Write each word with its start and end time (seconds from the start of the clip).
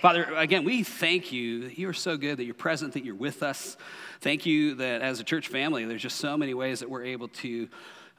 Father, 0.00 0.32
again, 0.36 0.62
we 0.62 0.84
thank 0.84 1.32
you 1.32 1.64
that 1.64 1.76
you 1.76 1.88
are 1.88 1.92
so 1.92 2.16
good, 2.16 2.36
that 2.36 2.44
you're 2.44 2.54
present, 2.54 2.92
that 2.92 3.04
you're 3.04 3.16
with 3.16 3.42
us. 3.42 3.76
Thank 4.20 4.46
you 4.46 4.76
that 4.76 5.02
as 5.02 5.18
a 5.18 5.24
church 5.24 5.48
family, 5.48 5.84
there's 5.86 6.02
just 6.02 6.18
so 6.18 6.36
many 6.36 6.54
ways 6.54 6.78
that 6.78 6.88
we're 6.88 7.02
able 7.02 7.26
to 7.26 7.68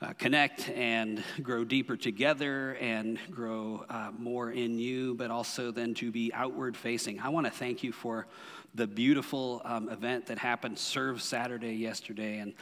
uh, 0.01 0.11
connect 0.17 0.69
and 0.71 1.23
grow 1.41 1.63
deeper 1.63 1.95
together 1.95 2.75
and 2.81 3.17
grow 3.31 3.85
uh, 3.89 4.11
more 4.17 4.51
in 4.51 4.77
you, 4.77 5.15
but 5.15 5.31
also 5.31 5.71
then 5.71 5.93
to 5.93 6.11
be 6.11 6.33
outward 6.33 6.75
facing. 6.75 7.21
I 7.21 7.29
want 7.29 7.45
to 7.45 7.51
thank 7.51 7.81
you 7.81 7.93
for 7.93 8.27
the 8.75 8.85
beautiful 8.85 9.61
um, 9.63 9.87
event 9.87 10.25
that 10.25 10.37
happened, 10.37 10.77
Serve 10.77 11.21
Saturday 11.21 11.75
yesterday, 11.75 12.39
and 12.39 12.53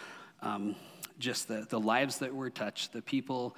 um, 0.44 0.76
just 1.18 1.48
the, 1.48 1.66
the 1.70 1.80
lives 1.80 2.20
that 2.20 2.36
were 2.36 2.52
touched, 2.52 2.94
the 2.94 3.02
people 3.02 3.58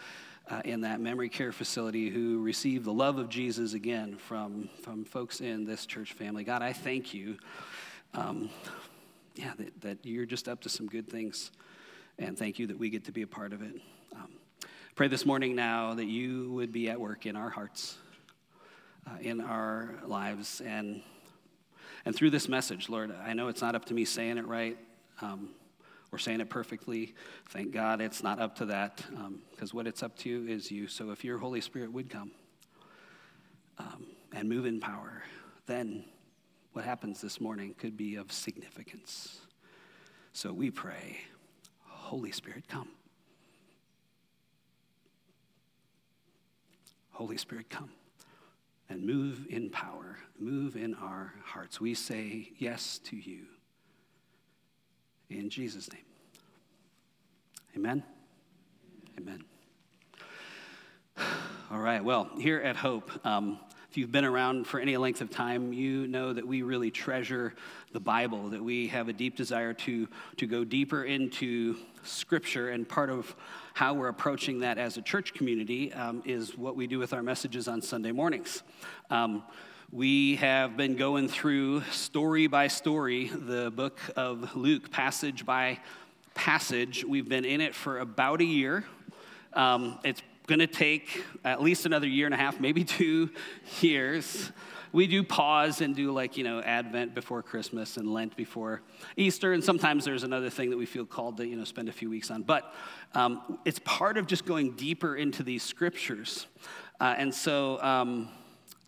uh, 0.50 0.62
in 0.66 0.82
that 0.82 1.00
memory 1.00 1.30
care 1.30 1.52
facility 1.52 2.10
who 2.10 2.42
received 2.42 2.86
the 2.86 2.94
love 2.94 3.18
of 3.18 3.30
Jesus 3.30 3.74
again 3.74 4.18
from, 4.18 4.70
from 4.82 5.06
folks 5.06 5.42
in 5.42 5.66
this 5.66 5.86
church 5.86 6.14
family. 6.14 6.44
God, 6.44 6.62
I 6.62 6.74
thank 6.74 7.14
you. 7.14 7.38
Um, 8.14 8.50
yeah, 9.36 9.52
that, 9.58 9.82
that, 9.82 9.98
you're 10.04 10.26
just 10.26 10.50
up 10.50 10.62
to 10.62 10.70
some 10.70 10.88
good 10.88 11.08
things. 11.08 11.52
And 12.18 12.38
thank 12.38 12.60
you 12.60 12.68
that 12.68 12.80
we 12.80 12.90
get 12.90 13.06
to 13.06 13.12
be 13.12 13.22
a 13.22 13.28
part 13.28 13.54
of 13.54 13.62
it. 13.62 13.76
Um, 14.16 14.30
pray 14.96 15.08
this 15.08 15.26
morning 15.26 15.56
now 15.56 15.94
that 15.94 16.06
you 16.06 16.52
would 16.54 16.74
be 16.74 16.90
at 16.90 17.00
work 17.00 17.26
in 17.26 17.36
our 17.36 17.50
hearts, 17.50 17.98
uh, 19.08 19.20
in 19.22 19.40
our 19.42 19.96
lives, 20.06 20.62
and, 20.62 21.02
and 22.06 22.16
through 22.16 22.32
this 22.32 22.50
message, 22.50 22.90
Lord. 22.90 23.16
I 23.24 23.34
know 23.34 23.48
it's 23.50 23.62
not 23.62 23.76
up 23.76 23.86
to 23.86 23.94
me 23.94 24.04
saying 24.04 24.40
it 24.40 24.48
right. 24.48 24.78
Um, 25.22 25.50
or 26.12 26.18
saying 26.18 26.42
it 26.42 26.50
perfectly. 26.50 27.14
Thank 27.50 27.72
God 27.72 28.02
it's 28.02 28.24
not 28.24 28.40
up 28.40 28.56
to 28.58 28.66
that, 28.66 29.04
because 29.52 29.72
um, 29.72 29.78
what 29.78 29.88
it's 29.88 30.02
up 30.04 30.18
to 30.20 30.46
is 30.50 30.72
you. 30.72 30.88
So 30.88 31.12
if 31.12 31.24
your 31.24 31.38
Holy 31.38 31.62
Spirit 31.62 31.92
would 31.92 32.10
come 32.10 32.32
um, 33.78 34.06
and 34.34 34.50
move 34.50 34.66
in 34.66 34.80
power, 34.80 35.24
then 35.66 36.04
what 36.74 36.86
happens 36.86 37.22
this 37.22 37.40
morning 37.40 37.76
could 37.78 37.96
be 37.98 38.16
of 38.16 38.32
significance. 38.32 39.42
So 40.34 40.54
we 40.54 40.72
pray, 40.72 41.18
Holy 41.86 42.32
Spirit, 42.32 42.68
come. 42.68 42.90
Holy 47.12 47.38
Spirit, 47.38 47.70
come 47.70 47.92
and 48.90 49.06
move 49.06 49.46
in 49.50 49.70
power, 49.70 50.18
move 50.40 50.76
in 50.76 50.96
our 50.96 51.34
hearts. 51.44 51.80
We 51.80 51.94
say 51.94 52.52
yes 52.58 53.00
to 53.06 53.16
you. 53.16 53.46
In 55.30 55.50
Jesus' 55.50 55.92
name. 55.92 56.02
Amen. 57.76 58.04
Amen. 59.20 59.44
All 61.72 61.80
right, 61.80 62.04
well, 62.04 62.30
here 62.40 62.60
at 62.60 62.76
Hope, 62.76 63.12
um, 63.24 63.60
if 63.92 63.98
you've 63.98 64.12
been 64.12 64.26
around 64.26 64.66
for 64.66 64.80
any 64.80 64.98
length 64.98 65.22
of 65.22 65.30
time, 65.30 65.72
you 65.72 66.08
know 66.08 66.34
that 66.34 66.48
we 66.48 66.64
really 66.64 66.90
treasure 66.90 67.54
the 67.92 68.00
Bible, 68.00 68.50
that 68.50 68.64
we 68.64 68.88
have 68.88 69.08
a 69.08 69.14
deep 69.14 69.36
desire 69.36 69.74
to, 69.74 70.08
to 70.38 70.48
go 70.48 70.64
deeper 70.64 71.04
into 71.04 71.76
Scripture. 72.04 72.70
And 72.70 72.88
part 72.88 73.12
of 73.12 73.36
how 73.76 73.94
we're 73.94 74.08
approaching 74.08 74.60
that 74.60 74.80
as 74.80 74.98
a 74.98 75.02
church 75.02 75.34
community 75.36 75.94
um, 75.94 76.24
is 76.26 76.58
what 76.58 76.76
we 76.76 76.88
do 76.88 76.98
with 76.98 77.14
our 77.14 77.24
messages 77.24 77.68
on 77.68 77.82
Sunday 77.82 78.12
mornings. 78.12 78.64
Um, 79.12 79.44
we 79.92 80.36
have 80.36 80.78
been 80.78 80.96
going 80.96 81.28
through 81.28 81.82
story 81.86 82.46
by 82.46 82.68
story 82.68 83.30
the 83.30 83.72
book 83.72 84.00
of 84.16 84.56
Luke, 84.56 84.92
passage 84.92 85.48
by 85.48 85.80
passage. 86.36 87.04
We've 87.04 87.28
been 87.28 87.44
in 87.44 87.60
it 87.60 87.74
for 87.74 87.98
about 87.98 88.40
a 88.40 88.46
year. 88.46 88.86
Um, 89.54 89.98
it's 90.04 90.22
going 90.46 90.60
to 90.60 90.68
take 90.68 91.24
at 91.44 91.64
least 91.64 91.88
another 91.88 92.08
year 92.08 92.28
and 92.28 92.36
a 92.36 92.38
half, 92.38 92.60
maybe 92.60 92.84
two 92.84 93.32
years. 93.82 94.52
We 94.92 95.08
do 95.08 95.24
pause 95.24 95.82
and 95.82 95.96
do 95.96 96.12
like, 96.12 96.38
you 96.38 96.44
know, 96.44 96.62
Advent 96.62 97.16
before 97.16 97.42
Christmas 97.42 97.98
and 97.98 98.14
Lent 98.14 98.36
before 98.36 98.82
Easter. 99.18 99.54
And 99.54 99.64
sometimes 99.64 100.06
there's 100.06 100.24
another 100.24 100.52
thing 100.52 100.70
that 100.70 100.78
we 100.78 100.86
feel 100.86 101.06
called 101.06 101.38
to, 101.38 101.48
you 101.48 101.56
know, 101.56 101.64
spend 101.64 101.90
a 101.90 101.94
few 101.94 102.12
weeks 102.12 102.30
on. 102.30 102.44
But 102.44 102.76
um, 103.16 103.58
it's 103.66 103.80
part 103.80 104.18
of 104.18 104.28
just 104.28 104.46
going 104.46 104.74
deeper 104.76 105.16
into 105.16 105.42
these 105.42 105.64
scriptures. 105.64 106.46
Uh, 107.00 107.16
and 107.18 107.34
so, 107.34 107.82
um, 107.82 108.30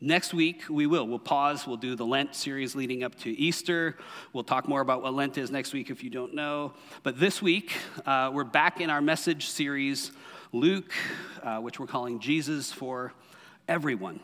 Next 0.04 0.34
week, 0.34 0.64
we 0.68 0.88
will. 0.88 1.08
We'll 1.08 1.20
pause. 1.20 1.68
We'll 1.68 1.78
do 1.78 1.96
the 1.96 2.08
Lent 2.08 2.34
series 2.34 2.74
leading 2.74 3.04
up 3.04 3.14
to 3.20 3.30
Easter. 3.30 4.00
We'll 4.34 4.44
talk 4.44 4.68
more 4.68 4.82
about 4.82 5.04
what 5.04 5.14
Lent 5.14 5.38
is 5.38 5.52
next 5.52 5.74
week 5.74 5.92
if 5.92 6.04
you 6.04 6.10
don't 6.10 6.34
know. 6.34 6.74
But 7.04 7.20
this 7.20 7.40
week, 7.40 7.74
uh, 8.04 8.32
we're 8.34 8.44
back 8.44 8.82
in 8.82 8.90
our 8.90 9.00
message 9.00 9.46
series, 9.46 10.12
Luke, 10.54 10.92
uh, 11.44 11.60
which 11.60 11.80
we're 11.80 11.86
calling 11.86 12.20
Jesus 12.20 12.72
for 12.72 13.14
Everyone. 13.68 14.20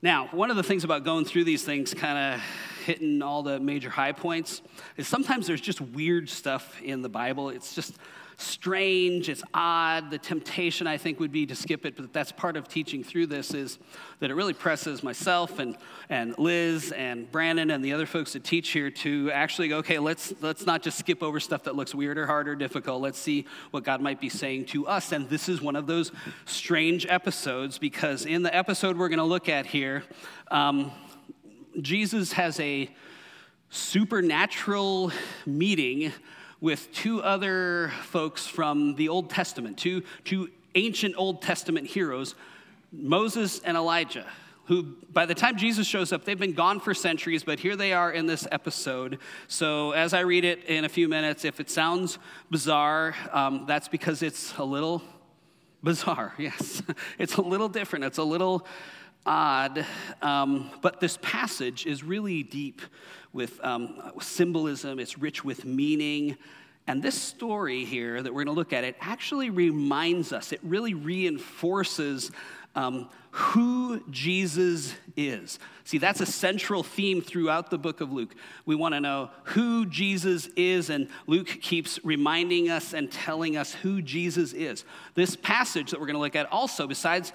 Now, 0.00 0.28
one 0.30 0.50
of 0.50 0.56
the 0.56 0.62
things 0.62 0.82
about 0.82 1.04
going 1.04 1.26
through 1.26 1.44
these 1.44 1.62
things, 1.62 1.92
kind 1.92 2.34
of 2.34 2.40
hitting 2.86 3.20
all 3.20 3.42
the 3.42 3.60
major 3.60 3.90
high 3.90 4.12
points, 4.12 4.62
is 4.96 5.06
sometimes 5.06 5.46
there's 5.46 5.60
just 5.60 5.82
weird 5.82 6.30
stuff 6.30 6.80
in 6.80 7.02
the 7.02 7.10
Bible. 7.10 7.50
It's 7.50 7.74
just 7.74 7.98
strange, 8.42 9.28
it's 9.28 9.42
odd. 9.54 10.10
The 10.10 10.18
temptation, 10.18 10.86
I 10.86 10.96
think, 10.96 11.20
would 11.20 11.32
be 11.32 11.46
to 11.46 11.54
skip 11.54 11.86
it, 11.86 11.96
but 11.96 12.12
that's 12.12 12.32
part 12.32 12.56
of 12.56 12.68
teaching 12.68 13.02
through 13.04 13.26
this 13.26 13.54
is 13.54 13.78
that 14.20 14.30
it 14.30 14.34
really 14.34 14.52
presses 14.52 15.02
myself 15.02 15.58
and, 15.58 15.76
and 16.08 16.38
Liz 16.38 16.92
and 16.92 17.30
Brandon 17.30 17.70
and 17.70 17.84
the 17.84 17.92
other 17.92 18.06
folks 18.06 18.32
that 18.34 18.44
teach 18.44 18.70
here 18.70 18.90
to 18.90 19.30
actually 19.32 19.68
go, 19.68 19.78
okay, 19.78 19.98
let's, 19.98 20.34
let's 20.40 20.66
not 20.66 20.82
just 20.82 20.98
skip 20.98 21.22
over 21.22 21.40
stuff 21.40 21.64
that 21.64 21.76
looks 21.76 21.94
weird 21.94 22.18
or 22.18 22.26
hard 22.26 22.48
or 22.48 22.54
difficult. 22.54 23.00
Let's 23.00 23.18
see 23.18 23.46
what 23.70 23.84
God 23.84 24.00
might 24.00 24.20
be 24.20 24.28
saying 24.28 24.66
to 24.66 24.86
us. 24.86 25.12
And 25.12 25.28
this 25.28 25.48
is 25.48 25.62
one 25.62 25.76
of 25.76 25.86
those 25.86 26.12
strange 26.44 27.06
episodes 27.06 27.78
because 27.78 28.26
in 28.26 28.42
the 28.42 28.54
episode 28.54 28.96
we're 28.96 29.08
going 29.08 29.18
to 29.18 29.24
look 29.24 29.48
at 29.48 29.66
here, 29.66 30.04
um, 30.50 30.92
Jesus 31.80 32.32
has 32.32 32.60
a 32.60 32.88
supernatural 33.70 35.10
meeting 35.46 36.12
with 36.62 36.92
two 36.92 37.20
other 37.20 37.92
folks 38.04 38.46
from 38.46 38.94
the 38.94 39.08
Old 39.08 39.28
Testament, 39.28 39.76
two, 39.76 40.04
two 40.24 40.48
ancient 40.76 41.16
Old 41.18 41.42
Testament 41.42 41.88
heroes, 41.88 42.36
Moses 42.92 43.60
and 43.64 43.76
Elijah, 43.76 44.24
who 44.66 44.94
by 45.12 45.26
the 45.26 45.34
time 45.34 45.58
Jesus 45.58 45.88
shows 45.88 46.12
up, 46.12 46.24
they've 46.24 46.38
been 46.38 46.52
gone 46.52 46.78
for 46.78 46.94
centuries, 46.94 47.42
but 47.42 47.58
here 47.58 47.74
they 47.74 47.92
are 47.92 48.12
in 48.12 48.26
this 48.26 48.46
episode. 48.52 49.18
So 49.48 49.90
as 49.90 50.14
I 50.14 50.20
read 50.20 50.44
it 50.44 50.64
in 50.66 50.84
a 50.84 50.88
few 50.88 51.08
minutes, 51.08 51.44
if 51.44 51.58
it 51.58 51.68
sounds 51.68 52.18
bizarre, 52.48 53.16
um, 53.32 53.64
that's 53.66 53.88
because 53.88 54.22
it's 54.22 54.56
a 54.56 54.64
little 54.64 55.02
bizarre, 55.82 56.32
yes. 56.38 56.80
it's 57.18 57.34
a 57.34 57.42
little 57.42 57.68
different, 57.68 58.04
it's 58.04 58.18
a 58.18 58.24
little 58.24 58.68
odd, 59.26 59.84
um, 60.20 60.70
but 60.80 61.00
this 61.00 61.18
passage 61.22 61.86
is 61.86 62.04
really 62.04 62.44
deep 62.44 62.82
with 63.32 63.58
um, 63.64 64.12
symbolism, 64.20 64.98
it's 64.98 65.18
rich 65.18 65.44
with 65.44 65.64
meaning. 65.64 66.36
And 66.86 67.02
this 67.02 67.20
story 67.20 67.84
here 67.84 68.22
that 68.22 68.32
we're 68.34 68.44
going 68.44 68.54
to 68.54 68.58
look 68.58 68.72
at, 68.72 68.84
it 68.84 68.96
actually 69.00 69.50
reminds 69.50 70.32
us, 70.32 70.52
it 70.52 70.60
really 70.62 70.94
reinforces 70.94 72.30
um, 72.74 73.08
who 73.30 74.02
Jesus 74.10 74.94
is. 75.16 75.58
See, 75.84 75.98
that's 75.98 76.20
a 76.20 76.26
central 76.26 76.82
theme 76.82 77.20
throughout 77.20 77.70
the 77.70 77.78
book 77.78 78.00
of 78.00 78.12
Luke. 78.12 78.34
We 78.66 78.74
want 78.74 78.94
to 78.94 79.00
know 79.00 79.30
who 79.44 79.86
Jesus 79.86 80.48
is, 80.56 80.90
and 80.90 81.08
Luke 81.26 81.46
keeps 81.46 81.98
reminding 82.04 82.70
us 82.70 82.92
and 82.92 83.10
telling 83.10 83.56
us 83.56 83.72
who 83.72 84.00
Jesus 84.00 84.52
is. 84.52 84.84
This 85.14 85.36
passage 85.36 85.90
that 85.90 86.00
we're 86.00 86.06
going 86.06 86.14
to 86.14 86.20
look 86.20 86.36
at 86.36 86.50
also, 86.52 86.86
besides 86.86 87.32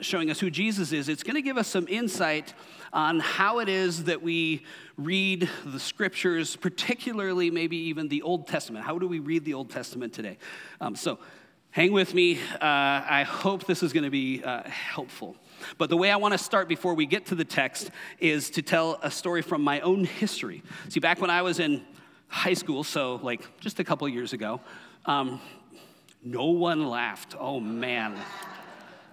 showing 0.00 0.30
us 0.30 0.38
who 0.38 0.50
Jesus 0.50 0.92
is, 0.92 1.08
it's 1.08 1.22
going 1.22 1.36
to 1.36 1.42
give 1.42 1.56
us 1.56 1.68
some 1.68 1.86
insight 1.88 2.54
on 2.92 3.20
how 3.20 3.58
it 3.58 3.68
is 3.68 4.04
that 4.04 4.22
we 4.22 4.64
read 4.96 5.48
the 5.64 5.80
scriptures, 5.80 6.56
particularly 6.56 7.50
maybe 7.50 7.76
even 7.76 8.08
the 8.08 8.22
Old 8.22 8.46
Testament. 8.46 8.84
How 8.84 8.98
do 8.98 9.06
we 9.06 9.18
read 9.18 9.44
the 9.44 9.54
Old 9.54 9.70
Testament 9.70 10.12
today? 10.12 10.38
Um, 10.80 10.96
so, 10.96 11.18
Hang 11.70 11.92
with 11.92 12.14
me. 12.14 12.38
Uh, 12.38 12.56
I 12.62 13.26
hope 13.28 13.66
this 13.66 13.82
is 13.82 13.92
going 13.92 14.04
to 14.04 14.10
be 14.10 14.42
uh, 14.42 14.62
helpful. 14.62 15.36
But 15.76 15.90
the 15.90 15.98
way 15.98 16.10
I 16.10 16.16
want 16.16 16.32
to 16.32 16.38
start 16.38 16.66
before 16.66 16.94
we 16.94 17.04
get 17.04 17.26
to 17.26 17.34
the 17.34 17.44
text 17.44 17.90
is 18.18 18.48
to 18.50 18.62
tell 18.62 18.98
a 19.02 19.10
story 19.10 19.42
from 19.42 19.62
my 19.62 19.80
own 19.80 20.04
history. 20.04 20.62
See, 20.88 20.98
back 20.98 21.20
when 21.20 21.28
I 21.28 21.42
was 21.42 21.60
in 21.60 21.84
high 22.28 22.54
school, 22.54 22.84
so 22.84 23.16
like 23.16 23.46
just 23.60 23.80
a 23.80 23.84
couple 23.84 24.08
years 24.08 24.32
ago, 24.32 24.62
um, 25.04 25.42
no 26.24 26.46
one 26.46 26.88
laughed. 26.88 27.36
Oh 27.38 27.60
man. 27.60 28.16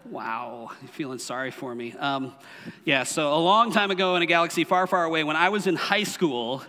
Wow, 0.09 0.71
You're 0.81 0.89
feeling 0.89 1.19
sorry 1.19 1.51
for 1.51 1.75
me. 1.75 1.91
Um, 1.93 2.33
yeah, 2.85 3.03
so 3.03 3.33
a 3.33 3.41
long 3.41 3.71
time 3.73 3.91
ago 3.91 4.15
in 4.15 4.21
a 4.21 4.27
galaxy 4.27 4.63
far, 4.63 4.87
far 4.87 5.03
away, 5.03 5.23
when 5.23 5.35
I 5.35 5.49
was 5.49 5.67
in 5.67 5.75
high 5.75 6.03
school, 6.03 6.63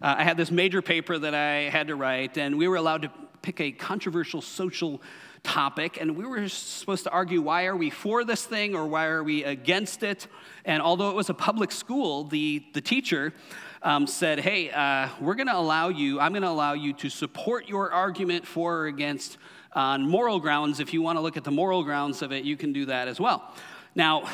uh, 0.00 0.14
I 0.18 0.22
had 0.22 0.36
this 0.36 0.50
major 0.50 0.80
paper 0.80 1.18
that 1.18 1.34
I 1.34 1.70
had 1.70 1.88
to 1.88 1.96
write, 1.96 2.36
and 2.36 2.56
we 2.56 2.68
were 2.68 2.76
allowed 2.76 3.02
to 3.02 3.10
pick 3.44 3.60
a 3.60 3.70
controversial 3.70 4.40
social 4.40 5.02
topic, 5.42 5.98
and 6.00 6.16
we 6.16 6.24
were 6.24 6.48
supposed 6.48 7.04
to 7.04 7.10
argue 7.10 7.42
why 7.42 7.66
are 7.66 7.76
we 7.76 7.90
for 7.90 8.24
this 8.24 8.42
thing 8.42 8.74
or 8.74 8.86
why 8.86 9.04
are 9.04 9.22
we 9.22 9.44
against 9.44 10.02
it. 10.02 10.26
And 10.64 10.82
although 10.82 11.10
it 11.10 11.14
was 11.14 11.28
a 11.28 11.34
public 11.34 11.70
school, 11.70 12.24
the, 12.24 12.64
the 12.72 12.80
teacher 12.80 13.34
um, 13.82 14.06
said, 14.06 14.40
Hey, 14.40 14.70
uh, 14.70 15.10
we're 15.20 15.34
going 15.34 15.48
to 15.48 15.56
allow 15.56 15.90
you, 15.90 16.18
I'm 16.20 16.32
going 16.32 16.42
to 16.42 16.48
allow 16.48 16.72
you 16.72 16.94
to 16.94 17.10
support 17.10 17.68
your 17.68 17.92
argument 17.92 18.46
for 18.46 18.78
or 18.78 18.86
against 18.86 19.36
on 19.74 20.08
moral 20.08 20.40
grounds. 20.40 20.80
If 20.80 20.94
you 20.94 21.02
want 21.02 21.18
to 21.18 21.20
look 21.20 21.36
at 21.36 21.44
the 21.44 21.50
moral 21.50 21.84
grounds 21.84 22.22
of 22.22 22.32
it, 22.32 22.44
you 22.44 22.56
can 22.56 22.72
do 22.72 22.86
that 22.86 23.08
as 23.08 23.20
well. 23.20 23.52
Now, 23.94 24.26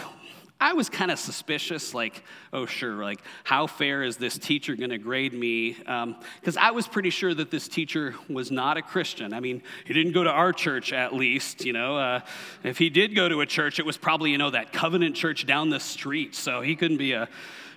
I 0.62 0.74
was 0.74 0.90
kind 0.90 1.10
of 1.10 1.18
suspicious, 1.18 1.94
like, 1.94 2.22
oh, 2.52 2.66
sure, 2.66 3.02
like, 3.02 3.22
how 3.44 3.66
fair 3.66 4.02
is 4.02 4.18
this 4.18 4.36
teacher 4.36 4.76
going 4.76 4.90
to 4.90 4.98
grade 4.98 5.32
me? 5.32 5.72
Because 5.72 6.56
um, 6.56 6.62
I 6.62 6.72
was 6.72 6.86
pretty 6.86 7.08
sure 7.08 7.32
that 7.32 7.50
this 7.50 7.66
teacher 7.66 8.14
was 8.28 8.50
not 8.50 8.76
a 8.76 8.82
Christian. 8.82 9.32
I 9.32 9.40
mean, 9.40 9.62
he 9.86 9.94
didn't 9.94 10.12
go 10.12 10.22
to 10.22 10.30
our 10.30 10.52
church, 10.52 10.92
at 10.92 11.14
least, 11.14 11.64
you 11.64 11.72
know. 11.72 11.96
Uh, 11.96 12.20
if 12.62 12.76
he 12.76 12.90
did 12.90 13.14
go 13.14 13.26
to 13.26 13.40
a 13.40 13.46
church, 13.46 13.78
it 13.78 13.86
was 13.86 13.96
probably, 13.96 14.32
you 14.32 14.38
know, 14.38 14.50
that 14.50 14.70
covenant 14.70 15.16
church 15.16 15.46
down 15.46 15.70
the 15.70 15.80
street, 15.80 16.34
so 16.34 16.60
he 16.60 16.76
couldn't 16.76 16.98
be 16.98 17.12
a 17.12 17.26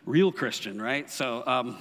real 0.05 0.33
Christian, 0.33 0.81
right? 0.81 1.09
So, 1.09 1.41
um, 1.47 1.77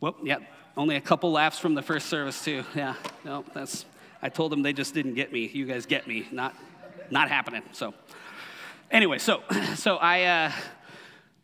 well, 0.00 0.16
yeah, 0.22 0.38
only 0.78 0.96
a 0.96 1.00
couple 1.02 1.30
laughs 1.30 1.58
from 1.58 1.74
the 1.74 1.82
first 1.82 2.06
service, 2.06 2.42
too. 2.42 2.64
Yeah, 2.74 2.94
no, 3.22 3.44
that's, 3.52 3.84
I 4.22 4.30
told 4.30 4.50
them 4.50 4.62
they 4.62 4.72
just 4.72 4.94
didn't 4.94 5.12
get 5.12 5.30
me. 5.30 5.50
You 5.52 5.66
guys 5.66 5.84
get 5.84 6.06
me. 6.06 6.26
Not, 6.32 6.54
not 7.10 7.28
happening, 7.28 7.64
so. 7.72 7.92
Anyway, 8.90 9.18
so, 9.18 9.42
so 9.76 9.98
I 9.98 10.22
uh, 10.24 10.52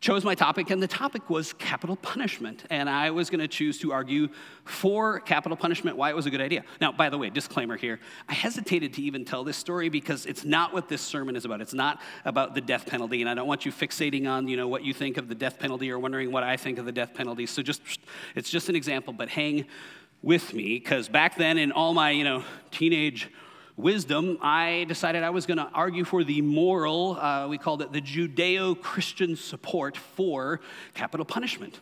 chose 0.01 0.25
my 0.25 0.35
topic, 0.35 0.69
and 0.69 0.83
the 0.83 0.87
topic 0.87 1.29
was 1.29 1.53
capital 1.53 1.95
punishment. 1.95 2.65
And 2.69 2.89
I 2.89 3.11
was 3.11 3.29
going 3.29 3.39
to 3.39 3.47
choose 3.47 3.79
to 3.79 3.93
argue 3.93 4.27
for 4.65 5.21
capital 5.21 5.55
punishment, 5.55 5.95
why 5.95 6.09
it 6.09 6.15
was 6.15 6.25
a 6.25 6.29
good 6.29 6.41
idea. 6.41 6.65
Now, 6.81 6.91
by 6.91 7.09
the 7.09 7.17
way, 7.17 7.29
disclaimer 7.29 7.77
here 7.77 8.01
I 8.27 8.33
hesitated 8.33 8.93
to 8.95 9.01
even 9.01 9.23
tell 9.23 9.45
this 9.45 9.55
story 9.55 9.87
because 9.87 10.25
it's 10.25 10.43
not 10.43 10.73
what 10.73 10.89
this 10.89 11.01
sermon 11.01 11.37
is 11.37 11.45
about. 11.45 11.61
It's 11.61 11.73
not 11.73 12.01
about 12.25 12.53
the 12.53 12.61
death 12.61 12.85
penalty, 12.85 13.21
and 13.21 13.29
I 13.29 13.33
don't 13.33 13.47
want 13.47 13.65
you 13.65 13.71
fixating 13.71 14.27
on 14.27 14.49
you 14.49 14.57
know, 14.57 14.67
what 14.67 14.83
you 14.83 14.93
think 14.93 15.15
of 15.15 15.29
the 15.29 15.35
death 15.35 15.57
penalty 15.57 15.89
or 15.89 15.99
wondering 15.99 16.33
what 16.33 16.43
I 16.43 16.57
think 16.57 16.79
of 16.79 16.85
the 16.85 16.91
death 16.91 17.13
penalty. 17.13 17.45
So 17.45 17.61
just, 17.61 17.81
it's 18.35 18.49
just 18.49 18.67
an 18.67 18.75
example, 18.75 19.13
but 19.13 19.29
hang 19.29 19.65
with 20.21 20.53
me 20.53 20.79
because 20.79 21.07
back 21.07 21.37
then 21.37 21.57
in 21.57 21.71
all 21.71 21.93
my 21.93 22.09
you 22.09 22.23
know 22.23 22.43
teenage 22.71 23.29
wisdom, 23.77 24.39
I 24.41 24.85
decided 24.87 25.23
I 25.23 25.29
was 25.29 25.45
going 25.45 25.59
to 25.59 25.69
argue 25.71 26.03
for 26.03 26.23
the 26.23 26.41
moral, 26.41 27.15
uh, 27.17 27.47
we 27.47 27.59
called 27.59 27.83
it 27.83 27.93
the 27.93 28.01
Judeo 28.01 28.79
Christian 28.81 29.35
support 29.35 29.95
for 29.95 30.59
capital 30.95 31.25
punishment. 31.25 31.79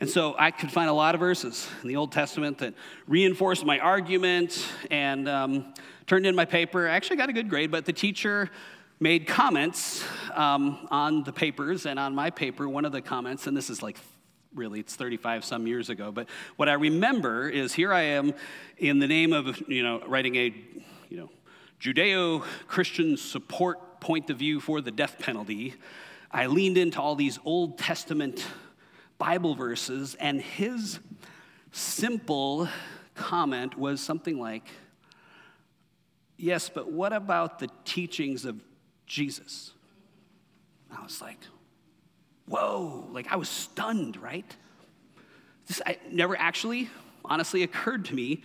And 0.00 0.10
so 0.10 0.34
I 0.38 0.50
could 0.50 0.72
find 0.72 0.90
a 0.90 0.92
lot 0.92 1.14
of 1.14 1.20
verses 1.20 1.68
in 1.82 1.88
the 1.88 1.96
Old 1.96 2.10
Testament 2.10 2.58
that 2.58 2.74
reinforced 3.06 3.64
my 3.64 3.78
argument 3.78 4.66
and 4.90 5.28
um, 5.28 5.72
turned 6.06 6.26
in 6.26 6.34
my 6.34 6.44
paper. 6.44 6.88
I 6.88 6.96
actually 6.96 7.16
got 7.16 7.30
a 7.30 7.32
good 7.32 7.48
grade, 7.48 7.70
but 7.70 7.84
the 7.84 7.92
teacher 7.92 8.50
made 8.98 9.26
comments 9.26 10.04
um, 10.34 10.88
on 10.90 11.22
the 11.22 11.32
papers 11.32 11.86
and 11.86 11.98
on 11.98 12.14
my 12.14 12.28
paper. 12.28 12.68
One 12.68 12.84
of 12.84 12.92
the 12.92 13.00
comments, 13.00 13.46
and 13.46 13.56
this 13.56 13.70
is 13.70 13.82
like 13.82 13.98
really 14.54 14.80
it's 14.80 14.96
35 14.96 15.44
some 15.44 15.66
years 15.66 15.90
ago 15.90 16.10
but 16.10 16.26
what 16.56 16.66
i 16.66 16.72
remember 16.72 17.46
is 17.46 17.74
here 17.74 17.92
i 17.92 18.00
am 18.00 18.32
in 18.78 18.98
the 19.00 19.06
name 19.06 19.34
of 19.34 19.62
you 19.68 19.82
know 19.82 20.00
writing 20.06 20.34
a 20.36 20.54
you 21.08 21.16
know, 21.16 21.30
Judeo 21.80 22.42
Christian 22.66 23.16
support 23.16 24.00
point 24.00 24.30
of 24.30 24.38
view 24.38 24.60
for 24.60 24.80
the 24.80 24.90
death 24.90 25.18
penalty, 25.18 25.74
I 26.30 26.46
leaned 26.46 26.78
into 26.78 27.00
all 27.00 27.14
these 27.14 27.38
Old 27.44 27.78
Testament 27.78 28.46
Bible 29.18 29.54
verses, 29.54 30.14
and 30.16 30.40
his 30.40 30.98
simple 31.72 32.68
comment 33.14 33.78
was 33.78 34.00
something 34.00 34.38
like, 34.38 34.64
Yes, 36.38 36.68
but 36.68 36.92
what 36.92 37.14
about 37.14 37.60
the 37.60 37.70
teachings 37.86 38.44
of 38.44 38.60
Jesus? 39.06 39.72
I 40.94 41.02
was 41.02 41.22
like, 41.22 41.38
Whoa, 42.46 43.08
like 43.12 43.32
I 43.32 43.36
was 43.36 43.48
stunned, 43.48 44.16
right? 44.18 44.56
This 45.66 45.80
I, 45.86 45.98
never 46.10 46.36
actually, 46.36 46.90
honestly, 47.24 47.62
occurred 47.62 48.04
to 48.06 48.14
me 48.14 48.42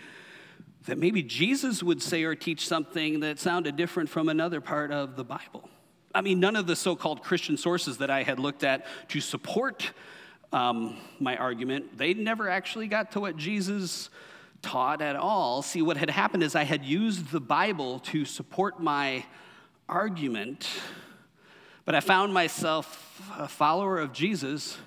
that 0.86 0.98
maybe 0.98 1.22
Jesus 1.22 1.84
would 1.84 2.02
say 2.02 2.24
or 2.24 2.36
teach 2.36 2.68
something 2.68 3.20
that 3.20 3.40
sounded 3.40 3.76
different 3.76 4.10
from 4.10 4.30
another 4.30 4.62
part 4.62 4.92
of 4.92 5.16
the 5.16 5.24
Bible. 5.24 5.70
I 6.14 6.22
mean, 6.22 6.40
none 6.40 6.56
of 6.56 6.68
the 6.68 6.76
so 6.76 6.96
called 6.96 7.24
Christian 7.24 7.56
sources 7.56 8.00
that 8.00 8.10
I 8.10 8.24
had 8.24 8.40
looked 8.40 8.64
at 8.64 8.86
to 9.10 9.22
support 9.22 9.92
um, 10.52 10.98
my 11.20 11.38
argument, 11.38 11.98
they 11.98 12.14
never 12.14 12.50
actually 12.50 12.88
got 12.88 13.12
to 13.12 13.22
what 13.22 13.38
Jesus 13.38 14.10
taught 14.62 15.02
at 15.02 15.16
all. 15.16 15.62
See, 15.62 15.82
what 15.82 15.98
had 15.98 16.10
happened 16.10 16.44
is 16.44 16.56
I 16.56 16.64
had 16.64 16.84
used 16.84 17.32
the 17.32 17.40
Bible 17.40 18.00
to 18.00 18.26
support 18.26 18.82
my 18.82 19.26
argument, 19.88 20.68
but 21.86 21.96
I 21.96 22.00
found 22.00 22.34
myself 22.34 23.22
a 23.38 23.48
follower 23.48 24.00
of 24.00 24.12
Jesus 24.14 24.78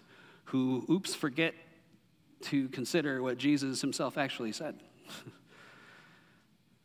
who, 0.47 0.85
oops, 0.91 1.15
forget 1.15 1.55
to 2.43 2.69
consider 2.69 3.23
what 3.23 3.39
Jesus 3.39 3.81
himself 3.81 4.19
actually 4.19 4.53
said. 4.53 4.79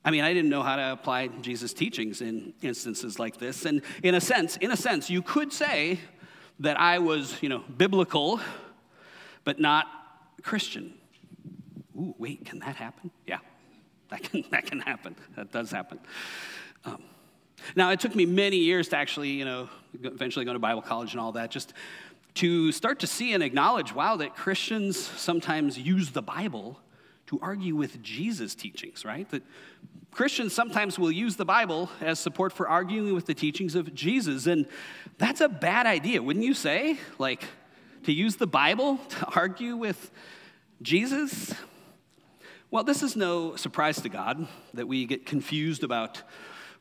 I 0.03 0.11
mean, 0.11 0.23
I 0.23 0.33
didn't 0.33 0.49
know 0.49 0.63
how 0.63 0.77
to 0.77 0.93
apply 0.93 1.27
Jesus' 1.27 1.73
teachings 1.73 2.21
in 2.21 2.53
instances 2.61 3.19
like 3.19 3.37
this. 3.37 3.65
And 3.65 3.81
in 4.01 4.15
a 4.15 4.21
sense, 4.21 4.55
in 4.57 4.71
a 4.71 4.77
sense, 4.77 5.09
you 5.09 5.21
could 5.21 5.51
say 5.51 5.99
that 6.59 6.79
I 6.79 6.99
was, 6.99 7.41
you 7.41 7.49
know, 7.49 7.63
biblical, 7.77 8.39
but 9.43 9.59
not 9.59 9.87
Christian. 10.41 10.93
Ooh, 11.97 12.15
wait, 12.17 12.45
can 12.45 12.59
that 12.59 12.75
happen? 12.77 13.11
Yeah, 13.27 13.39
that 14.09 14.23
can, 14.23 14.45
that 14.51 14.65
can 14.65 14.79
happen. 14.79 15.15
That 15.35 15.51
does 15.51 15.69
happen. 15.69 15.99
Um, 16.85 17.03
now, 17.75 17.91
it 17.91 17.99
took 17.99 18.15
me 18.15 18.25
many 18.25 18.57
years 18.57 18.87
to 18.89 18.97
actually, 18.97 19.31
you 19.31 19.43
know, 19.43 19.69
eventually 20.01 20.45
go 20.45 20.53
to 20.53 20.59
Bible 20.59 20.81
college 20.81 21.11
and 21.11 21.19
all 21.19 21.33
that, 21.33 21.51
just 21.51 21.73
to 22.35 22.71
start 22.71 22.99
to 22.99 23.07
see 23.07 23.33
and 23.33 23.43
acknowledge, 23.43 23.93
wow, 23.93 24.15
that 24.15 24.33
Christians 24.35 24.97
sometimes 24.97 25.77
use 25.77 26.11
the 26.11 26.21
Bible 26.21 26.79
to 27.29 27.39
argue 27.43 27.75
with 27.75 28.01
Jesus' 28.01 28.55
teachings, 28.55 29.05
right? 29.05 29.29
That 29.29 29.43
Christians 30.09 30.51
sometimes 30.51 30.97
will 30.97 31.11
use 31.11 31.35
the 31.35 31.45
Bible 31.45 31.91
as 32.01 32.19
support 32.19 32.51
for 32.51 32.67
arguing 32.67 33.13
with 33.13 33.27
the 33.27 33.35
teachings 33.35 33.75
of 33.75 33.93
Jesus, 33.93 34.47
and 34.47 34.65
that's 35.19 35.39
a 35.39 35.47
bad 35.47 35.85
idea, 35.85 36.23
wouldn't 36.23 36.43
you 36.43 36.55
say? 36.55 36.97
Like, 37.19 37.43
to 38.05 38.11
use 38.11 38.37
the 38.37 38.47
Bible 38.47 38.97
to 39.09 39.27
argue 39.35 39.75
with 39.75 40.09
Jesus? 40.81 41.53
Well, 42.71 42.83
this 42.83 43.03
is 43.03 43.15
no 43.15 43.55
surprise 43.55 44.01
to 44.01 44.09
God 44.09 44.47
that 44.73 44.87
we 44.87 45.05
get 45.05 45.27
confused 45.27 45.83
about 45.83 46.23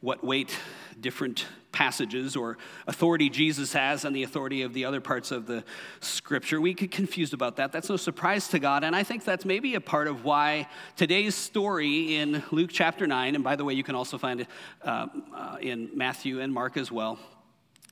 what 0.01 0.25
weight 0.25 0.57
different 1.01 1.47
passages 1.73 2.35
or 2.35 2.59
authority 2.87 3.31
Jesus 3.31 3.73
has 3.73 4.05
and 4.05 4.15
the 4.15 4.23
authority 4.23 4.63
of 4.63 4.73
the 4.73 4.85
other 4.85 5.01
parts 5.01 5.31
of 5.31 5.47
the 5.47 5.63
scripture. 6.01 6.61
We 6.61 6.75
get 6.75 6.91
confused 6.91 7.35
about 7.35 7.57
that. 7.57 7.73
That's 7.73 7.89
no 7.89 7.97
surprise 7.97 8.49
to 8.49 8.59
God. 8.59 8.85
And 8.85 8.97
I 8.97 9.03
think 9.03 9.25
that's 9.25 9.45
maybe 9.45 9.75
a 9.75 9.81
part 9.81 10.09
of 10.09 10.25
why 10.25 10.69
today's 10.97 11.35
story 11.35 12.17
in 12.17 12.43
Luke 12.51 12.71
chapter 12.73 13.07
9, 13.07 13.35
and 13.35 13.45
by 13.45 13.57
the 13.57 13.65
way, 13.65 13.75
you 13.75 13.85
can 13.85 13.95
also 13.95 14.19
find 14.19 14.41
it 14.41 14.49
uh, 14.83 15.07
uh, 15.35 15.57
in 15.61 15.91
Matthew 15.95 16.41
and 16.41 16.53
Mark 16.53 16.77
as 16.77 16.91
well. 16.91 17.19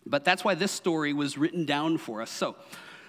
But 0.07 0.25
that's 0.25 0.45
why 0.45 0.55
this 0.55 0.73
story 0.73 1.13
was 1.13 1.37
written 1.37 1.65
down 1.65 1.99
for 1.99 2.23
us. 2.23 2.31
So 2.31 2.57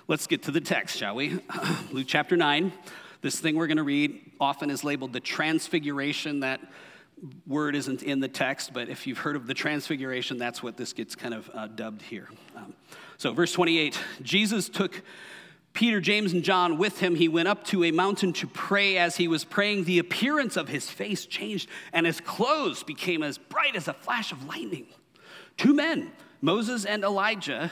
let's 0.08 0.28
get 0.28 0.44
to 0.44 0.52
the 0.52 0.62
text, 0.62 0.98
shall 0.98 1.16
we? 1.16 1.40
Luke 1.92 2.08
chapter 2.08 2.36
9. 2.36 2.74
This 3.22 3.40
thing 3.40 3.56
we're 3.56 3.68
going 3.68 3.78
to 3.78 3.84
read 3.84 4.32
often 4.40 4.70
is 4.70 4.84
labeled 4.84 5.14
the 5.14 5.20
transfiguration 5.20 6.42
that 6.42 6.62
word 7.46 7.76
isn't 7.76 8.04
in 8.04 8.20
the 8.20 8.28
text, 8.28 8.74
but 8.74 8.90
if 8.90 9.08
you've 9.08 9.18
heard 9.18 9.36
of 9.36 9.48
the 9.48 9.54
transfiguration, 9.54 10.38
that's 10.38 10.62
what 10.62 10.78
this 10.78 10.94
gets 10.94 11.16
kind 11.16 11.34
of 11.34 11.50
uh, 11.54 11.68
dubbed 11.68 12.02
here. 12.02 12.30
Um, 12.56 12.74
so, 13.18 13.34
verse 13.34 13.52
28 13.52 14.00
Jesus 14.22 14.70
took 14.70 15.02
Peter, 15.74 16.02
James, 16.02 16.34
and 16.34 16.44
John 16.44 16.78
with 16.78 17.00
him. 17.00 17.16
He 17.16 17.28
went 17.28 17.48
up 17.48 17.64
to 17.66 17.84
a 17.84 17.92
mountain 17.92 18.34
to 18.34 18.48
pray. 18.48 18.98
As 18.98 19.18
he 19.18 19.28
was 19.28 19.44
praying, 19.44 19.84
the 19.84 20.00
appearance 20.00 20.58
of 20.58 20.68
his 20.68 20.90
face 20.90 21.26
changed, 21.26 21.70
and 21.94 22.06
his 22.06 22.20
clothes 22.20 22.84
became 22.84 23.24
as 23.24 23.38
bright 23.38 23.76
as 23.76 23.88
a 23.88 23.94
flash 23.94 24.32
of 24.32 24.46
lightning. 24.46 24.88
Two 25.56 25.74
men, 25.74 26.12
Moses 26.42 26.86
and 26.86 27.04
Elijah, 27.04 27.72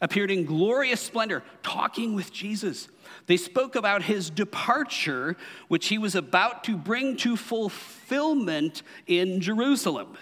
appeared 0.00 0.30
in 0.30 0.44
glorious 0.44 1.00
splendor, 1.00 1.42
talking 1.62 2.14
with 2.14 2.32
Jesus. 2.32 2.88
They 3.26 3.36
spoke 3.36 3.74
about 3.74 4.02
his 4.02 4.30
departure, 4.30 5.36
which 5.68 5.88
he 5.88 5.98
was 5.98 6.14
about 6.14 6.64
to 6.64 6.76
bring 6.76 7.16
to 7.18 7.36
fulfillment 7.36 8.82
in 9.06 9.40
Jerusalem. 9.40 10.16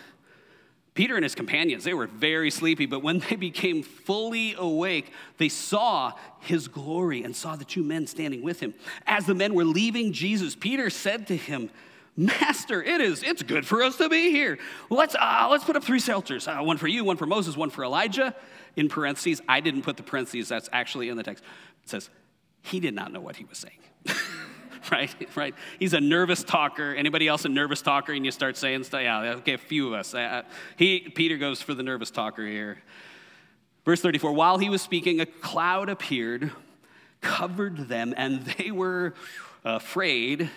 Peter 0.94 1.16
and 1.16 1.24
his 1.24 1.34
companions, 1.34 1.82
they 1.82 1.92
were 1.92 2.06
very 2.06 2.50
sleepy, 2.50 2.86
but 2.86 3.02
when 3.02 3.18
they 3.30 3.36
became 3.36 3.82
fully 3.82 4.54
awake, 4.56 5.12
they 5.38 5.48
saw 5.48 6.12
his 6.40 6.68
glory 6.68 7.24
and 7.24 7.34
saw 7.34 7.56
the 7.56 7.64
two 7.64 7.82
men 7.82 8.06
standing 8.06 8.42
with 8.42 8.60
him. 8.60 8.74
As 9.06 9.26
the 9.26 9.34
men 9.34 9.54
were 9.54 9.64
leaving 9.64 10.12
Jesus, 10.12 10.54
Peter 10.54 10.88
said 10.90 11.26
to 11.26 11.36
him, 11.36 11.70
Master, 12.16 12.80
it 12.80 13.00
is, 13.00 13.24
it's 13.24 13.42
good 13.42 13.66
for 13.66 13.82
us 13.82 13.96
to 13.96 14.08
be 14.08 14.30
here. 14.30 14.58
Let's, 14.88 15.16
uh, 15.16 15.48
let's 15.50 15.64
put 15.64 15.74
up 15.74 15.82
three 15.82 15.98
shelters 15.98 16.46
uh, 16.46 16.58
one 16.58 16.76
for 16.76 16.86
you, 16.86 17.02
one 17.02 17.16
for 17.16 17.26
Moses, 17.26 17.56
one 17.56 17.70
for 17.70 17.82
Elijah. 17.82 18.36
In 18.76 18.88
parentheses, 18.88 19.40
I 19.48 19.60
didn't 19.60 19.82
put 19.82 19.96
the 19.96 20.04
parentheses, 20.04 20.48
that's 20.48 20.68
actually 20.72 21.08
in 21.08 21.16
the 21.16 21.24
text. 21.24 21.42
It 21.82 21.90
says, 21.90 22.10
he 22.64 22.80
did 22.80 22.94
not 22.94 23.12
know 23.12 23.20
what 23.20 23.36
he 23.36 23.44
was 23.44 23.58
saying. 23.58 23.78
right? 24.90 25.14
Right? 25.36 25.54
He's 25.78 25.92
a 25.92 26.00
nervous 26.00 26.42
talker. 26.42 26.94
Anybody 26.94 27.28
else 27.28 27.44
a 27.44 27.48
nervous 27.50 27.82
talker? 27.82 28.12
And 28.12 28.24
you 28.24 28.30
start 28.30 28.56
saying 28.56 28.84
stuff. 28.84 29.02
Yeah, 29.02 29.34
okay, 29.36 29.52
a 29.52 29.58
few 29.58 29.88
of 29.88 29.92
us. 29.92 30.14
Uh, 30.14 30.42
he, 30.76 31.00
Peter 31.00 31.36
goes 31.36 31.60
for 31.60 31.74
the 31.74 31.82
nervous 31.82 32.10
talker 32.10 32.46
here. 32.46 32.78
Verse 33.84 34.00
34 34.00 34.32
While 34.32 34.56
he 34.56 34.70
was 34.70 34.80
speaking, 34.80 35.20
a 35.20 35.26
cloud 35.26 35.90
appeared, 35.90 36.52
covered 37.20 37.88
them, 37.88 38.14
and 38.16 38.46
they 38.58 38.70
were 38.70 39.14
afraid. 39.64 40.50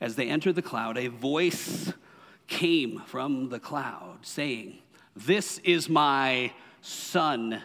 As 0.00 0.16
they 0.16 0.28
entered 0.28 0.54
the 0.54 0.62
cloud, 0.62 0.96
a 0.96 1.08
voice 1.08 1.92
came 2.46 3.02
from 3.06 3.50
the 3.50 3.58
cloud 3.58 4.20
saying, 4.22 4.78
This 5.16 5.58
is 5.58 5.88
my 5.88 6.52
son 6.80 7.60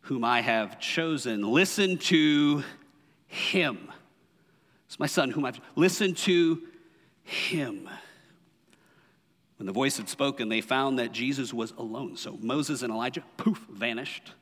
whom 0.00 0.24
I 0.24 0.40
have 0.40 0.80
chosen. 0.80 1.42
Listen 1.42 1.98
to 1.98 2.64
him. 3.36 3.90
It's 4.86 4.98
my 4.98 5.06
son 5.06 5.30
whom 5.30 5.44
I've 5.44 5.60
listened 5.74 6.16
to 6.18 6.62
him. 7.22 7.88
When 9.58 9.66
the 9.66 9.72
voice 9.72 9.96
had 9.96 10.08
spoken, 10.08 10.48
they 10.48 10.60
found 10.60 10.98
that 10.98 11.12
Jesus 11.12 11.52
was 11.52 11.72
alone. 11.78 12.16
So 12.16 12.38
Moses 12.40 12.82
and 12.82 12.92
Elijah, 12.92 13.22
poof, 13.36 13.64
vanished. 13.70 14.32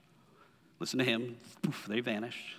Listen 0.81 0.99
to 0.99 1.05
him, 1.05 1.37
poof, 1.63 1.87
they 1.89 2.01
vanished. 2.01 2.57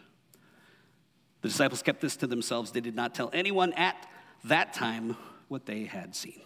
The 1.41 1.49
disciples 1.49 1.81
kept 1.81 2.01
this 2.01 2.15
to 2.17 2.27
themselves. 2.27 2.71
They 2.71 2.81
did 2.81 2.95
not 2.95 3.13
tell 3.13 3.29
anyone 3.33 3.73
at 3.73 3.95
that 4.45 4.73
time 4.73 5.15
what 5.47 5.65
they 5.65 5.83
had 5.83 6.15
seen. 6.15 6.41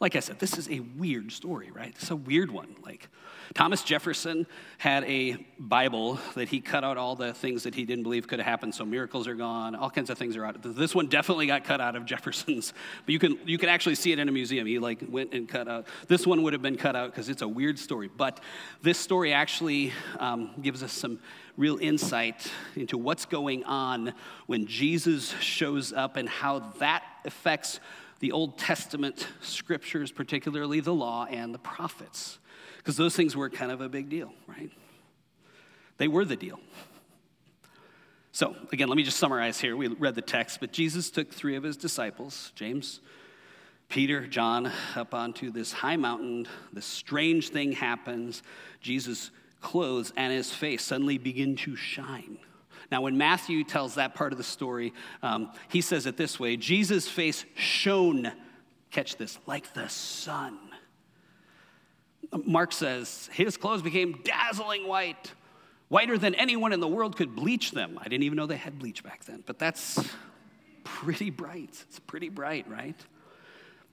Like 0.00 0.14
I 0.14 0.20
said, 0.20 0.38
this 0.38 0.56
is 0.56 0.68
a 0.70 0.80
weird 0.80 1.32
story, 1.32 1.70
right? 1.72 1.92
It's 1.96 2.10
a 2.10 2.16
weird 2.16 2.50
one. 2.50 2.76
Like, 2.84 3.08
Thomas 3.54 3.82
Jefferson 3.82 4.46
had 4.76 5.04
a 5.04 5.44
Bible 5.58 6.20
that 6.34 6.48
he 6.48 6.60
cut 6.60 6.84
out 6.84 6.96
all 6.96 7.16
the 7.16 7.32
things 7.34 7.64
that 7.64 7.74
he 7.74 7.84
didn't 7.84 8.04
believe 8.04 8.28
could 8.28 8.38
have 8.38 8.46
happened, 8.46 8.74
so 8.74 8.84
miracles 8.84 9.26
are 9.26 9.34
gone, 9.34 9.74
all 9.74 9.90
kinds 9.90 10.10
of 10.10 10.18
things 10.18 10.36
are 10.36 10.44
out. 10.44 10.56
This 10.62 10.94
one 10.94 11.06
definitely 11.06 11.46
got 11.46 11.64
cut 11.64 11.80
out 11.80 11.96
of 11.96 12.04
Jefferson's, 12.04 12.72
but 13.04 13.12
you 13.12 13.18
can, 13.18 13.38
you 13.46 13.58
can 13.58 13.68
actually 13.68 13.94
see 13.94 14.12
it 14.12 14.18
in 14.18 14.28
a 14.28 14.32
museum. 14.32 14.66
He 14.66 14.78
like 14.78 15.02
went 15.08 15.32
and 15.32 15.48
cut 15.48 15.66
out. 15.66 15.86
This 16.06 16.26
one 16.26 16.42
would 16.42 16.52
have 16.52 16.62
been 16.62 16.76
cut 16.76 16.94
out 16.94 17.10
because 17.10 17.28
it's 17.28 17.42
a 17.42 17.48
weird 17.48 17.78
story, 17.78 18.08
but 18.14 18.40
this 18.82 18.98
story 18.98 19.32
actually 19.32 19.92
um, 20.18 20.50
gives 20.60 20.82
us 20.82 20.92
some 20.92 21.18
real 21.56 21.78
insight 21.78 22.50
into 22.76 22.96
what's 22.96 23.24
going 23.24 23.64
on 23.64 24.12
when 24.46 24.66
Jesus 24.66 25.30
shows 25.40 25.92
up 25.92 26.16
and 26.16 26.28
how 26.28 26.60
that 26.78 27.02
affects 27.24 27.80
the 28.20 28.32
Old 28.32 28.58
Testament 28.58 29.28
scriptures, 29.40 30.10
particularly 30.12 30.80
the 30.80 30.94
law 30.94 31.26
and 31.26 31.54
the 31.54 31.58
prophets 31.58 32.38
because 32.88 32.96
those 32.96 33.14
things 33.14 33.36
were 33.36 33.50
kind 33.50 33.70
of 33.70 33.82
a 33.82 33.88
big 33.90 34.08
deal, 34.08 34.32
right? 34.46 34.70
They 35.98 36.08
were 36.08 36.24
the 36.24 36.36
deal. 36.36 36.58
So, 38.32 38.56
again, 38.72 38.88
let 38.88 38.96
me 38.96 39.02
just 39.02 39.18
summarize 39.18 39.60
here. 39.60 39.76
We 39.76 39.88
read 39.88 40.14
the 40.14 40.22
text, 40.22 40.60
but 40.60 40.72
Jesus 40.72 41.10
took 41.10 41.30
three 41.30 41.56
of 41.56 41.64
his 41.64 41.76
disciples, 41.76 42.50
James, 42.54 43.00
Peter, 43.90 44.26
John, 44.26 44.72
up 44.96 45.12
onto 45.12 45.50
this 45.50 45.70
high 45.70 45.96
mountain. 45.96 46.46
This 46.72 46.86
strange 46.86 47.50
thing 47.50 47.72
happens. 47.72 48.42
Jesus' 48.80 49.32
clothes 49.60 50.12
and 50.16 50.32
his 50.32 50.50
face 50.50 50.82
suddenly 50.82 51.18
begin 51.18 51.56
to 51.56 51.76
shine. 51.76 52.38
Now, 52.90 53.02
when 53.02 53.18
Matthew 53.18 53.64
tells 53.64 53.96
that 53.96 54.14
part 54.14 54.32
of 54.32 54.38
the 54.38 54.44
story, 54.44 54.94
um, 55.22 55.52
he 55.68 55.80
says 55.80 56.06
it 56.06 56.16
this 56.16 56.40
way 56.40 56.56
Jesus' 56.56 57.08
face 57.08 57.44
shone, 57.54 58.32
catch 58.90 59.16
this, 59.16 59.38
like 59.46 59.74
the 59.74 59.88
sun. 59.88 60.58
Mark 62.44 62.72
says, 62.72 63.28
his 63.32 63.56
clothes 63.56 63.82
became 63.82 64.20
dazzling 64.22 64.86
white, 64.86 65.32
whiter 65.88 66.18
than 66.18 66.34
anyone 66.34 66.72
in 66.72 66.80
the 66.80 66.88
world 66.88 67.16
could 67.16 67.34
bleach 67.34 67.70
them. 67.70 67.98
I 67.98 68.04
didn't 68.04 68.24
even 68.24 68.36
know 68.36 68.46
they 68.46 68.56
had 68.56 68.78
bleach 68.78 69.02
back 69.02 69.24
then, 69.24 69.42
but 69.46 69.58
that's 69.58 69.98
pretty 70.84 71.30
bright. 71.30 71.84
It's 71.88 71.98
pretty 72.00 72.28
bright, 72.28 72.68
right? 72.68 72.96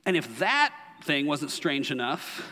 And 0.06 0.18
if 0.18 0.40
that 0.40 0.74
thing 1.04 1.26
wasn't 1.28 1.52
strange 1.52 1.92
enough, 1.92 2.46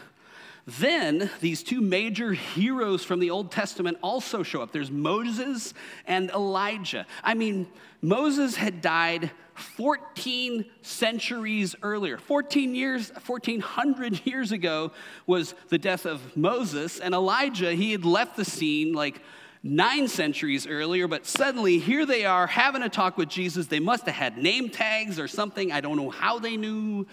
then 0.65 1.29
these 1.41 1.61
two 1.61 1.81
major 1.81 2.31
heroes 2.31 3.03
from 3.03 3.19
the 3.19 3.31
Old 3.31 3.51
Testament 3.51 3.97
also 4.01 4.43
show 4.43 4.61
up. 4.61 4.71
There's 4.71 4.91
Moses 4.91 5.73
and 6.05 6.29
Elijah. 6.31 7.05
I 7.21 7.33
mean, 7.33 7.67
Moses 8.01 8.55
had 8.55 8.81
died 8.81 9.31
14 9.55 10.65
centuries 10.81 11.75
earlier. 11.83 12.17
14 12.17 12.75
years, 12.75 13.11
1400 13.25 14.25
years 14.25 14.51
ago 14.51 14.91
was 15.27 15.53
the 15.67 15.77
death 15.77 16.05
of 16.05 16.35
Moses, 16.35 16.99
and 16.99 17.13
Elijah, 17.13 17.73
he 17.73 17.91
had 17.91 18.05
left 18.05 18.37
the 18.37 18.45
scene 18.45 18.93
like 18.93 19.21
nine 19.63 20.07
centuries 20.07 20.65
earlier, 20.65 21.07
but 21.07 21.25
suddenly 21.25 21.77
here 21.77 22.05
they 22.05 22.25
are 22.25 22.47
having 22.47 22.83
a 22.83 22.89
talk 22.89 23.17
with 23.17 23.29
Jesus. 23.29 23.67
They 23.67 23.79
must 23.79 24.05
have 24.05 24.15
had 24.15 24.37
name 24.37 24.69
tags 24.69 25.19
or 25.19 25.27
something. 25.27 25.71
I 25.71 25.81
don't 25.81 25.97
know 25.97 26.09
how 26.09 26.39
they 26.39 26.57
knew, 26.57 27.05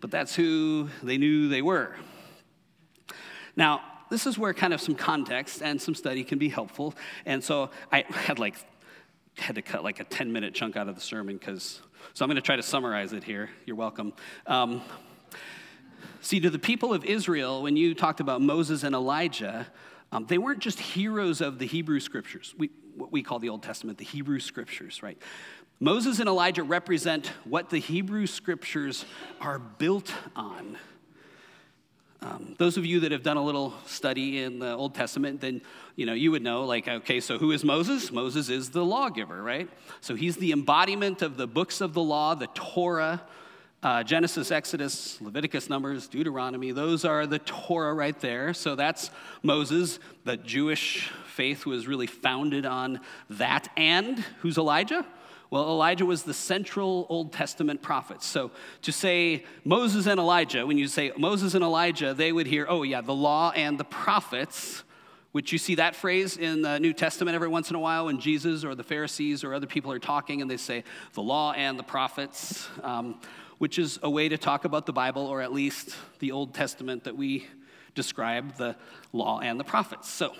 but 0.00 0.10
that's 0.10 0.34
who 0.34 0.88
they 1.02 1.18
knew 1.18 1.48
they 1.48 1.62
were. 1.62 1.94
Now, 3.56 3.82
this 4.10 4.26
is 4.26 4.38
where 4.38 4.52
kind 4.52 4.74
of 4.74 4.80
some 4.80 4.94
context 4.94 5.62
and 5.62 5.80
some 5.80 5.94
study 5.94 6.24
can 6.24 6.38
be 6.38 6.48
helpful. 6.48 6.94
And 7.24 7.42
so 7.42 7.70
I 7.90 8.04
had 8.10 8.38
like 8.38 8.56
had 9.38 9.54
to 9.54 9.62
cut 9.62 9.82
like 9.82 10.00
a 10.00 10.04
10 10.04 10.32
minute 10.32 10.54
chunk 10.54 10.76
out 10.76 10.88
of 10.88 10.94
the 10.94 11.00
sermon 11.00 11.36
because, 11.38 11.80
so 12.12 12.24
I'm 12.24 12.28
going 12.28 12.36
to 12.36 12.42
try 12.42 12.56
to 12.56 12.62
summarize 12.62 13.12
it 13.12 13.24
here. 13.24 13.48
You're 13.64 13.76
welcome. 13.76 14.12
Um, 14.46 14.82
see, 16.20 16.40
to 16.40 16.50
the 16.50 16.58
people 16.58 16.92
of 16.92 17.04
Israel, 17.04 17.62
when 17.62 17.76
you 17.76 17.94
talked 17.94 18.20
about 18.20 18.42
Moses 18.42 18.82
and 18.82 18.94
Elijah, 18.94 19.66
um, 20.12 20.26
they 20.26 20.38
weren't 20.38 20.60
just 20.60 20.78
heroes 20.78 21.40
of 21.40 21.58
the 21.58 21.66
Hebrew 21.66 22.00
scriptures, 22.00 22.54
we, 22.58 22.70
what 22.94 23.10
we 23.10 23.22
call 23.22 23.38
the 23.38 23.48
Old 23.48 23.62
Testament, 23.62 23.96
the 23.96 24.04
Hebrew 24.04 24.40
scriptures, 24.40 25.02
right? 25.02 25.16
Moses 25.80 26.20
and 26.20 26.28
Elijah 26.28 26.62
represent 26.62 27.28
what 27.44 27.70
the 27.70 27.78
Hebrew 27.78 28.26
scriptures 28.26 29.04
are 29.40 29.58
built 29.58 30.12
on. 30.36 30.76
Um, 32.22 32.54
those 32.56 32.76
of 32.76 32.86
you 32.86 33.00
that 33.00 33.10
have 33.10 33.24
done 33.24 33.36
a 33.36 33.42
little 33.42 33.74
study 33.84 34.42
in 34.42 34.60
the 34.60 34.72
Old 34.74 34.94
Testament, 34.94 35.40
then 35.40 35.60
you 35.96 36.06
know 36.06 36.12
you 36.12 36.30
would 36.30 36.42
know, 36.42 36.64
like, 36.64 36.86
okay, 36.86 37.18
so 37.18 37.36
who 37.36 37.50
is 37.50 37.64
Moses? 37.64 38.12
Moses 38.12 38.48
is 38.48 38.70
the 38.70 38.84
lawgiver, 38.84 39.42
right? 39.42 39.68
So 40.00 40.14
he's 40.14 40.36
the 40.36 40.52
embodiment 40.52 41.22
of 41.22 41.36
the 41.36 41.48
books 41.48 41.80
of 41.80 41.94
the 41.94 42.02
law, 42.02 42.36
the 42.36 42.46
Torah, 42.54 43.22
uh, 43.82 44.04
Genesis, 44.04 44.52
Exodus, 44.52 45.20
Leviticus, 45.20 45.68
Numbers, 45.68 46.06
Deuteronomy. 46.06 46.70
Those 46.70 47.04
are 47.04 47.26
the 47.26 47.40
Torah 47.40 47.92
right 47.92 48.18
there. 48.20 48.54
So 48.54 48.76
that's 48.76 49.10
Moses. 49.42 49.98
The 50.24 50.36
Jewish 50.36 51.10
faith 51.26 51.66
was 51.66 51.88
really 51.88 52.06
founded 52.06 52.64
on 52.64 53.00
that. 53.30 53.68
And 53.76 54.20
who's 54.40 54.58
Elijah? 54.58 55.04
Well, 55.52 55.68
Elijah 55.68 56.06
was 56.06 56.22
the 56.22 56.32
central 56.32 57.04
Old 57.10 57.30
Testament 57.30 57.82
prophet. 57.82 58.22
So 58.22 58.52
to 58.80 58.90
say 58.90 59.44
Moses 59.66 60.06
and 60.06 60.18
Elijah, 60.18 60.66
when 60.66 60.78
you 60.78 60.88
say 60.88 61.12
Moses 61.18 61.52
and 61.52 61.62
Elijah, 61.62 62.14
they 62.14 62.32
would 62.32 62.46
hear, 62.46 62.64
oh, 62.70 62.84
yeah, 62.84 63.02
the 63.02 63.14
law 63.14 63.52
and 63.54 63.76
the 63.76 63.84
prophets, 63.84 64.82
which 65.32 65.52
you 65.52 65.58
see 65.58 65.74
that 65.74 65.94
phrase 65.94 66.38
in 66.38 66.62
the 66.62 66.80
New 66.80 66.94
Testament 66.94 67.34
every 67.34 67.48
once 67.48 67.68
in 67.68 67.76
a 67.76 67.78
while 67.78 68.06
when 68.06 68.18
Jesus 68.18 68.64
or 68.64 68.74
the 68.74 68.82
Pharisees 68.82 69.44
or 69.44 69.52
other 69.52 69.66
people 69.66 69.92
are 69.92 69.98
talking 69.98 70.40
and 70.40 70.50
they 70.50 70.56
say 70.56 70.84
the 71.12 71.22
law 71.22 71.52
and 71.52 71.78
the 71.78 71.82
prophets, 71.82 72.66
um, 72.82 73.20
which 73.58 73.78
is 73.78 73.98
a 74.02 74.08
way 74.08 74.30
to 74.30 74.38
talk 74.38 74.64
about 74.64 74.86
the 74.86 74.92
Bible 74.94 75.26
or 75.26 75.42
at 75.42 75.52
least 75.52 75.94
the 76.20 76.32
Old 76.32 76.54
Testament 76.54 77.04
that 77.04 77.14
we 77.14 77.46
describe 77.94 78.56
the 78.56 78.74
law 79.12 79.40
and 79.40 79.60
the 79.60 79.64
prophets. 79.64 80.08
So 80.08 80.32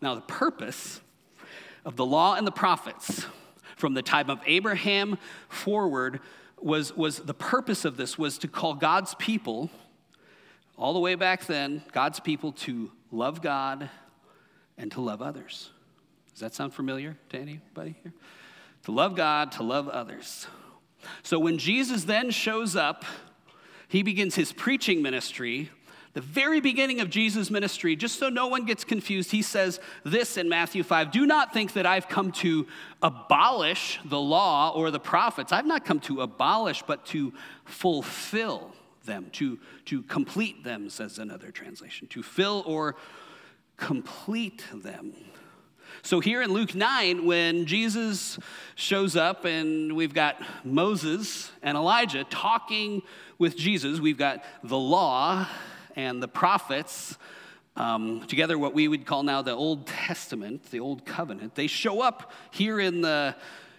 now 0.00 0.14
the 0.14 0.22
purpose 0.22 1.02
of 1.84 1.96
the 1.96 2.06
law 2.06 2.36
and 2.36 2.46
the 2.46 2.50
prophets 2.50 3.26
from 3.76 3.94
the 3.94 4.02
time 4.02 4.30
of 4.30 4.40
Abraham 4.46 5.18
forward 5.48 6.20
was, 6.60 6.96
was 6.96 7.18
the 7.18 7.34
purpose 7.34 7.84
of 7.84 7.96
this 7.96 8.16
was 8.16 8.38
to 8.38 8.48
call 8.48 8.74
God's 8.74 9.14
people, 9.16 9.70
all 10.76 10.92
the 10.92 11.00
way 11.00 11.14
back 11.14 11.46
then, 11.46 11.82
God's 11.92 12.20
people 12.20 12.52
to 12.52 12.90
love 13.10 13.42
God 13.42 13.90
and 14.76 14.90
to 14.92 15.00
love 15.00 15.22
others. 15.22 15.70
Does 16.32 16.40
that 16.40 16.54
sound 16.54 16.74
familiar 16.74 17.16
to 17.28 17.38
anybody 17.38 17.96
here? 18.02 18.12
To 18.84 18.92
love 18.92 19.14
God, 19.14 19.52
to 19.52 19.62
love 19.62 19.88
others. 19.88 20.46
So 21.22 21.38
when 21.38 21.58
Jesus 21.58 22.04
then 22.04 22.30
shows 22.30 22.74
up, 22.74 23.04
he 23.88 24.02
begins 24.02 24.34
his 24.34 24.52
preaching 24.52 25.02
ministry 25.02 25.70
the 26.14 26.20
very 26.20 26.60
beginning 26.60 27.00
of 27.00 27.10
Jesus' 27.10 27.50
ministry, 27.50 27.96
just 27.96 28.20
so 28.20 28.28
no 28.28 28.46
one 28.46 28.64
gets 28.64 28.84
confused, 28.84 29.32
he 29.32 29.42
says 29.42 29.80
this 30.04 30.36
in 30.36 30.48
Matthew 30.48 30.84
5 30.84 31.10
Do 31.10 31.26
not 31.26 31.52
think 31.52 31.72
that 31.72 31.86
I've 31.86 32.08
come 32.08 32.30
to 32.32 32.66
abolish 33.02 33.98
the 34.04 34.20
law 34.20 34.70
or 34.70 34.92
the 34.92 35.00
prophets. 35.00 35.52
I've 35.52 35.66
not 35.66 35.84
come 35.84 35.98
to 36.00 36.20
abolish, 36.20 36.82
but 36.82 37.04
to 37.06 37.34
fulfill 37.64 38.72
them, 39.04 39.28
to, 39.32 39.58
to 39.86 40.02
complete 40.04 40.62
them, 40.62 40.88
says 40.88 41.18
another 41.18 41.50
translation, 41.50 42.06
to 42.08 42.22
fill 42.22 42.62
or 42.64 42.94
complete 43.76 44.64
them. 44.72 45.14
So, 46.02 46.20
here 46.20 46.42
in 46.42 46.52
Luke 46.52 46.76
9, 46.76 47.24
when 47.24 47.66
Jesus 47.66 48.38
shows 48.76 49.16
up 49.16 49.44
and 49.44 49.96
we've 49.96 50.14
got 50.14 50.40
Moses 50.64 51.50
and 51.62 51.76
Elijah 51.76 52.24
talking 52.24 53.02
with 53.38 53.56
Jesus, 53.56 54.00
we've 54.00 54.18
got 54.18 54.44
the 54.62 54.78
law 54.78 55.48
and 55.94 56.22
the 56.22 56.28
prophets, 56.28 57.16
um, 57.76 58.26
together 58.26 58.58
what 58.58 58.74
we 58.74 58.88
would 58.88 59.06
call 59.06 59.22
now 59.22 59.42
the 59.42 59.52
Old 59.52 59.86
Testament, 59.86 60.70
the 60.70 60.80
Old 60.80 61.04
Covenant, 61.04 61.54
they 61.54 61.66
show 61.66 62.00
up 62.00 62.32
here 62.50 62.80
in 62.80 63.00
the 63.00 63.34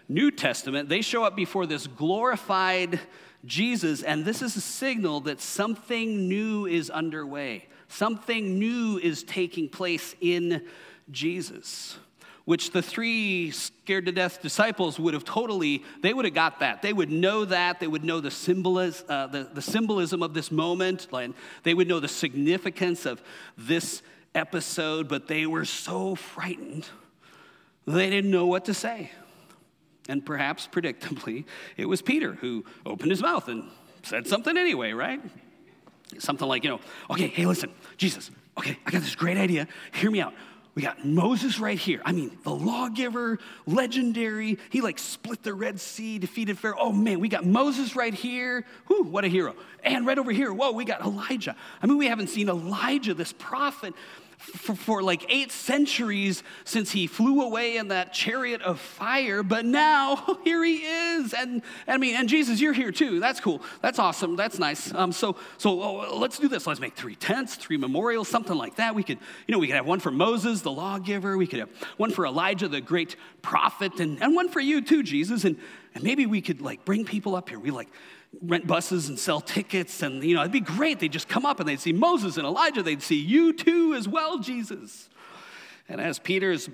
New 0.08 0.32
Testament. 0.32 0.90
They 0.90 1.02
show 1.02 1.24
up 1.24 1.36
before 1.36 1.66
this 1.66 1.88
glorified 1.88 3.00
Jesus, 3.46 4.04
and 4.04 4.26
this 4.26 4.42
is 4.42 4.56
a 4.56 4.62
signal 4.62 5.22
that 5.22 5.42
something 5.42 6.28
new 6.28 6.66
is 6.66 6.90
underway. 6.90 7.68
Something 7.88 8.60
new 8.60 8.98
is 8.98 9.24
taking 9.24 9.70
place 9.70 10.16
in 10.20 10.66
Jesus 11.12 11.98
which 12.46 12.72
the 12.72 12.82
three 12.82 13.52
scared 13.52 14.06
to 14.06 14.12
death 14.12 14.42
disciples 14.42 15.00
would 15.00 15.14
have 15.14 15.26
totally 15.26 15.84
they 16.02 16.14
would 16.14 16.26
have 16.26 16.34
got 16.34 16.60
that 16.60 16.82
they 16.82 16.94
would 16.94 17.12
know 17.12 17.44
that 17.46 17.80
they 17.80 17.88
would 17.88 18.04
know 18.04 18.20
the, 18.20 18.30
symbolis, 18.30 19.04
uh, 19.10 19.28
the, 19.28 19.50
the 19.54 19.62
symbolism 19.62 20.22
of 20.24 20.34
this 20.34 20.52
moment 20.52 21.08
and 21.12 21.34
they 21.64 21.74
would 21.74 21.88
know 21.88 22.00
the 22.00 22.08
significance 22.08 23.06
of 23.06 23.22
this 23.58 24.02
episode, 24.34 25.08
but 25.08 25.28
they 25.28 25.46
were 25.46 25.66
so 25.66 26.16
frightened 26.16 26.88
they 27.88 28.10
didn't 28.10 28.32
know 28.32 28.48
what 28.48 28.66
to 28.66 28.74
say. 28.74 29.12
And 30.10 30.26
perhaps 30.26 30.68
predictably, 30.72 31.46
it 31.78 31.86
was 31.86 32.02
Peter 32.02 32.34
who 32.34 32.66
opened 32.86 33.12
his 33.12 33.22
mouth 33.22 33.48
and 33.48 33.70
said 34.04 34.28
something 34.28 34.56
anyway, 34.58 34.92
right? 34.92 35.20
Something 36.20 36.48
like, 36.48 36.64
you 36.64 36.70
know, 36.70 36.80
okay, 37.10 37.28
hey, 37.28 37.46
listen, 37.46 37.72
Jesus, 37.98 38.30
okay, 38.58 38.78
I 38.86 38.92
got 38.92 39.02
this 39.02 39.16
great 39.16 39.38
idea. 39.38 39.68
Hear 39.94 40.12
me 40.12 40.22
out. 40.22 40.34
We 40.76 40.82
got 40.82 41.06
Moses 41.06 41.58
right 41.58 41.80
here. 41.80 42.02
I 42.04 42.12
mean, 42.12 42.38
the 42.44 42.54
lawgiver, 42.54 43.40
legendary. 43.66 44.60
He 44.70 44.82
like 44.82 45.00
split 45.00 45.42
the 45.42 45.54
Red 45.54 45.80
Sea, 45.80 46.20
defeated 46.20 46.60
Pharaoh. 46.60 46.76
Oh 46.78 46.92
man, 46.92 47.22
we 47.22 47.30
got 47.30 47.46
Moses 47.46 47.96
right 47.96 48.14
here. 48.14 48.66
Whew, 48.88 49.04
what 49.04 49.24
a 49.24 49.30
hero. 49.30 49.56
And 49.86 50.06
right 50.06 50.20
over 50.20 50.34
here, 50.34 50.52
whoa, 50.52 50.72
we 50.72 50.84
got 50.84 51.00
Elijah. 51.00 51.56
I 51.82 51.88
mean, 51.88 51.98
we 51.98 52.08
haven't 52.08 52.28
seen 52.28 52.50
Elijah, 52.50 53.14
this 53.14 53.32
prophet, 53.32 53.94
for, 54.38 54.76
for, 54.76 55.04
like 55.04 55.26
eight 55.30 55.52
centuries 55.52 56.44
since 56.64 56.92
he 56.92 57.08
flew 57.08 57.42
away 57.42 57.78
in 57.78 57.90
that 57.90 58.14
chariot 58.14 58.62
of 58.62 58.80
fire, 58.80 59.44
but 59.44 59.66
now 59.66 60.38
here 60.44 60.64
he 60.64 60.78
is. 60.78 61.34
And, 61.34 61.62
I 61.88 61.98
mean, 61.98 62.16
and 62.16 62.30
Jesus, 62.30 62.60
you're 62.60 62.74
here 62.74 62.92
too. 62.92 63.20
That's 63.20 63.40
cool. 63.40 63.62
That's 63.82 64.00
awesome. 64.00 64.36
That's 64.36 64.60
nice. 64.60 64.94
Um, 64.94 65.12
so, 65.12 65.36
so 65.58 65.82
oh, 65.82 66.18
let's 66.18 66.40
do 66.40 66.48
this. 66.48 66.68
Let's 66.68 66.80
make 66.80 66.96
three 66.96 67.16
tents, 67.16 67.56
three 67.56 67.78
memorials, 67.78 68.28
something 68.28 68.58
like 68.58 68.76
that. 68.76 68.96
We 68.96 69.04
could, 69.04 69.20
you 69.48 69.52
know, 69.52 69.60
we 69.60 69.68
could 69.68 69.76
have 69.76 69.86
one 69.86 70.00
for 70.00 70.12
Moses, 70.12 70.62
the 70.62 70.72
lawgiver. 70.72 71.38
We 71.38 71.48
could 71.48 71.60
have 71.60 71.70
one 71.98 72.12
for 72.12 72.26
Elijah, 72.26 72.68
the 72.68 72.82
great 72.82 73.16
prophet, 73.42 74.00
and, 74.00 74.22
and 74.22 74.36
one 74.36 74.50
for 74.50 74.60
you 74.60 74.82
too, 74.82 75.04
Jesus. 75.04 75.46
And, 75.46 75.58
and 75.94 76.04
maybe 76.04 76.26
we 76.26 76.42
could 76.42 76.62
like 76.62 76.86
bring 76.86 77.06
people 77.06 77.36
up 77.36 77.50
here. 77.50 77.60
We 77.60 77.72
like 77.72 77.90
rent 78.42 78.68
buses 78.68 79.10
and 79.10 79.18
sell 79.18 79.42
tickets. 79.42 80.02
And, 80.02 80.24
you 80.24 80.36
know, 80.36 80.42
it'd 80.42 80.52
be 80.52 80.60
great. 80.60 81.00
They'd 81.00 81.12
just 81.12 81.28
come 81.28 81.46
up 81.46 81.60
and 81.60 81.68
they'd 81.68 81.80
see 81.80 81.94
Moses 81.94 82.38
and 82.38 82.46
Elijah. 82.46 82.84
They'd 82.84 83.02
see 83.02 83.20
you 83.20 83.54
too 83.54 83.94
as 83.94 84.08
well, 84.08 84.40
Jesus. 84.40 85.10
And 85.88 86.02
as 86.02 86.20
Peter's 86.20 86.70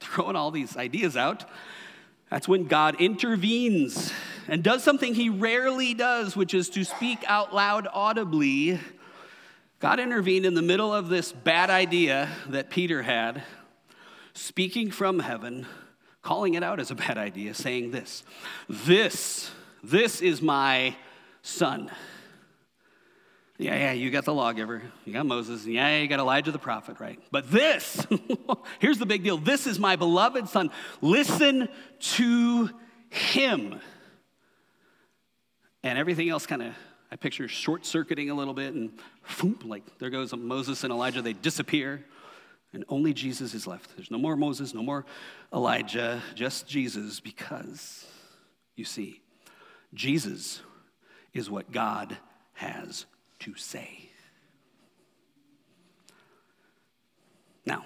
throwing 0.00 0.36
all 0.36 0.50
these 0.50 0.76
ideas 0.76 1.16
out, 1.16 1.44
that's 2.30 2.48
when 2.48 2.64
God 2.64 3.00
intervenes 3.00 4.12
and 4.48 4.62
does 4.62 4.82
something 4.82 5.14
he 5.14 5.28
rarely 5.28 5.94
does, 5.94 6.36
which 6.36 6.54
is 6.54 6.68
to 6.70 6.84
speak 6.84 7.24
out 7.26 7.54
loud 7.54 7.88
audibly. 7.92 8.80
God 9.78 10.00
intervened 10.00 10.46
in 10.46 10.54
the 10.54 10.62
middle 10.62 10.92
of 10.92 11.08
this 11.08 11.32
bad 11.32 11.70
idea 11.70 12.28
that 12.48 12.70
Peter 12.70 13.02
had, 13.02 13.42
speaking 14.34 14.90
from 14.90 15.20
heaven, 15.20 15.66
calling 16.22 16.54
it 16.54 16.62
out 16.62 16.80
as 16.80 16.90
a 16.90 16.94
bad 16.94 17.18
idea, 17.18 17.54
saying 17.54 17.90
this 17.90 18.24
This 18.68 19.50
this 19.90 20.20
is 20.20 20.42
my 20.42 20.96
son. 21.42 21.90
Yeah, 23.58 23.74
yeah, 23.76 23.92
you 23.92 24.10
got 24.10 24.26
the 24.26 24.34
lawgiver, 24.34 24.82
you 25.06 25.14
got 25.14 25.24
Moses, 25.24 25.64
and 25.64 25.72
yeah, 25.72 25.98
you 25.98 26.08
got 26.08 26.18
Elijah 26.18 26.52
the 26.52 26.58
prophet, 26.58 27.00
right? 27.00 27.18
But 27.30 27.50
this, 27.50 28.06
here's 28.80 28.98
the 28.98 29.06
big 29.06 29.22
deal 29.22 29.38
this 29.38 29.66
is 29.66 29.78
my 29.78 29.96
beloved 29.96 30.48
son. 30.48 30.70
Listen 31.00 31.68
to 32.00 32.70
him. 33.08 33.80
And 35.82 35.98
everything 35.98 36.28
else 36.28 36.46
kind 36.46 36.62
of, 36.62 36.74
I 37.10 37.16
picture 37.16 37.48
short 37.48 37.86
circuiting 37.86 38.28
a 38.28 38.34
little 38.34 38.54
bit, 38.54 38.74
and 38.74 38.98
boom, 39.40 39.58
like 39.64 39.98
there 39.98 40.10
goes 40.10 40.34
Moses 40.34 40.84
and 40.84 40.92
Elijah, 40.92 41.22
they 41.22 41.32
disappear, 41.32 42.04
and 42.74 42.84
only 42.88 43.14
Jesus 43.14 43.54
is 43.54 43.66
left. 43.66 43.96
There's 43.96 44.10
no 44.10 44.18
more 44.18 44.36
Moses, 44.36 44.74
no 44.74 44.82
more 44.82 45.06
Elijah, 45.54 46.20
just 46.34 46.68
Jesus, 46.68 47.20
because 47.20 48.04
you 48.74 48.84
see, 48.84 49.22
Jesus 49.94 50.60
is 51.32 51.50
what 51.50 51.70
God 51.70 52.16
has 52.54 53.06
to 53.40 53.54
say. 53.54 54.10
Now, 57.64 57.84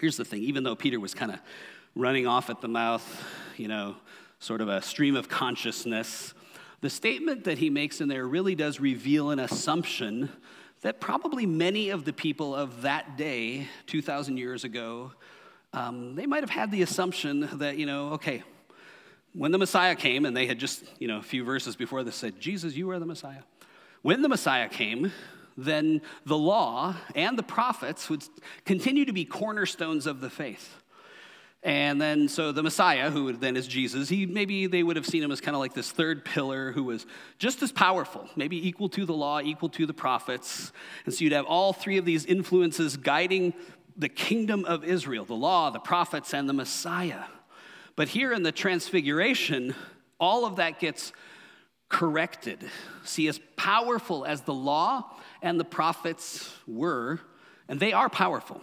here's 0.00 0.16
the 0.16 0.24
thing 0.24 0.42
even 0.42 0.62
though 0.62 0.76
Peter 0.76 1.00
was 1.00 1.14
kind 1.14 1.32
of 1.32 1.40
running 1.94 2.26
off 2.26 2.50
at 2.50 2.60
the 2.60 2.68
mouth, 2.68 3.24
you 3.56 3.68
know, 3.68 3.96
sort 4.38 4.60
of 4.60 4.68
a 4.68 4.82
stream 4.82 5.16
of 5.16 5.28
consciousness, 5.28 6.34
the 6.80 6.90
statement 6.90 7.44
that 7.44 7.58
he 7.58 7.70
makes 7.70 8.00
in 8.00 8.08
there 8.08 8.26
really 8.26 8.54
does 8.54 8.80
reveal 8.80 9.30
an 9.30 9.38
assumption 9.38 10.30
that 10.82 11.00
probably 11.00 11.46
many 11.46 11.90
of 11.90 12.04
the 12.04 12.12
people 12.12 12.54
of 12.54 12.82
that 12.82 13.16
day, 13.16 13.68
2,000 13.86 14.36
years 14.36 14.64
ago, 14.64 15.12
um, 15.72 16.16
they 16.16 16.26
might 16.26 16.42
have 16.42 16.50
had 16.50 16.70
the 16.70 16.82
assumption 16.82 17.48
that, 17.54 17.78
you 17.78 17.86
know, 17.86 18.10
okay, 18.14 18.42
when 19.34 19.50
the 19.50 19.58
Messiah 19.58 19.94
came, 19.94 20.26
and 20.26 20.36
they 20.36 20.46
had 20.46 20.58
just, 20.58 20.84
you 20.98 21.08
know, 21.08 21.18
a 21.18 21.22
few 21.22 21.44
verses 21.44 21.76
before 21.76 22.04
this 22.04 22.16
said, 22.16 22.38
Jesus, 22.40 22.74
you 22.74 22.90
are 22.90 22.98
the 22.98 23.06
Messiah. 23.06 23.42
When 24.02 24.22
the 24.22 24.28
Messiah 24.28 24.68
came, 24.68 25.12
then 25.56 26.02
the 26.26 26.36
law 26.36 26.96
and 27.14 27.38
the 27.38 27.42
prophets 27.42 28.10
would 28.10 28.24
continue 28.64 29.04
to 29.04 29.12
be 29.12 29.24
cornerstones 29.24 30.06
of 30.06 30.20
the 30.20 30.30
faith. 30.30 30.76
And 31.64 32.00
then, 32.00 32.26
so 32.26 32.50
the 32.50 32.62
Messiah, 32.62 33.08
who 33.10 33.32
then 33.34 33.56
is 33.56 33.68
Jesus, 33.68 34.08
he 34.08 34.26
maybe 34.26 34.66
they 34.66 34.82
would 34.82 34.96
have 34.96 35.06
seen 35.06 35.22
him 35.22 35.30
as 35.30 35.40
kind 35.40 35.54
of 35.54 35.60
like 35.60 35.74
this 35.74 35.92
third 35.92 36.24
pillar 36.24 36.72
who 36.72 36.82
was 36.82 37.06
just 37.38 37.62
as 37.62 37.70
powerful, 37.70 38.28
maybe 38.34 38.66
equal 38.66 38.88
to 38.90 39.06
the 39.06 39.12
law, 39.12 39.40
equal 39.40 39.68
to 39.68 39.86
the 39.86 39.94
prophets. 39.94 40.72
And 41.04 41.14
so 41.14 41.22
you'd 41.22 41.32
have 41.32 41.44
all 41.44 41.72
three 41.72 41.98
of 41.98 42.04
these 42.04 42.24
influences 42.24 42.96
guiding 42.96 43.54
the 43.96 44.08
kingdom 44.08 44.64
of 44.64 44.82
Israel 44.82 45.24
the 45.24 45.34
law, 45.34 45.70
the 45.70 45.78
prophets, 45.78 46.34
and 46.34 46.48
the 46.48 46.52
Messiah. 46.52 47.24
But 47.96 48.08
here 48.08 48.32
in 48.32 48.42
the 48.42 48.52
transfiguration, 48.52 49.74
all 50.18 50.44
of 50.44 50.56
that 50.56 50.80
gets 50.80 51.12
corrected. 51.88 52.64
See, 53.04 53.28
as 53.28 53.38
powerful 53.56 54.24
as 54.24 54.42
the 54.42 54.54
law 54.54 55.10
and 55.42 55.60
the 55.60 55.64
prophets 55.64 56.52
were, 56.66 57.20
and 57.68 57.78
they 57.78 57.92
are 57.92 58.08
powerful, 58.08 58.62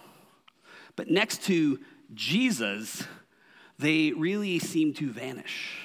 but 0.95 1.09
next 1.09 1.43
to 1.43 1.79
Jesus, 2.13 3.03
they 3.77 4.11
really 4.11 4.59
seem 4.59 4.93
to 4.95 5.11
vanish. 5.11 5.79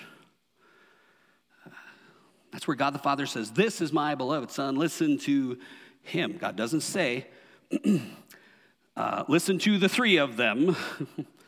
That's 2.50 2.66
where 2.66 2.76
God 2.76 2.94
the 2.94 2.98
Father 2.98 3.26
says, 3.26 3.50
This 3.50 3.80
is 3.80 3.92
my 3.92 4.14
beloved 4.14 4.50
Son, 4.50 4.76
listen 4.76 5.18
to 5.18 5.58
him. 6.02 6.38
God 6.38 6.56
doesn't 6.56 6.82
say, 6.82 7.26
uh, 8.96 9.24
Listen 9.28 9.58
to 9.58 9.76
the 9.76 9.88
three 9.88 10.16
of 10.16 10.36
them. 10.36 10.76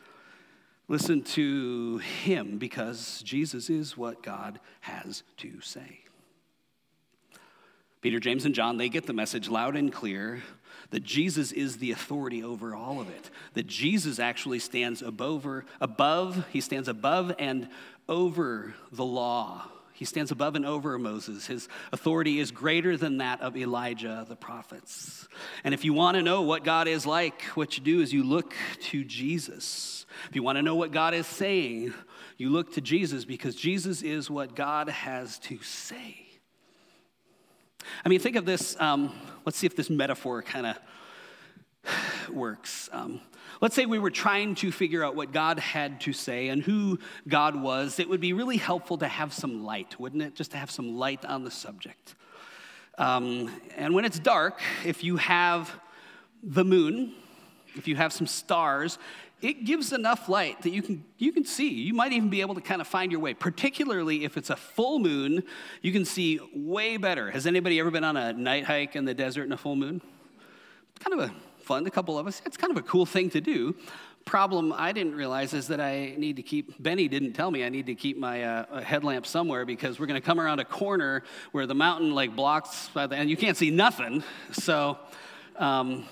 Listen 0.87 1.21
to 1.21 1.97
him 1.97 2.57
because 2.57 3.21
Jesus 3.23 3.69
is 3.69 3.97
what 3.97 4.23
God 4.23 4.59
has 4.81 5.23
to 5.37 5.59
say. 5.61 5.99
Peter, 8.01 8.19
James, 8.19 8.45
and 8.45 8.55
John, 8.55 8.77
they 8.77 8.89
get 8.89 9.05
the 9.05 9.13
message 9.13 9.49
loud 9.49 9.75
and 9.75 9.91
clear 9.91 10.41
that 10.91 11.03
Jesus 11.03 11.51
is 11.51 11.77
the 11.77 11.91
authority 11.91 12.43
over 12.43 12.73
all 12.73 13.01
of 13.01 13.09
it. 13.09 13.29
That 13.53 13.67
Jesus 13.67 14.19
actually 14.19 14.59
stands 14.59 15.01
above, 15.01 15.45
above, 15.81 16.45
he 16.51 16.61
stands 16.61 16.87
above 16.87 17.33
and 17.37 17.67
over 18.07 18.73
the 18.91 19.03
law 19.03 19.69
he 19.97 20.05
stands 20.05 20.29
above 20.29 20.55
and 20.55 20.63
over 20.63 20.99
Moses. 20.99 21.47
His 21.47 21.67
authority 21.91 22.39
is 22.39 22.51
greater 22.51 22.95
than 22.95 23.17
that 23.17 23.41
of 23.41 23.57
Elijah, 23.57 24.27
the 24.29 24.35
prophets. 24.35 25.27
And 25.63 25.73
if 25.73 25.83
you 25.83 25.91
want 25.91 26.17
to 26.17 26.21
know 26.21 26.43
what 26.43 26.63
God 26.63 26.87
is 26.87 27.07
like, 27.07 27.41
what 27.55 27.79
you 27.79 27.83
do 27.83 27.99
is 28.01 28.13
you 28.13 28.23
look 28.23 28.53
to 28.81 29.03
Jesus. 29.03 30.05
If 30.29 30.35
you 30.35 30.43
want 30.43 30.57
to 30.57 30.61
know 30.61 30.75
what 30.75 30.91
God 30.91 31.15
is 31.15 31.25
saying, 31.25 31.95
you 32.37 32.51
look 32.51 32.75
to 32.75 32.81
Jesus 32.81 33.25
because 33.25 33.55
Jesus 33.55 34.03
is 34.03 34.29
what 34.29 34.55
God 34.55 34.87
has 34.87 35.39
to 35.39 35.57
say. 35.63 36.27
I 38.05 38.09
mean, 38.09 38.19
think 38.19 38.35
of 38.35 38.45
this. 38.45 38.79
Um, 38.79 39.15
let's 39.45 39.57
see 39.57 39.65
if 39.65 39.75
this 39.75 39.89
metaphor 39.89 40.43
kind 40.43 40.67
of 40.67 42.29
works. 42.31 42.87
Um, 42.91 43.19
let's 43.61 43.75
say 43.75 43.85
we 43.85 43.99
were 43.99 44.11
trying 44.11 44.55
to 44.55 44.71
figure 44.71 45.03
out 45.03 45.15
what 45.15 45.31
God 45.31 45.59
had 45.59 46.01
to 46.01 46.13
say 46.13 46.49
and 46.49 46.61
who 46.61 46.99
God 47.27 47.55
was. 47.55 47.99
It 47.99 48.09
would 48.09 48.21
be 48.21 48.33
really 48.33 48.57
helpful 48.57 48.97
to 48.99 49.07
have 49.07 49.33
some 49.33 49.63
light, 49.63 49.99
wouldn't 49.99 50.21
it? 50.21 50.35
Just 50.35 50.51
to 50.51 50.57
have 50.57 50.71
some 50.71 50.97
light 50.97 51.25
on 51.25 51.43
the 51.43 51.51
subject. 51.51 52.15
Um, 52.97 53.51
and 53.75 53.93
when 53.93 54.05
it's 54.05 54.19
dark, 54.19 54.59
if 54.85 55.03
you 55.03 55.17
have 55.17 55.71
the 56.41 56.63
moon, 56.63 57.13
if 57.75 57.87
you 57.87 57.95
have 57.95 58.11
some 58.11 58.27
stars, 58.27 58.97
it 59.41 59.65
gives 59.65 59.93
enough 59.93 60.29
light 60.29 60.63
that 60.63 60.71
you 60.71 60.81
can, 60.81 61.03
you 61.19 61.31
can 61.31 61.45
see. 61.45 61.69
You 61.69 61.93
might 61.93 62.11
even 62.11 62.29
be 62.29 62.41
able 62.41 62.55
to 62.55 62.61
kind 62.61 62.81
of 62.81 62.87
find 62.87 63.11
your 63.11 63.21
way, 63.21 63.35
particularly 63.35 64.23
if 64.23 64.35
it's 64.35 64.49
a 64.49 64.55
full 64.55 64.97
moon, 64.97 65.43
you 65.83 65.91
can 65.91 66.05
see 66.05 66.39
way 66.55 66.97
better. 66.97 67.29
Has 67.29 67.45
anybody 67.45 67.79
ever 67.79 67.91
been 67.91 68.03
on 68.03 68.17
a 68.17 68.33
night 68.33 68.63
hike 68.63 68.95
in 68.95 69.05
the 69.05 69.13
desert 69.13 69.43
in 69.43 69.51
a 69.51 69.57
full 69.57 69.75
moon? 69.75 70.01
Kind 70.99 71.19
of 71.19 71.29
a 71.29 71.33
fun, 71.67 71.85
a 71.85 71.91
couple 71.91 72.17
of 72.17 72.27
us. 72.27 72.41
It's 72.45 72.55
kind 72.55 72.71
of 72.71 72.77
a 72.77 72.81
cool 72.81 73.05
thing 73.05 73.29
to 73.31 73.41
do. 73.41 73.75
Problem 74.23 74.73
I 74.73 74.93
didn't 74.93 75.15
realize 75.15 75.53
is 75.53 75.67
that 75.67 75.81
I 75.81 76.15
need 76.17 76.37
to 76.37 76.41
keep, 76.41 76.81
Benny 76.81 77.07
didn't 77.09 77.33
tell 77.33 77.51
me 77.51 77.65
I 77.65 77.69
need 77.69 77.85
to 77.87 77.95
keep 77.95 78.17
my 78.17 78.43
uh, 78.43 78.81
headlamp 78.81 79.25
somewhere 79.25 79.65
because 79.65 79.99
we're 79.99 80.05
going 80.05 80.19
to 80.19 80.25
come 80.25 80.39
around 80.39 80.59
a 80.59 80.65
corner 80.65 81.23
where 81.51 81.65
the 81.67 81.75
mountain 81.75 82.15
like 82.15 82.35
blocks, 82.35 82.89
the, 82.93 83.09
and 83.11 83.29
you 83.29 83.35
can't 83.35 83.57
see 83.57 83.69
nothing. 83.69 84.23
So 84.53 84.97
um, 85.57 86.05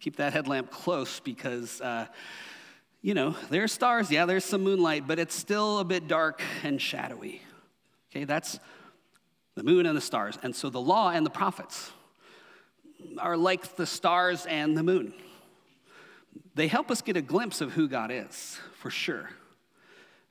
keep 0.00 0.16
that 0.16 0.32
headlamp 0.32 0.70
close 0.70 1.20
because. 1.20 1.80
Uh, 1.80 2.06
you 3.00 3.14
know, 3.14 3.36
there's 3.48 3.72
stars, 3.72 4.10
yeah, 4.10 4.26
there's 4.26 4.44
some 4.44 4.64
moonlight, 4.64 5.06
but 5.06 5.20
it's 5.20 5.34
still 5.34 5.78
a 5.78 5.84
bit 5.84 6.08
dark 6.08 6.42
and 6.64 6.82
shadowy. 6.82 7.40
Okay, 8.10 8.24
that's 8.24 8.58
the 9.54 9.62
moon 9.62 9.86
and 9.86 9.96
the 9.96 10.00
stars. 10.00 10.36
And 10.42 10.54
so 10.54 10.68
the 10.68 10.80
law 10.80 11.10
and 11.10 11.24
the 11.24 11.30
prophets, 11.30 11.92
are 13.18 13.36
like 13.36 13.76
the 13.76 13.86
stars 13.86 14.46
and 14.46 14.76
the 14.76 14.82
moon. 14.82 15.12
they 16.54 16.68
help 16.68 16.90
us 16.90 17.02
get 17.02 17.16
a 17.16 17.22
glimpse 17.22 17.60
of 17.60 17.72
who 17.72 17.88
God 17.88 18.10
is, 18.10 18.58
for 18.74 18.90
sure. 18.90 19.30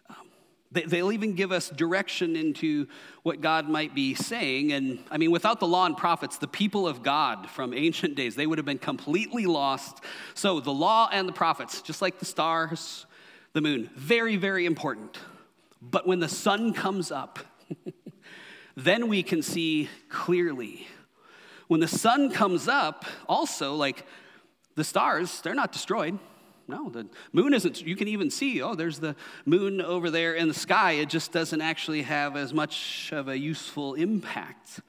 Um, 0.09 0.27
they, 0.71 0.83
they'll 0.83 1.11
even 1.11 1.35
give 1.35 1.51
us 1.51 1.69
direction 1.69 2.35
into 2.35 2.87
what 3.23 3.41
God 3.41 3.69
might 3.69 3.95
be 3.95 4.13
saying. 4.13 4.73
And 4.73 4.99
I 5.09 5.17
mean, 5.17 5.31
without 5.31 5.59
the 5.59 5.67
law 5.67 5.85
and 5.85 5.95
prophets, 5.95 6.37
the 6.37 6.47
people 6.47 6.87
of 6.87 7.03
God 7.03 7.49
from 7.49 7.73
ancient 7.73 8.15
days, 8.15 8.35
they 8.35 8.45
would 8.45 8.57
have 8.57 8.65
been 8.65 8.77
completely 8.77 9.45
lost. 9.45 10.03
So 10.33 10.59
the 10.59 10.73
law 10.73 11.09
and 11.11 11.27
the 11.27 11.33
prophets, 11.33 11.81
just 11.81 12.01
like 12.01 12.19
the 12.19 12.25
stars, 12.25 13.05
the 13.53 13.61
moon, 13.61 13.89
very, 13.95 14.35
very 14.35 14.65
important. 14.65 15.17
But 15.81 16.07
when 16.07 16.19
the 16.19 16.29
sun 16.29 16.73
comes 16.73 17.11
up, 17.11 17.39
then 18.75 19.07
we 19.07 19.23
can 19.23 19.41
see 19.41 19.89
clearly. 20.09 20.87
When 21.67 21.79
the 21.79 21.87
sun 21.87 22.31
comes 22.31 22.67
up, 22.67 23.05
also, 23.27 23.75
like 23.75 24.05
the 24.75 24.83
stars, 24.83 25.41
they're 25.41 25.55
not 25.55 25.71
destroyed. 25.71 26.17
No, 26.69 26.89
the 26.89 27.07
moon 27.31 27.53
isn't. 27.53 27.81
You 27.81 27.95
can 27.95 28.07
even 28.09 28.29
see, 28.29 28.61
oh, 28.61 28.75
there's 28.75 28.99
the 28.99 29.15
moon 29.45 29.81
over 29.81 30.09
there 30.09 30.33
in 30.33 30.47
the 30.47 30.53
sky. 30.53 30.93
It 30.93 31.09
just 31.09 31.31
doesn't 31.31 31.61
actually 31.61 32.01
have 32.01 32.35
as 32.35 32.53
much 32.53 33.11
of 33.13 33.29
a 33.29 33.37
useful 33.37 33.93
impact. 33.93 34.81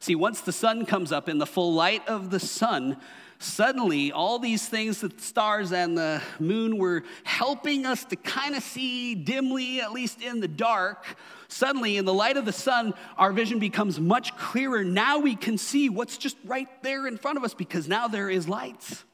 See, 0.00 0.14
once 0.14 0.40
the 0.40 0.52
sun 0.52 0.86
comes 0.86 1.12
up 1.12 1.28
in 1.28 1.38
the 1.38 1.46
full 1.46 1.72
light 1.72 2.06
of 2.08 2.30
the 2.30 2.40
sun, 2.40 2.96
suddenly 3.38 4.10
all 4.10 4.38
these 4.38 4.68
things 4.68 5.00
the 5.00 5.12
stars 5.18 5.72
and 5.72 5.96
the 5.96 6.20
moon 6.38 6.78
were 6.78 7.04
helping 7.24 7.86
us 7.86 8.04
to 8.06 8.16
kind 8.16 8.54
of 8.54 8.62
see 8.62 9.14
dimly, 9.14 9.80
at 9.80 9.92
least 9.92 10.20
in 10.20 10.40
the 10.40 10.48
dark, 10.48 11.04
suddenly 11.52 11.96
in 11.96 12.04
the 12.04 12.14
light 12.14 12.36
of 12.36 12.44
the 12.44 12.52
sun, 12.52 12.94
our 13.18 13.32
vision 13.32 13.58
becomes 13.58 14.00
much 14.00 14.36
clearer. 14.36 14.84
Now 14.84 15.18
we 15.18 15.36
can 15.36 15.58
see 15.58 15.88
what's 15.88 16.16
just 16.16 16.36
right 16.44 16.68
there 16.82 17.06
in 17.06 17.16
front 17.16 17.38
of 17.38 17.44
us 17.44 17.54
because 17.54 17.88
now 17.88 18.08
there 18.08 18.30
is 18.30 18.48
light. 18.48 19.04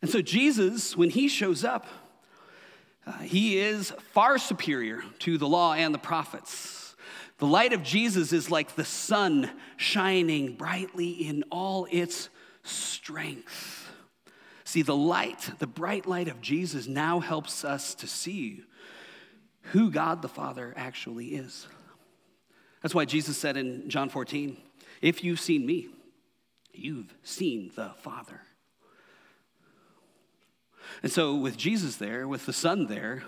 And 0.00 0.10
so, 0.10 0.22
Jesus, 0.22 0.96
when 0.96 1.10
he 1.10 1.28
shows 1.28 1.64
up, 1.64 1.86
uh, 3.06 3.12
he 3.18 3.58
is 3.58 3.90
far 4.12 4.38
superior 4.38 5.02
to 5.20 5.38
the 5.38 5.48
law 5.48 5.72
and 5.72 5.94
the 5.94 5.98
prophets. 5.98 6.94
The 7.38 7.46
light 7.46 7.72
of 7.72 7.82
Jesus 7.82 8.32
is 8.32 8.50
like 8.50 8.74
the 8.74 8.84
sun 8.84 9.50
shining 9.76 10.56
brightly 10.56 11.10
in 11.10 11.44
all 11.50 11.86
its 11.90 12.28
strength. 12.64 13.90
See, 14.64 14.82
the 14.82 14.96
light, 14.96 15.50
the 15.58 15.66
bright 15.66 16.06
light 16.06 16.28
of 16.28 16.40
Jesus 16.42 16.86
now 16.86 17.20
helps 17.20 17.64
us 17.64 17.94
to 17.96 18.06
see 18.06 18.64
who 19.72 19.90
God 19.90 20.22
the 20.22 20.28
Father 20.28 20.72
actually 20.76 21.28
is. 21.28 21.66
That's 22.82 22.94
why 22.94 23.04
Jesus 23.04 23.36
said 23.36 23.56
in 23.56 23.88
John 23.88 24.08
14, 24.08 24.56
If 25.02 25.24
you've 25.24 25.40
seen 25.40 25.66
me, 25.66 25.88
you've 26.72 27.14
seen 27.22 27.72
the 27.74 27.90
Father. 27.98 28.40
And 31.02 31.12
so, 31.12 31.34
with 31.34 31.56
Jesus 31.56 31.96
there, 31.96 32.26
with 32.26 32.46
the 32.46 32.52
sun 32.52 32.86
there, 32.86 33.22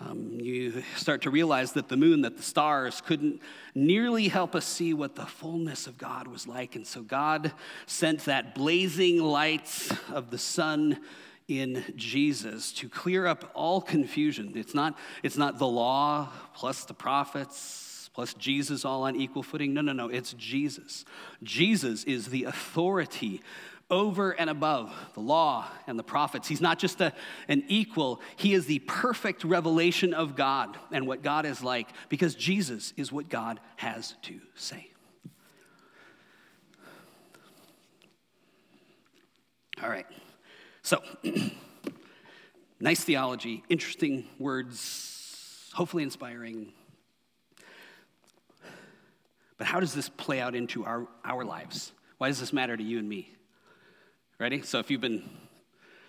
um, 0.00 0.38
you 0.40 0.82
start 0.96 1.22
to 1.22 1.30
realize 1.30 1.72
that 1.72 1.88
the 1.88 1.96
moon, 1.96 2.22
that 2.22 2.36
the 2.36 2.42
stars 2.42 3.00
couldn't 3.00 3.42
nearly 3.74 4.28
help 4.28 4.54
us 4.54 4.64
see 4.64 4.94
what 4.94 5.16
the 5.16 5.26
fullness 5.26 5.88
of 5.88 5.98
God 5.98 6.28
was 6.28 6.46
like. 6.46 6.76
And 6.76 6.86
so 6.86 7.02
God 7.02 7.52
sent 7.86 8.26
that 8.26 8.54
blazing 8.54 9.20
light 9.20 9.88
of 10.12 10.30
the 10.30 10.38
sun 10.38 11.00
in 11.48 11.82
Jesus 11.96 12.72
to 12.74 12.88
clear 12.88 13.26
up 13.26 13.50
all 13.54 13.80
confusion. 13.80 14.52
It's 14.54 14.74
not, 14.74 14.96
it's 15.22 15.38
not 15.38 15.58
the 15.58 15.66
law 15.66 16.28
plus 16.54 16.84
the 16.84 16.94
prophets 16.94 18.10
plus 18.12 18.34
Jesus 18.34 18.84
all 18.84 19.04
on 19.04 19.16
equal 19.16 19.42
footing. 19.42 19.72
No, 19.72 19.80
no, 19.80 19.92
no. 19.92 20.08
It's 20.08 20.32
Jesus. 20.34 21.04
Jesus 21.42 22.04
is 22.04 22.26
the 22.26 22.44
authority 22.44 23.42
over 23.90 24.32
and 24.32 24.50
above 24.50 24.92
the 25.14 25.20
law 25.20 25.66
and 25.86 25.98
the 25.98 26.02
prophets. 26.02 26.48
He's 26.48 26.60
not 26.60 26.78
just 26.78 27.00
a, 27.00 27.12
an 27.46 27.64
equal, 27.68 28.20
he 28.36 28.54
is 28.54 28.66
the 28.66 28.80
perfect 28.80 29.44
revelation 29.44 30.12
of 30.12 30.36
God 30.36 30.76
and 30.90 31.06
what 31.06 31.22
God 31.22 31.46
is 31.46 31.62
like 31.62 31.88
because 32.08 32.34
Jesus 32.34 32.92
is 32.96 33.10
what 33.12 33.28
God 33.28 33.60
has 33.76 34.14
to 34.22 34.40
say. 34.54 34.90
All 39.82 39.88
right. 39.88 40.06
So, 40.88 41.02
nice 42.80 43.04
theology, 43.04 43.62
interesting 43.68 44.26
words, 44.38 45.70
hopefully 45.74 46.02
inspiring. 46.02 46.72
But 49.58 49.66
how 49.66 49.80
does 49.80 49.92
this 49.92 50.08
play 50.08 50.40
out 50.40 50.54
into 50.54 50.86
our, 50.86 51.06
our 51.26 51.44
lives? 51.44 51.92
Why 52.16 52.28
does 52.28 52.40
this 52.40 52.54
matter 52.54 52.74
to 52.74 52.82
you 52.82 52.98
and 52.98 53.06
me? 53.06 53.30
Ready? 54.38 54.62
So 54.62 54.78
if 54.78 54.90
you've 54.90 55.02
been 55.02 55.28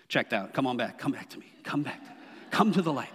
checked 0.08 0.32
out, 0.32 0.54
come 0.54 0.66
on 0.66 0.78
back. 0.78 0.98
Come 0.98 1.12
back 1.12 1.28
to 1.28 1.38
me. 1.38 1.52
Come 1.62 1.82
back. 1.82 2.00
Come 2.50 2.72
to 2.72 2.80
the 2.80 2.90
light. 2.90 3.12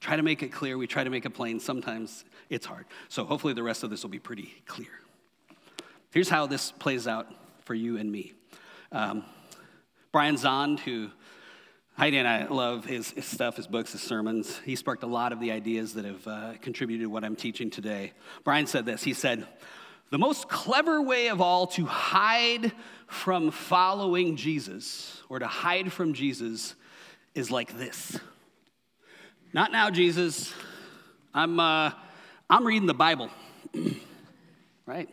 Try 0.00 0.16
to 0.16 0.22
make 0.22 0.42
it 0.42 0.52
clear. 0.52 0.76
We 0.76 0.86
try 0.86 1.02
to 1.02 1.08
make 1.08 1.24
it 1.24 1.30
plain. 1.30 1.60
Sometimes 1.60 2.26
it's 2.50 2.66
hard. 2.66 2.84
So 3.08 3.24
hopefully 3.24 3.54
the 3.54 3.62
rest 3.62 3.84
of 3.84 3.88
this 3.88 4.02
will 4.02 4.10
be 4.10 4.18
pretty 4.18 4.52
clear. 4.66 5.00
Here's 6.10 6.28
how 6.28 6.46
this 6.46 6.72
plays 6.72 7.08
out 7.08 7.26
for 7.64 7.72
you 7.72 7.96
and 7.96 8.12
me. 8.12 8.34
Um, 8.90 9.24
Brian 10.12 10.36
Zahnd, 10.36 10.80
who 10.80 11.10
Heidi 11.98 12.16
and 12.16 12.28
I 12.28 12.46
love 12.46 12.84
his, 12.84 13.10
his, 13.10 13.24
stuff, 13.24 13.56
his 13.56 13.66
books, 13.66 13.92
his 13.92 14.00
sermons. 14.00 14.60
He 14.64 14.76
sparked 14.76 15.02
a 15.02 15.08
lot 15.08 15.32
of 15.32 15.40
the 15.40 15.50
ideas 15.50 15.94
that 15.94 16.04
have 16.04 16.26
uh, 16.28 16.52
contributed 16.62 17.04
to 17.04 17.10
what 17.10 17.24
I'm 17.24 17.34
teaching 17.36 17.70
today. 17.70 18.12
Brian 18.44 18.66
said 18.66 18.86
this. 18.86 19.02
He 19.02 19.14
said, 19.14 19.46
the 20.10 20.18
most 20.18 20.48
clever 20.48 21.02
way 21.02 21.28
of 21.28 21.40
all 21.40 21.66
to 21.66 21.84
hide 21.84 22.72
from 23.08 23.50
following 23.50 24.36
Jesus 24.36 25.22
or 25.28 25.38
to 25.38 25.46
hide 25.46 25.92
from 25.92 26.14
Jesus 26.14 26.74
is 27.34 27.50
like 27.50 27.76
this. 27.76 28.18
Not 29.52 29.72
now, 29.72 29.90
Jesus. 29.90 30.54
I'm, 31.34 31.58
uh, 31.60 31.90
I'm 32.48 32.66
reading 32.66 32.86
the 32.86 32.94
Bible, 32.94 33.28
right? 34.86 35.08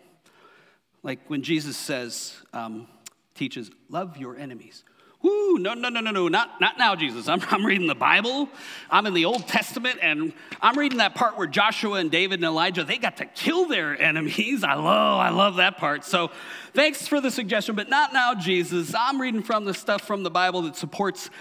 Like 1.03 1.19
when 1.29 1.41
Jesus 1.41 1.75
says, 1.75 2.35
um, 2.53 2.87
teaches, 3.35 3.69
love 3.89 4.17
your 4.17 4.35
enemies. 4.37 4.83
Woo, 5.21 5.57
no, 5.57 5.73
no, 5.73 5.89
no, 5.89 6.01
no, 6.01 6.11
no, 6.11 6.27
not, 6.27 6.61
not 6.61 6.77
now, 6.77 6.95
Jesus. 6.95 7.27
I'm, 7.27 7.41
I'm 7.49 7.65
reading 7.65 7.87
the 7.87 7.95
Bible. 7.95 8.47
I'm 8.91 9.07
in 9.07 9.15
the 9.15 9.25
Old 9.25 9.47
Testament, 9.47 9.97
and 10.01 10.33
I'm 10.61 10.77
reading 10.77 10.99
that 10.99 11.15
part 11.15 11.35
where 11.35 11.47
Joshua 11.47 11.93
and 11.93 12.11
David 12.11 12.35
and 12.35 12.45
Elijah, 12.45 12.83
they 12.83 12.99
got 12.99 13.17
to 13.17 13.25
kill 13.25 13.65
their 13.65 13.99
enemies. 13.99 14.63
I 14.63 14.75
love, 14.75 15.19
I 15.19 15.29
love 15.29 15.55
that 15.55 15.77
part. 15.77 16.05
So 16.05 16.29
thanks 16.73 17.07
for 17.07 17.19
the 17.19 17.31
suggestion, 17.31 17.73
but 17.73 17.89
not 17.89 18.13
now, 18.13 18.35
Jesus. 18.35 18.93
I'm 18.93 19.19
reading 19.19 19.41
from 19.41 19.65
the 19.65 19.73
stuff 19.73 20.03
from 20.03 20.21
the 20.21 20.29
Bible 20.29 20.61
that 20.63 20.75
supports, 20.75 21.31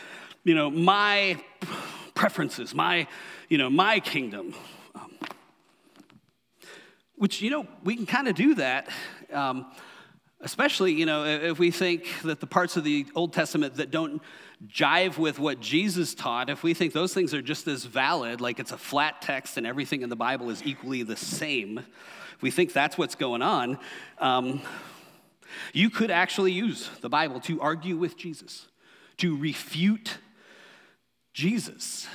you 0.44 0.54
know, 0.54 0.70
my 0.70 1.42
preferences, 2.14 2.74
my, 2.74 3.06
you 3.50 3.58
know, 3.58 3.68
my 3.68 4.00
kingdom. 4.00 4.54
Um, 4.94 5.12
which, 7.16 7.42
you 7.42 7.50
know, 7.50 7.66
we 7.82 7.96
can 7.96 8.06
kind 8.06 8.28
of 8.28 8.34
do 8.34 8.54
that. 8.54 8.88
Um, 9.30 9.66
Especially, 10.44 10.92
you 10.92 11.06
know, 11.06 11.24
if 11.24 11.58
we 11.58 11.70
think 11.70 12.06
that 12.22 12.38
the 12.38 12.46
parts 12.46 12.76
of 12.76 12.84
the 12.84 13.06
Old 13.14 13.32
Testament 13.32 13.76
that 13.76 13.90
don't 13.90 14.20
jive 14.68 15.16
with 15.16 15.38
what 15.38 15.58
Jesus 15.58 16.14
taught, 16.14 16.50
if 16.50 16.62
we 16.62 16.74
think 16.74 16.92
those 16.92 17.14
things 17.14 17.32
are 17.32 17.40
just 17.40 17.66
as 17.66 17.86
valid, 17.86 18.42
like 18.42 18.60
it's 18.60 18.70
a 18.70 18.76
flat 18.76 19.22
text 19.22 19.56
and 19.56 19.66
everything 19.66 20.02
in 20.02 20.10
the 20.10 20.16
Bible 20.16 20.50
is 20.50 20.62
equally 20.62 21.02
the 21.02 21.16
same, 21.16 21.78
if 21.78 22.42
we 22.42 22.50
think 22.50 22.74
that's 22.74 22.98
what's 22.98 23.14
going 23.14 23.40
on, 23.40 23.78
um, 24.18 24.60
you 25.72 25.88
could 25.88 26.10
actually 26.10 26.52
use 26.52 26.90
the 27.00 27.08
Bible 27.08 27.40
to 27.40 27.58
argue 27.62 27.96
with 27.96 28.18
Jesus, 28.18 28.66
to 29.16 29.38
refute 29.38 30.18
Jesus. 31.32 32.06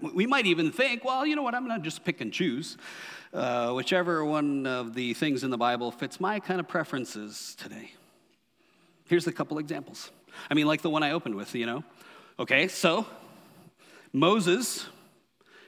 We 0.00 0.26
might 0.26 0.46
even 0.46 0.72
think, 0.72 1.04
well, 1.04 1.26
you 1.26 1.36
know 1.36 1.42
what, 1.42 1.54
I'm 1.54 1.66
going 1.66 1.80
to 1.80 1.84
just 1.84 2.04
pick 2.04 2.20
and 2.20 2.32
choose. 2.32 2.76
Uh, 3.32 3.72
whichever 3.72 4.24
one 4.24 4.66
of 4.66 4.94
the 4.94 5.14
things 5.14 5.44
in 5.44 5.50
the 5.50 5.58
Bible 5.58 5.90
fits 5.90 6.20
my 6.20 6.40
kind 6.40 6.60
of 6.60 6.68
preferences 6.68 7.56
today. 7.58 7.92
Here's 9.06 9.26
a 9.26 9.32
couple 9.32 9.58
examples. 9.58 10.10
I 10.50 10.54
mean, 10.54 10.66
like 10.66 10.82
the 10.82 10.90
one 10.90 11.02
I 11.02 11.12
opened 11.12 11.34
with, 11.34 11.54
you 11.54 11.66
know. 11.66 11.84
Okay, 12.38 12.68
so 12.68 13.06
Moses 14.12 14.86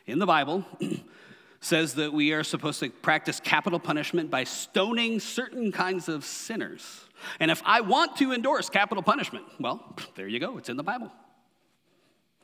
in 0.06 0.18
the 0.18 0.26
Bible 0.26 0.64
says 1.60 1.94
that 1.94 2.12
we 2.12 2.32
are 2.32 2.42
supposed 2.42 2.80
to 2.80 2.90
practice 2.90 3.38
capital 3.38 3.78
punishment 3.78 4.30
by 4.30 4.44
stoning 4.44 5.20
certain 5.20 5.70
kinds 5.70 6.08
of 6.08 6.24
sinners. 6.24 7.04
And 7.38 7.50
if 7.50 7.62
I 7.64 7.80
want 7.80 8.16
to 8.16 8.32
endorse 8.32 8.68
capital 8.68 9.02
punishment, 9.02 9.44
well, 9.60 9.96
there 10.16 10.26
you 10.26 10.40
go, 10.40 10.58
it's 10.58 10.68
in 10.68 10.76
the 10.76 10.82
Bible. 10.82 11.12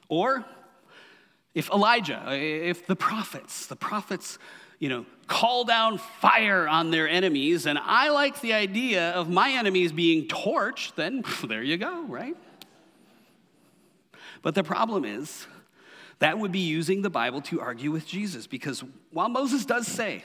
Or 0.09 0.45
if 1.59 1.68
Elijah, 1.71 2.23
uh, 2.25 2.31
if 2.31 2.87
the 2.87 2.94
prophets, 2.94 3.66
the 3.66 3.75
prophets 3.75 4.38
you 4.79 4.88
know, 4.88 5.05
call 5.27 5.64
down 5.64 5.99
fire 5.99 6.68
on 6.68 6.92
their 6.92 7.09
enemies, 7.09 7.66
and 7.66 7.77
I 7.77 8.11
like 8.11 8.40
the 8.40 8.53
idea 8.53 9.11
of 9.11 9.29
my 9.29 9.51
enemies 9.51 9.90
being 9.90 10.29
torched, 10.29 10.94
then 10.94 11.25
there 11.49 11.64
you 11.64 11.77
go, 11.77 12.05
right? 12.05 12.37
But 14.40 14.55
the 14.55 14.62
problem 14.62 15.05
is, 15.05 15.49
that 16.21 16.38
would 16.38 16.53
be 16.53 16.61
using 16.61 17.03
the 17.03 17.11
Bible 17.11 17.40
to 17.42 17.61
argue 17.61 17.90
with 17.90 18.07
Jesus, 18.07 18.47
because 18.47 18.85
while 19.11 19.29
Moses 19.29 19.64
does 19.64 19.88
say 19.88 20.23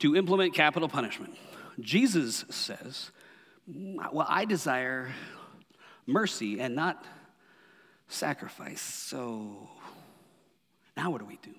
to 0.00 0.14
implement 0.14 0.52
capital 0.52 0.90
punishment, 0.90 1.38
Jesus 1.80 2.44
says, 2.50 3.12
Well, 3.66 4.26
I 4.28 4.44
desire 4.44 5.10
mercy 6.06 6.60
and 6.60 6.74
not 6.74 7.02
sacrifice. 8.08 8.82
So 8.82 9.70
now 11.00 11.10
what 11.10 11.20
do 11.20 11.24
we 11.24 11.38
do? 11.42 11.54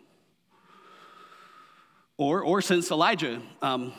Or, 2.17 2.43
or 2.43 2.61
since 2.61 2.91
Elijah 2.91 3.41
um, 3.63 3.91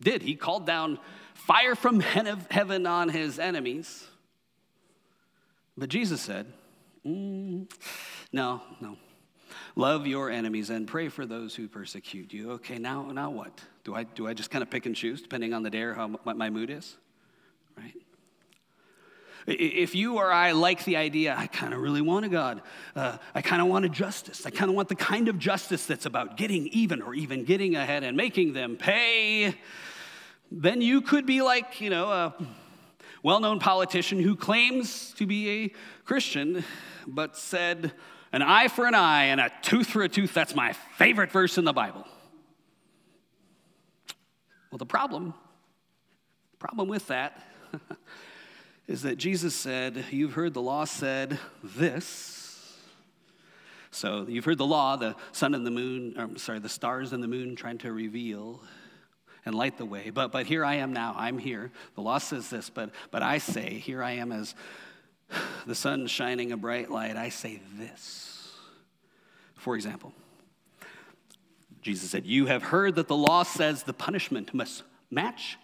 did, 0.00 0.22
he 0.22 0.36
called 0.36 0.64
down 0.64 1.00
fire 1.34 1.74
from 1.74 1.98
heaven 1.98 2.86
on 2.86 3.08
his 3.08 3.40
enemies. 3.40 4.06
But 5.76 5.88
Jesus 5.88 6.20
said, 6.20 6.46
mm, 7.04 7.68
No, 8.32 8.62
no. 8.80 8.96
Love 9.74 10.06
your 10.06 10.30
enemies 10.30 10.70
and 10.70 10.86
pray 10.86 11.08
for 11.08 11.26
those 11.26 11.56
who 11.56 11.66
persecute 11.66 12.32
you. 12.32 12.52
Okay, 12.52 12.78
now, 12.78 13.10
now 13.10 13.30
what? 13.30 13.60
Do 13.82 13.96
I, 13.96 14.04
do 14.04 14.28
I 14.28 14.34
just 14.34 14.52
kind 14.52 14.62
of 14.62 14.70
pick 14.70 14.86
and 14.86 14.94
choose 14.94 15.20
depending 15.20 15.52
on 15.52 15.64
the 15.64 15.70
day 15.70 15.82
or 15.82 15.94
how, 15.94 16.08
what 16.08 16.36
my 16.36 16.48
mood 16.48 16.70
is? 16.70 16.96
If 19.46 19.94
you 19.94 20.16
or 20.16 20.32
I 20.32 20.52
like 20.52 20.84
the 20.84 20.96
idea, 20.96 21.34
I 21.36 21.46
kind 21.46 21.72
of 21.72 21.80
really 21.80 22.00
want 22.00 22.24
a 22.24 22.28
God. 22.28 22.62
Uh, 22.96 23.18
I 23.32 23.42
kind 23.42 23.62
of 23.62 23.68
want 23.68 23.84
a 23.84 23.88
justice. 23.88 24.44
I 24.44 24.50
kind 24.50 24.68
of 24.68 24.74
want 24.74 24.88
the 24.88 24.96
kind 24.96 25.28
of 25.28 25.38
justice 25.38 25.86
that's 25.86 26.04
about 26.04 26.36
getting 26.36 26.66
even 26.68 27.00
or 27.00 27.14
even 27.14 27.44
getting 27.44 27.76
ahead 27.76 28.02
and 28.02 28.16
making 28.16 28.54
them 28.54 28.76
pay. 28.76 29.54
Then 30.50 30.80
you 30.80 31.00
could 31.00 31.26
be 31.26 31.42
like, 31.42 31.80
you 31.80 31.90
know, 31.90 32.10
a 32.10 32.34
well 33.22 33.38
known 33.38 33.60
politician 33.60 34.20
who 34.20 34.34
claims 34.34 35.12
to 35.14 35.26
be 35.26 35.64
a 35.64 35.72
Christian, 36.04 36.64
but 37.06 37.36
said, 37.36 37.92
an 38.32 38.42
eye 38.42 38.66
for 38.66 38.86
an 38.86 38.96
eye 38.96 39.24
and 39.24 39.40
a 39.40 39.52
tooth 39.62 39.86
for 39.86 40.02
a 40.02 40.08
tooth. 40.08 40.34
That's 40.34 40.56
my 40.56 40.72
favorite 40.72 41.30
verse 41.30 41.56
in 41.56 41.64
the 41.64 41.72
Bible. 41.72 42.04
Well, 44.70 44.78
the 44.78 44.86
problem, 44.86 45.34
problem 46.58 46.88
with 46.88 47.06
that 47.06 47.40
is 48.86 49.02
that 49.02 49.16
Jesus 49.16 49.54
said, 49.54 50.04
You've 50.10 50.34
heard 50.34 50.54
the 50.54 50.62
law 50.62 50.84
said 50.84 51.38
this. 51.62 52.32
So 53.90 54.26
you've 54.28 54.44
heard 54.44 54.58
the 54.58 54.66
law, 54.66 54.96
the 54.96 55.16
sun 55.32 55.54
and 55.54 55.66
the 55.66 55.70
moon, 55.70 56.14
or, 56.18 56.38
sorry, 56.38 56.58
the 56.58 56.68
stars 56.68 57.12
and 57.12 57.22
the 57.22 57.28
moon 57.28 57.56
trying 57.56 57.78
to 57.78 57.92
reveal 57.92 58.60
and 59.46 59.54
light 59.54 59.78
the 59.78 59.86
way. 59.86 60.10
But, 60.10 60.32
but 60.32 60.44
here 60.44 60.64
I 60.64 60.74
am 60.74 60.92
now. 60.92 61.14
I'm 61.16 61.38
here. 61.38 61.70
The 61.94 62.02
law 62.02 62.18
says 62.18 62.50
this, 62.50 62.68
but, 62.68 62.90
but 63.10 63.22
I 63.22 63.38
say, 63.38 63.78
here 63.78 64.02
I 64.02 64.12
am 64.12 64.32
as 64.32 64.54
the 65.66 65.74
sun 65.74 66.08
shining 66.08 66.52
a 66.52 66.56
bright 66.56 66.90
light. 66.90 67.16
I 67.16 67.30
say 67.30 67.60
this. 67.78 68.52
For 69.54 69.76
example, 69.76 70.12
Jesus 71.80 72.10
said, 72.10 72.26
You 72.26 72.46
have 72.46 72.64
heard 72.64 72.96
that 72.96 73.08
the 73.08 73.16
law 73.16 73.44
says 73.44 73.84
the 73.84 73.92
punishment 73.94 74.52
must 74.52 74.82
match 75.10 75.56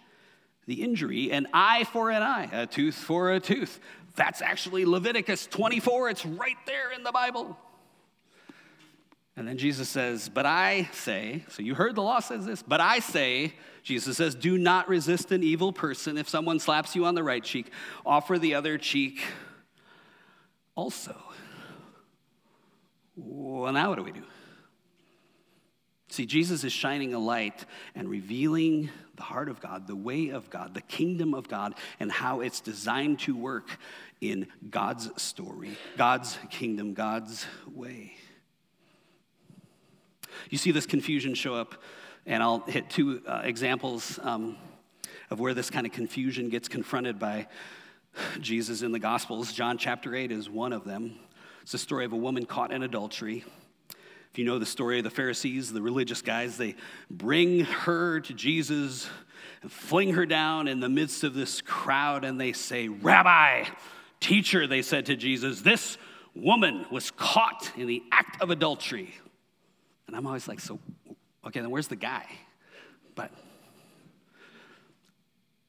the 0.65 0.83
injury, 0.83 1.31
an 1.31 1.47
eye 1.53 1.83
for 1.85 2.09
an 2.09 2.21
eye, 2.21 2.49
a 2.51 2.67
tooth 2.67 2.95
for 2.95 3.31
a 3.31 3.39
tooth. 3.39 3.79
That's 4.15 4.41
actually 4.41 4.85
Leviticus 4.85 5.47
24. 5.47 6.09
It's 6.09 6.25
right 6.25 6.57
there 6.65 6.91
in 6.91 7.03
the 7.03 7.11
Bible. 7.11 7.57
And 9.35 9.47
then 9.47 9.57
Jesus 9.57 9.89
says, 9.89 10.29
But 10.29 10.45
I 10.45 10.89
say, 10.93 11.43
so 11.49 11.63
you 11.63 11.73
heard 11.73 11.95
the 11.95 12.03
law 12.03 12.19
says 12.19 12.45
this, 12.45 12.61
but 12.61 12.79
I 12.79 12.99
say, 12.99 13.53
Jesus 13.81 14.17
says, 14.17 14.35
do 14.35 14.57
not 14.57 14.87
resist 14.87 15.31
an 15.31 15.43
evil 15.43 15.73
person. 15.73 16.17
If 16.17 16.29
someone 16.29 16.59
slaps 16.59 16.95
you 16.95 17.05
on 17.05 17.15
the 17.15 17.23
right 17.23 17.43
cheek, 17.43 17.71
offer 18.05 18.39
the 18.39 18.55
other 18.55 18.77
cheek 18.77 19.21
also. 20.75 21.15
Well, 23.15 23.73
now 23.73 23.89
what 23.89 23.97
do 23.97 24.03
we 24.03 24.11
do? 24.11 24.23
See, 26.09 26.25
Jesus 26.25 26.63
is 26.63 26.71
shining 26.71 27.13
a 27.13 27.19
light 27.19 27.65
and 27.95 28.07
revealing 28.07 28.89
the 29.15 29.23
heart 29.23 29.49
of 29.49 29.59
God, 29.59 29.87
the 29.87 29.95
way 29.95 30.29
of 30.29 30.49
God, 30.49 30.73
the 30.73 30.81
kingdom 30.81 31.33
of 31.33 31.47
God, 31.47 31.75
and 31.99 32.11
how 32.11 32.39
it's 32.39 32.59
designed 32.59 33.19
to 33.19 33.35
work 33.35 33.77
in 34.21 34.47
God's 34.69 35.09
story, 35.21 35.77
God's 35.97 36.37
kingdom, 36.49 36.93
God's 36.93 37.45
way. 37.71 38.13
You 40.49 40.57
see 40.57 40.71
this 40.71 40.85
confusion 40.85 41.35
show 41.35 41.53
up, 41.53 41.75
and 42.25 42.41
I'll 42.41 42.59
hit 42.61 42.89
two 42.89 43.21
uh, 43.27 43.41
examples 43.43 44.19
um, 44.23 44.57
of 45.29 45.39
where 45.39 45.53
this 45.53 45.69
kind 45.69 45.85
of 45.85 45.91
confusion 45.91 46.49
gets 46.49 46.67
confronted 46.67 47.19
by 47.19 47.47
Jesus 48.39 48.81
in 48.81 48.91
the 48.91 48.99
Gospels. 48.99 49.53
John 49.53 49.77
chapter 49.77 50.15
8 50.15 50.31
is 50.31 50.49
one 50.49 50.73
of 50.73 50.85
them. 50.85 51.19
It's 51.61 51.71
the 51.71 51.77
story 51.77 52.05
of 52.05 52.13
a 52.13 52.17
woman 52.17 52.45
caught 52.45 52.71
in 52.71 52.83
adultery. 52.83 53.45
If 54.33 54.39
you 54.39 54.45
know 54.45 54.57
the 54.57 54.65
story 54.65 54.97
of 54.97 55.03
the 55.03 55.11
Pharisees, 55.11 55.71
the 55.71 55.81
religious 55.83 56.23
guys, 56.23 56.57
they 56.57 56.73
bring 57.11 57.59
her 57.65 58.19
to 58.21 58.33
Jesus 58.33 59.07
and 59.61 59.71
fling 59.71 60.13
her 60.13 60.25
down 60.25 60.67
in 60.67 60.79
the 60.79 60.89
midst 60.89 61.23
of 61.23 61.35
this 61.35 61.61
crowd, 61.61 62.25
and 62.25 62.41
they 62.41 62.51
say, 62.51 62.87
Rabbi, 62.87 63.65
teacher, 64.19 64.65
they 64.65 64.81
said 64.81 65.05
to 65.05 65.15
Jesus, 65.15 65.61
this 65.61 65.99
woman 66.33 66.87
was 66.89 67.11
caught 67.11 67.73
in 67.77 67.85
the 67.85 68.01
act 68.11 68.41
of 68.41 68.49
adultery. 68.49 69.13
And 70.07 70.15
I'm 70.15 70.25
always 70.25 70.47
like, 70.47 70.59
so, 70.59 70.79
okay, 71.45 71.59
then 71.59 71.69
where's 71.69 71.87
the 71.87 71.95
guy? 71.95 72.25
But 73.13 73.29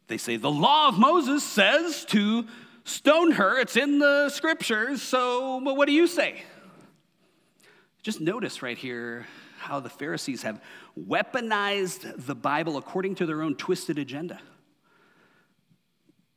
they 0.06 0.16
say, 0.16 0.36
the 0.38 0.50
law 0.50 0.88
of 0.88 0.98
Moses 0.98 1.44
says 1.44 2.06
to 2.06 2.46
stone 2.84 3.32
her. 3.32 3.58
It's 3.58 3.76
in 3.76 3.98
the 3.98 4.30
scriptures. 4.30 5.02
So, 5.02 5.58
what 5.58 5.84
do 5.84 5.92
you 5.92 6.06
say? 6.06 6.44
Just 8.04 8.20
notice 8.20 8.60
right 8.60 8.76
here 8.76 9.26
how 9.56 9.80
the 9.80 9.88
Pharisees 9.88 10.42
have 10.42 10.60
weaponized 11.08 12.26
the 12.26 12.34
Bible 12.34 12.76
according 12.76 13.14
to 13.14 13.26
their 13.26 13.40
own 13.40 13.56
twisted 13.56 13.98
agenda. 13.98 14.38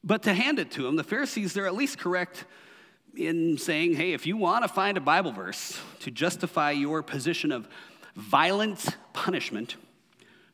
But 0.01 0.23
to 0.23 0.33
hand 0.33 0.59
it 0.59 0.71
to 0.71 0.83
them, 0.83 0.95
the 0.95 1.03
Pharisees, 1.03 1.53
they're 1.53 1.67
at 1.67 1.75
least 1.75 1.99
correct 1.99 2.45
in 3.17 3.57
saying, 3.57 3.95
hey, 3.95 4.13
if 4.13 4.25
you 4.25 4.37
want 4.37 4.63
to 4.63 4.69
find 4.69 4.97
a 4.97 5.01
Bible 5.01 5.33
verse 5.33 5.77
to 5.99 6.09
justify 6.09 6.71
your 6.71 7.03
position 7.03 7.51
of 7.51 7.67
violent 8.15 8.85
punishment, 9.11 9.75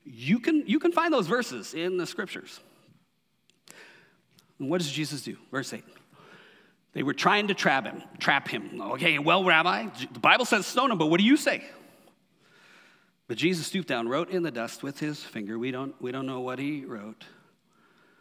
you 0.04 0.39
can, 0.39 0.65
you 0.65 0.80
can 0.80 0.91
find 0.91 1.13
those 1.13 1.28
verses 1.28 1.76
in 1.76 1.97
the 1.97 2.08
scriptures. 2.08 2.60
And 4.58 4.67
what 4.67 4.80
does 4.80 4.91
Jesus 4.91 5.21
do? 5.21 5.38
Verse 5.52 5.71
8. 5.71 5.84
They 6.94 7.04
were 7.04 7.14
trying 7.14 7.48
to 7.48 7.54
trap 7.54 7.86
him, 7.86 8.04
trap 8.20 8.48
him. 8.48 8.80
Okay, 8.82 9.18
well, 9.18 9.44
Rabbi, 9.44 9.90
the 10.12 10.20
Bible 10.20 10.46
says 10.46 10.68
stone 10.68 10.92
him, 10.92 10.98
but 10.98 11.08
what 11.08 11.20
do 11.20 11.26
you 11.26 11.38
say? 11.38 11.64
But 13.28 13.38
Jesus 13.38 13.66
stooped 13.66 13.88
down, 13.88 14.08
wrote 14.08 14.30
in 14.30 14.44
the 14.44 14.52
dust 14.52 14.84
with 14.84 15.00
his 15.00 15.24
finger. 15.24 15.58
We 15.58 15.72
don't, 15.72 16.00
we 16.02 16.12
don't 16.12 16.28
know 16.28 16.42
what 16.42 16.60
he 16.60 16.86
wrote. 16.86 17.26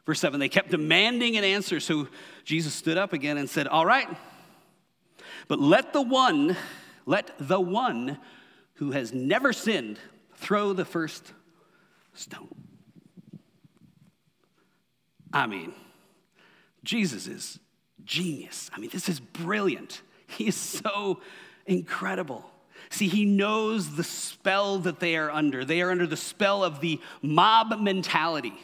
Verse 0.06 0.20
7, 0.20 0.40
they 0.40 0.48
kept 0.48 0.70
demanding 0.70 1.36
an 1.36 1.44
answer. 1.44 1.80
So 1.80 2.08
Jesus 2.44 2.72
stood 2.72 2.96
up 2.96 3.12
again 3.12 3.36
and 3.36 3.48
said, 3.48 3.66
All 3.68 3.84
right, 3.84 4.08
but 5.48 5.60
let 5.60 5.92
the 5.92 6.02
one, 6.02 6.56
let 7.04 7.32
the 7.38 7.60
one 7.60 8.18
who 8.74 8.92
has 8.92 9.12
never 9.12 9.52
sinned 9.52 9.98
throw 10.36 10.72
the 10.72 10.84
first 10.84 11.32
stone. 12.14 12.54
I 15.32 15.46
mean, 15.46 15.72
Jesus 16.84 17.26
is 17.26 17.58
genius. 18.04 18.70
I 18.74 18.80
mean, 18.80 18.90
this 18.92 19.08
is 19.08 19.20
brilliant. 19.20 20.02
He 20.26 20.48
is 20.48 20.56
so 20.56 21.20
incredible. 21.66 22.50
See, 22.90 23.08
he 23.08 23.24
knows 23.24 23.96
the 23.96 24.04
spell 24.04 24.78
that 24.80 25.00
they 25.00 25.16
are 25.16 25.30
under. 25.30 25.64
They 25.64 25.80
are 25.80 25.90
under 25.90 26.06
the 26.06 26.16
spell 26.16 26.62
of 26.62 26.80
the 26.80 27.00
mob 27.22 27.80
mentality. 27.80 28.54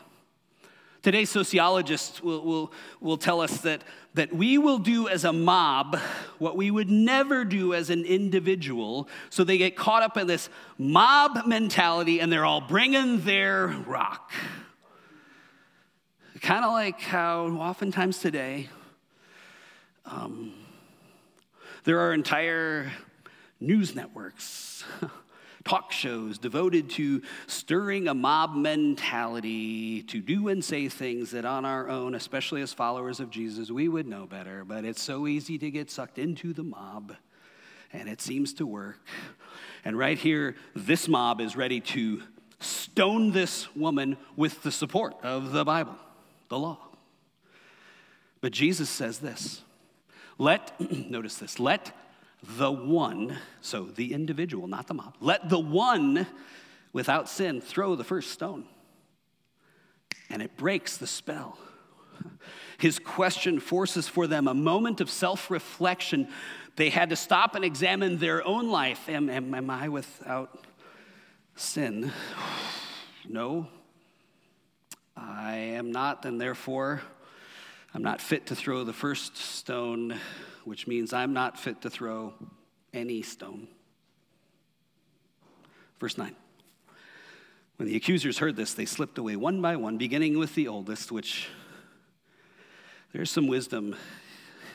Today, 1.03 1.24
sociologists 1.24 2.22
will, 2.22 2.44
will, 2.44 2.72
will 3.01 3.16
tell 3.16 3.40
us 3.40 3.59
that, 3.62 3.85
that 4.14 4.33
we 4.35 4.59
will 4.59 4.79
do 4.79 5.09
as 5.09 5.24
a 5.24 5.33
mob 5.33 5.96
what 6.38 6.57
we 6.57 6.70
would 6.70 6.90
never 6.90 7.44
do 7.44 7.72
as 7.72 7.88
an 7.88 8.05
individual. 8.05 9.09
So 9.31 9.44
they 9.44 9.59
get 9.59 9.77
caught 9.77 10.03
up 10.03 10.16
in 10.16 10.27
this 10.27 10.51
mob 10.77 11.46
mentality 11.46 12.20
and 12.20 12.31
they're 12.31 12.44
all 12.44 12.61
bringing 12.61 13.20
their 13.20 13.68
rock. 13.68 14.33
Kind 16.40 16.64
of 16.64 16.72
like 16.72 17.01
how 17.01 17.46
oftentimes 17.46 18.18
today, 18.18 18.68
um, 20.11 20.53
there 21.85 22.01
are 22.01 22.12
entire 22.12 22.90
news 23.61 23.94
networks, 23.94 24.85
talk 25.64 25.92
shows 25.92 26.38
devoted 26.38 26.88
to 26.88 27.23
stirring 27.47 28.09
a 28.09 28.14
mob 28.14 28.55
mentality 28.55 30.03
to 30.05 30.21
do 30.21 30.49
and 30.49 30.64
say 30.64 30.88
things 30.88 31.33
that 31.33 31.44
on 31.44 31.64
our 31.64 31.88
own, 31.88 32.14
especially 32.14 32.62
as 32.62 32.73
followers 32.73 33.21
of 33.21 33.31
Jesus, 33.31 33.71
we 33.71 33.88
would 33.88 34.07
know 34.07 34.27
better. 34.27 34.64
But 34.64 34.85
it's 34.85 35.03
so 35.03 35.27
easy 35.27 35.59
to 35.59 35.71
get 35.71 35.90
sucked 35.90 36.18
into 36.18 36.53
the 36.53 36.62
mob, 36.62 37.14
and 37.92 38.09
it 38.09 38.21
seems 38.21 38.55
to 38.55 38.66
work. 38.66 39.01
And 39.85 39.99
right 39.99 40.18
here, 40.18 40.57
this 40.75 41.07
mob 41.07 41.40
is 41.40 41.57
ready 41.57 41.81
to 41.81 42.23
stone 42.61 43.33
this 43.33 43.75
woman 43.77 44.16
with 44.37 44.62
the 44.62 44.73
support 44.73 45.14
of 45.23 45.53
the 45.53 45.64
Bible 45.64 45.97
the 46.49 46.59
law. 46.59 46.79
But 48.40 48.53
Jesus 48.53 48.88
says 48.88 49.18
this 49.18 49.62
let, 50.38 50.81
notice 51.11 51.37
this, 51.37 51.59
let 51.59 51.92
the 52.42 52.70
one, 52.70 53.37
so 53.61 53.85
the 53.85 54.12
individual, 54.12 54.68
not 54.68 54.87
the 54.87 54.94
mob, 54.94 55.16
let 55.20 55.48
the 55.48 55.59
one 55.59 56.27
without 56.92 57.29
sin 57.29 57.61
throw 57.61 57.96
the 57.96 58.05
first 58.05 58.31
stone. 58.31 58.64
And 60.31 60.40
it 60.40 60.57
breaks 60.57 60.96
the 60.96 61.07
spell. 61.07 61.59
His 62.79 62.98
question 62.98 63.59
forces 63.59 64.07
for 64.07 64.27
them 64.27 64.46
a 64.46 64.55
moment 64.55 65.01
of 65.01 65.11
self 65.11 65.51
reflection. 65.51 66.29
They 66.77 66.90
had 66.90 67.11
to 67.11 67.16
stop 67.16 67.57
and 67.57 67.64
examine 67.64 68.18
their 68.18 68.46
own 68.46 68.70
life. 68.70 69.09
Am, 69.09 69.29
am, 69.29 69.53
am 69.53 69.68
I 69.68 69.88
without 69.88 70.64
sin? 71.57 72.12
No, 73.31 73.66
I 75.14 75.57
am 75.57 75.92
not, 75.92 76.24
and 76.24 76.40
therefore 76.40 77.03
I'm 77.98 78.04
not 78.04 78.20
fit 78.20 78.46
to 78.46 78.54
throw 78.54 78.84
the 78.84 78.92
first 78.92 79.37
stone, 79.37 80.20
which 80.64 80.87
means 80.87 81.12
I'm 81.12 81.32
not 81.32 81.58
fit 81.58 81.82
to 81.82 81.90
throw 81.90 82.32
any 82.94 83.22
stone. 83.22 83.66
Verse 85.98 86.16
9. 86.16 86.32
When 87.74 87.88
the 87.88 87.96
accusers 87.96 88.38
heard 88.38 88.54
this, 88.54 88.72
they 88.72 88.84
slipped 88.84 89.18
away 89.18 89.34
one 89.34 89.61
by 89.61 89.74
one, 89.74 89.98
beginning 89.98 90.38
with 90.38 90.54
the 90.54 90.68
oldest, 90.68 91.11
which 91.11 91.48
there's 93.12 93.32
some 93.32 93.48
wisdom 93.48 93.96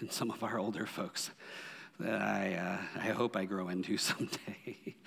in 0.01 0.09
some 0.09 0.29
of 0.29 0.43
our 0.43 0.59
older 0.59 0.85
folks 0.85 1.31
that 2.01 2.21
I, 2.21 2.55
uh, 2.55 3.01
I 3.03 3.11
hope 3.13 3.37
I 3.37 3.45
grow 3.45 3.69
into 3.69 3.95
someday. 3.97 4.97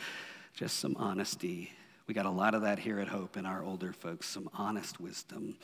Just 0.55 0.79
some 0.79 0.96
honesty. 0.98 1.70
We 2.07 2.14
got 2.14 2.24
a 2.24 2.31
lot 2.31 2.55
of 2.55 2.62
that 2.62 2.79
here 2.79 2.98
at 2.98 3.09
Hope 3.09 3.37
in 3.37 3.44
our 3.44 3.62
older 3.62 3.92
folks, 3.92 4.26
some 4.26 4.48
honest 4.55 5.00
wisdom. 5.00 5.59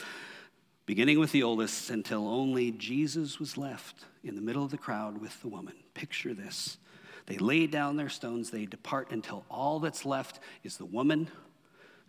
Beginning 0.84 1.20
with 1.20 1.32
the 1.32 1.44
oldest 1.44 1.90
until 1.90 2.28
only 2.28 2.72
Jesus 2.72 3.38
was 3.38 3.56
left 3.56 4.04
in 4.24 4.34
the 4.34 4.42
middle 4.42 4.64
of 4.64 4.70
the 4.70 4.78
crowd 4.78 5.20
with 5.20 5.40
the 5.40 5.48
woman. 5.48 5.74
Picture 5.94 6.34
this. 6.34 6.76
They 7.26 7.38
lay 7.38 7.68
down 7.68 7.96
their 7.96 8.08
stones, 8.08 8.50
they 8.50 8.66
depart 8.66 9.12
until 9.12 9.44
all 9.48 9.78
that's 9.78 10.04
left 10.04 10.40
is 10.64 10.76
the 10.76 10.84
woman, 10.84 11.28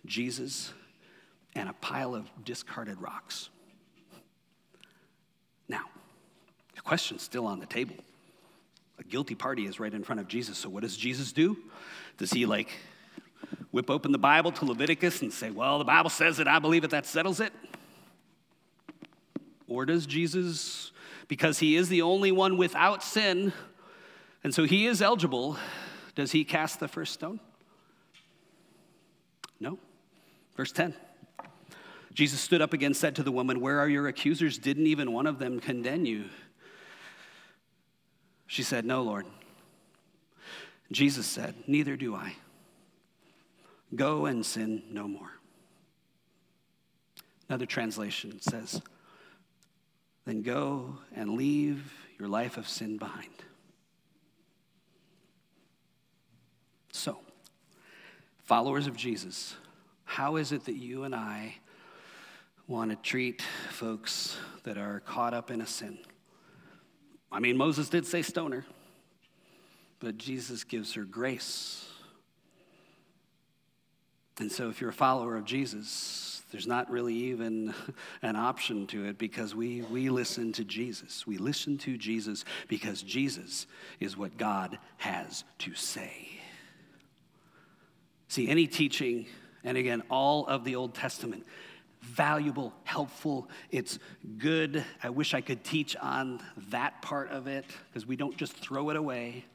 Jesus, 0.05 0.73
and 1.55 1.69
a 1.69 1.73
pile 1.73 2.15
of 2.15 2.27
discarded 2.43 2.99
rocks. 2.99 3.49
Now, 5.67 5.83
the 6.75 6.81
question's 6.81 7.21
still 7.21 7.45
on 7.45 7.59
the 7.59 7.67
table. 7.67 7.95
A 8.97 9.03
guilty 9.03 9.35
party 9.35 9.65
is 9.65 9.79
right 9.79 9.93
in 9.93 10.03
front 10.03 10.19
of 10.19 10.27
Jesus. 10.27 10.57
So, 10.57 10.69
what 10.69 10.81
does 10.81 10.97
Jesus 10.97 11.31
do? 11.31 11.57
Does 12.17 12.31
he 12.31 12.47
like 12.47 12.69
whip 13.71 13.89
open 13.89 14.11
the 14.11 14.17
Bible 14.17 14.51
to 14.51 14.65
Leviticus 14.65 15.21
and 15.21 15.31
say, 15.31 15.51
Well, 15.51 15.77
the 15.77 15.85
Bible 15.85 16.09
says 16.09 16.39
it, 16.39 16.47
I 16.47 16.59
believe 16.59 16.83
it, 16.83 16.91
that 16.91 17.05
settles 17.05 17.39
it? 17.39 17.53
Or 19.67 19.85
does 19.85 20.05
Jesus, 20.05 20.91
because 21.27 21.59
he 21.59 21.75
is 21.75 21.89
the 21.89 22.01
only 22.01 22.31
one 22.31 22.57
without 22.57 23.03
sin, 23.03 23.53
and 24.43 24.53
so 24.53 24.65
he 24.65 24.85
is 24.85 25.01
eligible, 25.01 25.57
does 26.15 26.31
he 26.31 26.43
cast 26.43 26.79
the 26.79 26.87
first 26.87 27.13
stone? 27.13 27.39
No. 29.59 29.79
Verse 30.55 30.71
10. 30.71 30.93
Jesus 32.13 32.39
stood 32.39 32.61
up 32.61 32.73
again, 32.73 32.93
said 32.93 33.15
to 33.15 33.23
the 33.23 33.31
woman, 33.31 33.59
Where 33.59 33.79
are 33.79 33.89
your 33.89 34.07
accusers? 34.07 34.57
Didn't 34.57 34.87
even 34.87 35.11
one 35.11 35.25
of 35.25 35.39
them 35.39 35.59
condemn 35.59 36.05
you? 36.05 36.25
She 38.45 38.61
said, 38.61 38.85
No, 38.85 39.01
Lord. 39.01 39.25
Jesus 40.91 41.25
said, 41.25 41.55
Neither 41.65 41.95
do 41.95 42.13
I. 42.13 42.35
Go 43.95 44.25
and 44.25 44.45
sin 44.45 44.83
no 44.91 45.07
more. 45.07 45.31
Another 47.49 47.65
translation 47.65 48.39
says, 48.41 48.81
Then 50.25 50.41
go 50.41 50.97
and 51.15 51.31
leave 51.31 51.93
your 52.17 52.27
life 52.27 52.57
of 52.57 52.67
sin 52.67 52.97
behind. 52.97 53.29
So, 56.91 57.17
followers 58.43 58.87
of 58.87 58.95
Jesus, 58.95 59.55
how 60.05 60.37
is 60.37 60.51
it 60.51 60.65
that 60.65 60.75
you 60.75 61.03
and 61.03 61.13
I 61.13 61.55
want 62.67 62.91
to 62.91 62.97
treat 62.97 63.41
folks 63.71 64.37
that 64.63 64.77
are 64.77 65.01
caught 65.01 65.33
up 65.33 65.51
in 65.51 65.59
a 65.59 65.67
sin? 65.67 65.97
I 67.31 67.39
mean, 67.39 67.57
Moses 67.57 67.89
did 67.89 68.05
say 68.05 68.21
stoner, 68.21 68.65
but 69.99 70.17
Jesus 70.17 70.63
gives 70.63 70.93
her 70.93 71.03
grace. 71.03 71.85
And 74.39 74.51
so, 74.51 74.69
if 74.69 74.79
you're 74.79 74.91
a 74.91 74.93
follower 74.93 75.35
of 75.35 75.45
Jesus, 75.45 76.32
there's 76.53 76.67
not 76.67 76.91
really 76.91 77.15
even 77.15 77.73
an 78.21 78.35
option 78.35 78.85
to 78.85 79.05
it 79.05 79.17
because 79.17 79.55
we, 79.55 79.81
we 79.81 80.09
listen 80.09 80.53
to 80.53 80.63
Jesus. 80.63 81.25
We 81.25 81.37
listen 81.39 81.79
to 81.79 81.97
Jesus 81.97 82.45
because 82.67 83.01
Jesus 83.01 83.65
is 83.99 84.15
what 84.15 84.37
God 84.37 84.77
has 84.97 85.43
to 85.59 85.73
say. 85.73 86.29
See, 88.27 88.47
any 88.47 88.67
teaching, 88.67 89.25
and 89.63 89.77
again, 89.77 90.03
all 90.11 90.45
of 90.45 90.63
the 90.63 90.75
Old 90.75 90.93
Testament, 90.93 91.43
valuable, 92.01 92.71
helpful, 92.83 93.49
it's 93.71 93.97
good. 94.37 94.85
I 95.01 95.09
wish 95.09 95.33
I 95.33 95.41
could 95.41 95.63
teach 95.63 95.95
on 95.95 96.39
that 96.69 97.01
part 97.01 97.31
of 97.31 97.47
it 97.47 97.65
because 97.89 98.05
we 98.05 98.15
don't 98.15 98.37
just 98.37 98.53
throw 98.53 98.91
it 98.91 98.95
away. 98.95 99.45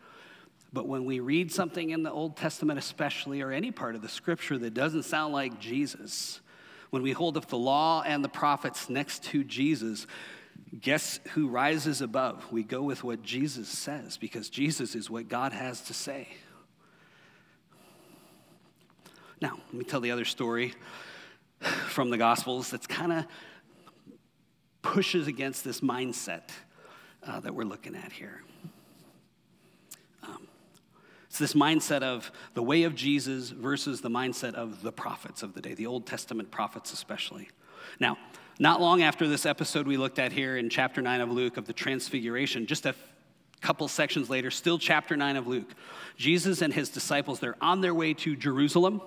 But 0.72 0.88
when 0.88 1.04
we 1.04 1.20
read 1.20 1.52
something 1.52 1.90
in 1.90 2.02
the 2.02 2.10
Old 2.10 2.36
Testament, 2.36 2.76
especially, 2.76 3.40
or 3.40 3.52
any 3.52 3.70
part 3.70 3.94
of 3.94 4.02
the 4.02 4.08
scripture 4.08 4.58
that 4.58 4.74
doesn't 4.74 5.04
sound 5.04 5.32
like 5.32 5.60
Jesus, 5.60 6.40
when 6.90 7.02
we 7.02 7.12
hold 7.12 7.36
up 7.36 7.46
the 7.46 7.58
law 7.58 8.02
and 8.02 8.24
the 8.24 8.28
prophets 8.28 8.88
next 8.88 9.24
to 9.24 9.44
Jesus, 9.44 10.06
guess 10.80 11.20
who 11.32 11.48
rises 11.48 12.00
above? 12.00 12.50
We 12.50 12.62
go 12.62 12.82
with 12.82 13.04
what 13.04 13.22
Jesus 13.22 13.68
says 13.68 14.16
because 14.16 14.48
Jesus 14.48 14.94
is 14.94 15.10
what 15.10 15.28
God 15.28 15.52
has 15.52 15.82
to 15.82 15.94
say. 15.94 16.28
Now, 19.40 19.58
let 19.66 19.74
me 19.74 19.84
tell 19.84 20.00
the 20.00 20.10
other 20.10 20.24
story 20.24 20.74
from 21.60 22.10
the 22.10 22.18
Gospels 22.18 22.70
that's 22.70 22.86
kind 22.86 23.12
of 23.12 23.26
pushes 24.82 25.26
against 25.26 25.64
this 25.64 25.80
mindset 25.80 26.50
uh, 27.22 27.40
that 27.40 27.54
we're 27.54 27.64
looking 27.64 27.94
at 27.94 28.12
here. 28.12 28.42
It's 31.28 31.38
this 31.38 31.54
mindset 31.54 32.02
of 32.02 32.30
the 32.54 32.62
way 32.62 32.84
of 32.84 32.94
Jesus 32.94 33.50
versus 33.50 34.00
the 34.00 34.08
mindset 34.08 34.54
of 34.54 34.82
the 34.82 34.92
prophets 34.92 35.42
of 35.42 35.54
the 35.54 35.60
day, 35.60 35.74
the 35.74 35.86
Old 35.86 36.06
Testament 36.06 36.50
prophets 36.50 36.92
especially. 36.92 37.48
Now, 38.00 38.16
not 38.58 38.80
long 38.80 39.02
after 39.02 39.28
this 39.28 39.46
episode 39.46 39.86
we 39.86 39.96
looked 39.96 40.18
at 40.18 40.32
here 40.32 40.56
in 40.56 40.68
chapter 40.70 41.00
9 41.00 41.20
of 41.20 41.30
Luke 41.30 41.56
of 41.56 41.66
the 41.66 41.72
Transfiguration, 41.72 42.66
just 42.66 42.86
a 42.86 42.94
couple 43.60 43.86
sections 43.88 44.30
later, 44.30 44.50
still 44.50 44.78
chapter 44.78 45.16
9 45.16 45.36
of 45.36 45.46
Luke, 45.46 45.74
Jesus 46.16 46.62
and 46.62 46.72
his 46.72 46.88
disciples, 46.88 47.40
they're 47.40 47.56
on 47.60 47.80
their 47.80 47.94
way 47.94 48.14
to 48.14 48.34
Jerusalem 48.34 49.00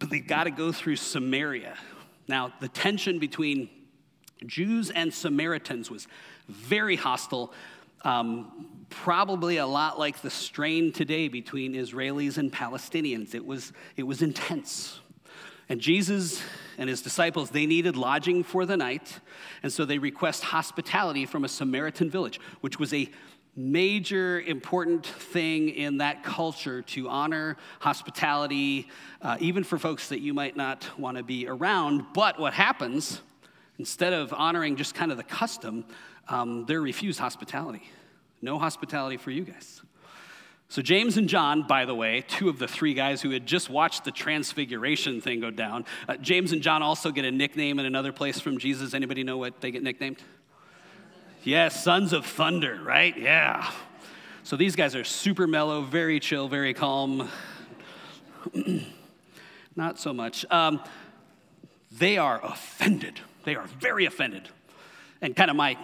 but 0.00 0.10
they've 0.10 0.26
got 0.26 0.44
to 0.44 0.50
go 0.50 0.72
through 0.72 0.96
Samaria. 0.96 1.76
Now, 2.26 2.52
the 2.58 2.68
tension 2.68 3.20
between 3.20 3.68
Jews 4.44 4.90
and 4.90 5.12
Samaritans 5.12 5.90
was 5.90 6.08
very 6.48 6.96
hostile, 6.96 7.52
um, 8.02 8.66
probably 8.90 9.58
a 9.58 9.66
lot 9.66 9.98
like 9.98 10.20
the 10.22 10.30
strain 10.30 10.92
today 10.92 11.28
between 11.28 11.74
Israelis 11.74 12.38
and 12.38 12.52
Palestinians. 12.52 13.34
It 13.34 13.44
was, 13.44 13.72
it 13.96 14.02
was 14.02 14.22
intense. 14.22 15.00
And 15.68 15.80
Jesus 15.80 16.42
and 16.78 16.88
his 16.88 17.00
disciples, 17.00 17.50
they 17.50 17.66
needed 17.66 17.96
lodging 17.96 18.42
for 18.42 18.66
the 18.66 18.76
night, 18.76 19.20
and 19.62 19.72
so 19.72 19.84
they 19.84 19.98
request 19.98 20.42
hospitality 20.42 21.26
from 21.26 21.44
a 21.44 21.48
Samaritan 21.48 22.10
village, 22.10 22.40
which 22.60 22.78
was 22.78 22.92
a 22.92 23.08
major 23.54 24.40
important 24.40 25.06
thing 25.06 25.68
in 25.68 25.98
that 25.98 26.24
culture 26.24 26.82
to 26.82 27.08
honor 27.08 27.56
hospitality, 27.80 28.88
uh, 29.22 29.36
even 29.40 29.62
for 29.62 29.78
folks 29.78 30.08
that 30.08 30.20
you 30.20 30.32
might 30.32 30.56
not 30.56 30.88
want 30.98 31.16
to 31.16 31.22
be 31.22 31.46
around. 31.46 32.04
But 32.14 32.38
what 32.38 32.54
happens, 32.54 33.20
instead 33.78 34.12
of 34.12 34.32
honoring 34.32 34.76
just 34.76 34.94
kind 34.94 35.10
of 35.10 35.18
the 35.18 35.24
custom, 35.24 35.84
um, 36.30 36.64
they're 36.66 36.80
refused 36.80 37.18
hospitality. 37.18 37.82
No 38.40 38.58
hospitality 38.58 39.18
for 39.18 39.30
you 39.30 39.44
guys. 39.44 39.82
So, 40.68 40.82
James 40.82 41.16
and 41.16 41.28
John, 41.28 41.66
by 41.66 41.84
the 41.84 41.96
way, 41.96 42.24
two 42.26 42.48
of 42.48 42.60
the 42.60 42.68
three 42.68 42.94
guys 42.94 43.20
who 43.20 43.30
had 43.30 43.44
just 43.44 43.68
watched 43.68 44.04
the 44.04 44.12
transfiguration 44.12 45.20
thing 45.20 45.40
go 45.40 45.50
down, 45.50 45.84
uh, 46.08 46.16
James 46.16 46.52
and 46.52 46.62
John 46.62 46.80
also 46.80 47.10
get 47.10 47.24
a 47.24 47.30
nickname 47.32 47.80
in 47.80 47.86
another 47.86 48.12
place 48.12 48.38
from 48.38 48.58
Jesus. 48.58 48.94
Anybody 48.94 49.24
know 49.24 49.36
what 49.36 49.60
they 49.60 49.72
get 49.72 49.82
nicknamed? 49.82 50.22
Yes, 51.42 51.82
sons 51.82 52.12
of 52.12 52.24
thunder, 52.24 52.78
right? 52.84 53.16
Yeah. 53.18 53.68
So 54.44 54.56
these 54.56 54.76
guys 54.76 54.94
are 54.94 55.02
super 55.02 55.48
mellow, 55.48 55.82
very 55.82 56.20
chill, 56.20 56.48
very 56.48 56.72
calm. 56.72 57.28
Not 59.76 59.98
so 59.98 60.12
much. 60.12 60.46
Um, 60.50 60.80
they 61.90 62.16
are 62.16 62.40
offended. 62.44 63.18
They 63.44 63.56
are 63.56 63.66
very 63.66 64.04
offended. 64.04 64.48
And 65.20 65.34
kind 65.34 65.50
of 65.50 65.56
my 65.56 65.76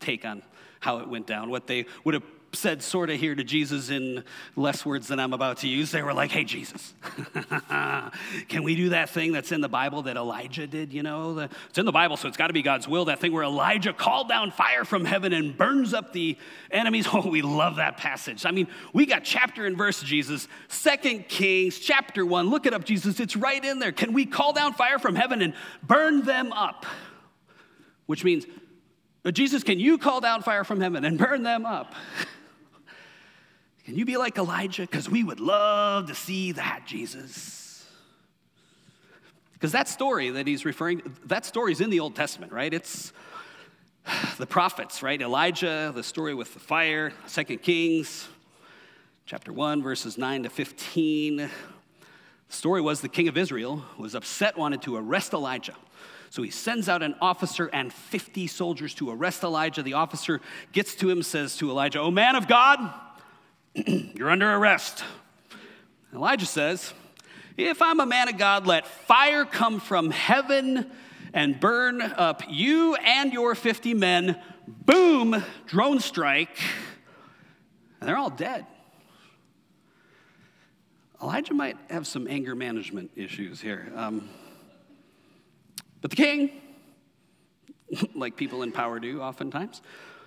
take 0.00 0.24
on 0.24 0.42
how 0.80 0.98
it 0.98 1.08
went 1.08 1.26
down, 1.26 1.50
what 1.50 1.66
they 1.66 1.86
would 2.04 2.14
have 2.14 2.22
said 2.52 2.82
sort 2.82 3.10
of 3.10 3.18
here 3.20 3.34
to 3.34 3.44
Jesus 3.44 3.90
in 3.90 4.24
less 4.54 4.84
words 4.86 5.08
than 5.08 5.20
I'm 5.20 5.32
about 5.32 5.58
to 5.58 5.68
use. 5.68 5.90
They 5.90 6.02
were 6.02 6.14
like, 6.14 6.30
hey, 6.30 6.44
Jesus, 6.44 6.94
can 8.48 8.62
we 8.62 8.74
do 8.74 8.90
that 8.90 9.10
thing 9.10 9.32
that's 9.32 9.52
in 9.52 9.60
the 9.60 9.68
Bible 9.68 10.02
that 10.02 10.16
Elijah 10.16 10.66
did? 10.66 10.92
You 10.92 11.02
know, 11.02 11.34
the, 11.34 11.50
it's 11.68 11.78
in 11.78 11.84
the 11.84 11.92
Bible, 11.92 12.16
so 12.16 12.28
it's 12.28 12.36
got 12.36 12.46
to 12.46 12.52
be 12.52 12.62
God's 12.62 12.88
will. 12.88 13.06
That 13.06 13.20
thing 13.20 13.32
where 13.32 13.42
Elijah 13.42 13.92
called 13.92 14.28
down 14.28 14.50
fire 14.50 14.84
from 14.84 15.04
heaven 15.04 15.32
and 15.32 15.56
burns 15.56 15.92
up 15.92 16.12
the 16.12 16.36
enemies. 16.70 17.06
Oh, 17.16 17.30
we 17.30 17.40
love 17.40 17.76
that 17.76 17.96
passage. 17.96 18.44
I 18.44 18.50
mean, 18.50 18.68
we 18.92 19.06
got 19.06 19.24
chapter 19.24 19.64
and 19.64 19.74
verse, 19.74 20.02
Jesus. 20.02 20.48
Second 20.68 21.28
Kings, 21.28 21.78
chapter 21.78 22.26
one. 22.26 22.50
Look 22.50 22.66
it 22.66 22.74
up, 22.74 22.84
Jesus. 22.84 23.20
It's 23.20 23.36
right 23.36 23.64
in 23.64 23.78
there. 23.78 23.90
Can 23.90 24.12
we 24.12 24.26
call 24.26 24.52
down 24.52 24.74
fire 24.74 24.98
from 24.98 25.14
heaven 25.14 25.40
and 25.40 25.54
burn 25.82 26.24
them 26.24 26.52
up? 26.52 26.84
which 28.06 28.24
means, 28.24 28.46
Jesus, 29.34 29.62
can 29.62 29.80
you 29.80 29.98
call 29.98 30.20
down 30.20 30.42
fire 30.42 30.64
from 30.64 30.80
heaven 30.80 31.04
and 31.04 31.18
burn 31.18 31.42
them 31.42 31.66
up? 31.66 31.94
Can 33.84 33.94
you 33.94 34.04
be 34.04 34.16
like 34.16 34.36
Elijah? 34.36 34.82
Because 34.82 35.08
we 35.08 35.22
would 35.22 35.38
love 35.38 36.08
to 36.08 36.14
see 36.14 36.50
that, 36.52 36.82
Jesus. 36.86 37.86
Because 39.52 39.70
that 39.72 39.88
story 39.88 40.30
that 40.30 40.46
he's 40.46 40.64
referring, 40.64 41.02
that 41.26 41.46
story 41.46 41.70
is 41.70 41.80
in 41.80 41.88
the 41.88 42.00
Old 42.00 42.16
Testament, 42.16 42.50
right? 42.50 42.74
It's 42.74 43.12
the 44.38 44.46
prophets, 44.46 45.02
right? 45.04 45.20
Elijah, 45.22 45.92
the 45.94 46.02
story 46.02 46.34
with 46.34 46.52
the 46.52 46.58
fire, 46.58 47.12
Second 47.26 47.58
Kings, 47.62 48.28
chapter 49.24 49.52
1, 49.52 49.82
verses 49.82 50.18
9 50.18 50.42
to 50.42 50.50
15. 50.50 51.36
The 51.36 51.50
story 52.48 52.80
was 52.80 53.00
the 53.00 53.08
king 53.08 53.28
of 53.28 53.36
Israel 53.36 53.84
was 53.98 54.14
upset, 54.14 54.56
wanted 54.56 54.82
to 54.82 54.96
arrest 54.96 55.32
Elijah. 55.32 55.74
So 56.30 56.42
he 56.42 56.50
sends 56.50 56.88
out 56.88 57.02
an 57.02 57.14
officer 57.20 57.66
and 57.66 57.92
50 57.92 58.46
soldiers 58.46 58.94
to 58.94 59.10
arrest 59.10 59.42
Elijah. 59.42 59.82
The 59.82 59.94
officer 59.94 60.40
gets 60.72 60.94
to 60.96 61.10
him, 61.10 61.22
says 61.22 61.56
to 61.58 61.70
Elijah, 61.70 62.00
Oh, 62.00 62.10
man 62.10 62.36
of 62.36 62.48
God, 62.48 62.92
you're 63.74 64.30
under 64.30 64.50
arrest. 64.54 65.04
Elijah 66.14 66.46
says, 66.46 66.92
If 67.56 67.82
I'm 67.82 68.00
a 68.00 68.06
man 68.06 68.28
of 68.28 68.38
God, 68.38 68.66
let 68.66 68.86
fire 68.86 69.44
come 69.44 69.80
from 69.80 70.10
heaven 70.10 70.90
and 71.32 71.60
burn 71.60 72.00
up 72.00 72.42
you 72.48 72.94
and 72.96 73.32
your 73.32 73.54
50 73.54 73.94
men. 73.94 74.40
Boom, 74.66 75.44
drone 75.66 76.00
strike, 76.00 76.58
and 78.00 78.08
they're 78.08 78.16
all 78.16 78.30
dead. 78.30 78.66
Elijah 81.22 81.54
might 81.54 81.76
have 81.88 82.06
some 82.06 82.26
anger 82.28 82.54
management 82.54 83.10
issues 83.16 83.60
here. 83.60 83.92
Um, 83.94 84.28
but 86.00 86.10
the 86.10 86.16
king, 86.16 86.50
like 88.14 88.36
people 88.36 88.62
in 88.62 88.72
power 88.72 88.98
do 88.98 89.20
oftentimes, 89.20 89.82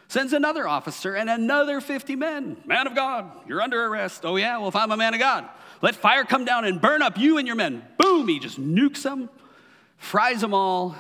sends 0.08 0.34
another 0.34 0.68
officer 0.68 1.16
and 1.16 1.30
another 1.30 1.80
50 1.80 2.16
men. 2.16 2.58
Man 2.66 2.88
of 2.88 2.96
God, 2.96 3.32
you're 3.48 3.62
under 3.62 3.86
arrest. 3.86 4.26
Oh, 4.26 4.36
yeah? 4.36 4.58
Well, 4.58 4.70
if 4.70 4.76
I'm 4.76 4.92
a 4.92 4.98
man 4.98 5.14
of 5.14 5.20
God, 5.20 5.48
let 5.82 5.96
fire 5.96 6.26
come 6.26 6.46
down 6.46 6.66
and 6.66 6.82
burn 6.82 7.02
up 7.02 7.18
you 7.18 7.38
and 7.38 7.48
your 7.48 7.56
men. 7.56 7.84
Boom, 7.98 8.28
he 8.28 8.40
just 8.40 8.60
nukes 8.60 9.04
them, 9.04 9.30
fries 9.98 10.42
them 10.42 10.54
all. 10.54 10.96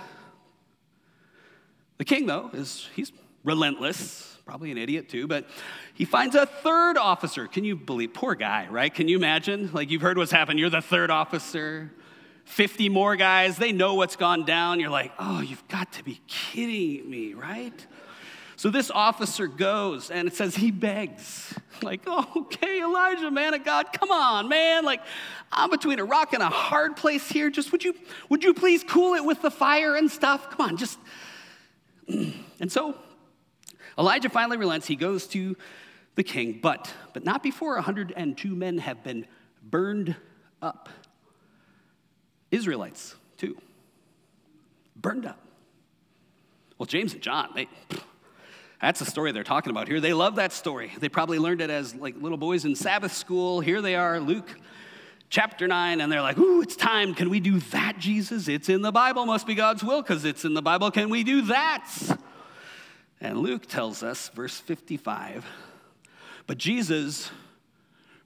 The 1.97 2.05
king, 2.05 2.27
though, 2.27 2.49
is 2.53 2.87
he's 2.95 3.11
relentless, 3.43 4.37
probably 4.45 4.71
an 4.71 4.77
idiot 4.77 5.09
too, 5.09 5.27
but 5.27 5.45
he 5.93 6.05
finds 6.05 6.35
a 6.35 6.45
third 6.45 6.97
officer. 6.97 7.47
Can 7.47 7.63
you 7.63 7.75
believe? 7.75 8.13
Poor 8.13 8.35
guy, 8.35 8.67
right? 8.69 8.93
Can 8.93 9.07
you 9.07 9.17
imagine? 9.17 9.69
Like 9.73 9.91
you've 9.91 10.01
heard 10.01 10.17
what's 10.17 10.31
happened. 10.31 10.59
You're 10.59 10.69
the 10.69 10.81
third 10.81 11.11
officer. 11.11 11.91
50 12.49 12.89
more 12.89 13.15
guys, 13.15 13.57
they 13.57 13.71
know 13.71 13.93
what's 13.93 14.15
gone 14.15 14.43
down. 14.43 14.79
You're 14.79 14.89
like, 14.89 15.13
oh, 15.19 15.39
you've 15.39 15.65
got 15.67 15.93
to 15.93 16.03
be 16.03 16.19
kidding 16.27 17.07
me, 17.07 17.35
right? 17.35 17.87
So 18.55 18.71
this 18.71 18.89
officer 18.89 19.45
goes 19.45 20.09
and 20.09 20.27
it 20.27 20.35
says 20.35 20.55
he 20.55 20.71
begs, 20.71 21.53
like, 21.83 22.01
oh, 22.07 22.27
okay, 22.35 22.81
Elijah, 22.81 23.29
man 23.29 23.53
of 23.53 23.63
God, 23.63 23.93
come 23.93 24.09
on, 24.09 24.49
man. 24.49 24.83
Like, 24.83 25.01
I'm 25.51 25.69
between 25.69 25.99
a 25.99 26.03
rock 26.03 26.33
and 26.33 26.41
a 26.41 26.49
hard 26.49 26.97
place 26.97 27.29
here. 27.29 27.51
Just 27.51 27.71
would 27.71 27.83
you, 27.83 27.93
would 28.29 28.43
you 28.43 28.55
please 28.55 28.83
cool 28.83 29.13
it 29.13 29.23
with 29.23 29.43
the 29.43 29.51
fire 29.51 29.95
and 29.95 30.09
stuff? 30.09 30.49
Come 30.49 30.69
on, 30.69 30.77
just. 30.77 30.99
And 32.61 32.69
so 32.69 32.93
Elijah 33.97 34.27
finally 34.27 34.57
relents. 34.57 34.85
He 34.85 34.97
goes 34.97 35.27
to 35.27 35.55
the 36.15 36.23
king, 36.23 36.59
but 36.61 36.93
but 37.13 37.23
not 37.23 37.41
before 37.41 37.75
102 37.75 38.53
men 38.53 38.79
have 38.79 39.01
been 39.01 39.25
burned 39.63 40.17
up. 40.61 40.89
Israelites, 42.51 43.15
too. 43.37 43.57
Burned 44.95 45.25
up. 45.25 45.39
Well, 46.77 46.85
James 46.85 47.13
and 47.13 47.21
John, 47.21 47.49
they 47.55 47.67
that's 48.81 48.99
the 48.99 49.05
story 49.05 49.33
they're 49.33 49.43
talking 49.43 49.71
about 49.71 49.89
here. 49.89 49.99
They 49.99 50.13
love 50.13 50.35
that 50.35 50.53
story. 50.53 50.93
They 50.97 51.09
probably 51.09 51.37
learned 51.37 51.59
it 51.59 51.69
as 51.69 51.93
like 51.95 52.15
little 52.15 52.37
boys 52.37 52.63
in 52.63 52.75
Sabbath 52.75 53.11
school. 53.11 53.59
Here 53.59 53.81
they 53.81 53.95
are, 53.95 54.21
Luke 54.21 54.49
chapter 55.29 55.67
9, 55.67 56.01
and 56.01 56.11
they're 56.11 56.21
like, 56.21 56.37
Ooh, 56.37 56.61
it's 56.61 56.75
time. 56.75 57.13
Can 57.13 57.29
we 57.29 57.39
do 57.39 57.59
that, 57.59 57.99
Jesus? 57.99 58.47
It's 58.47 58.69
in 58.69 58.81
the 58.81 58.91
Bible. 58.91 59.25
Must 59.25 59.45
be 59.45 59.55
God's 59.55 59.83
will 59.83 60.01
because 60.01 60.25
it's 60.25 60.45
in 60.45 60.53
the 60.53 60.61
Bible. 60.61 60.91
Can 60.91 61.09
we 61.09 61.23
do 61.23 61.43
that? 61.43 61.87
And 63.21 63.39
Luke 63.39 63.65
tells 63.65 64.01
us, 64.01 64.29
verse 64.29 64.57
55, 64.59 65.45
but 66.47 66.57
Jesus 66.57 67.29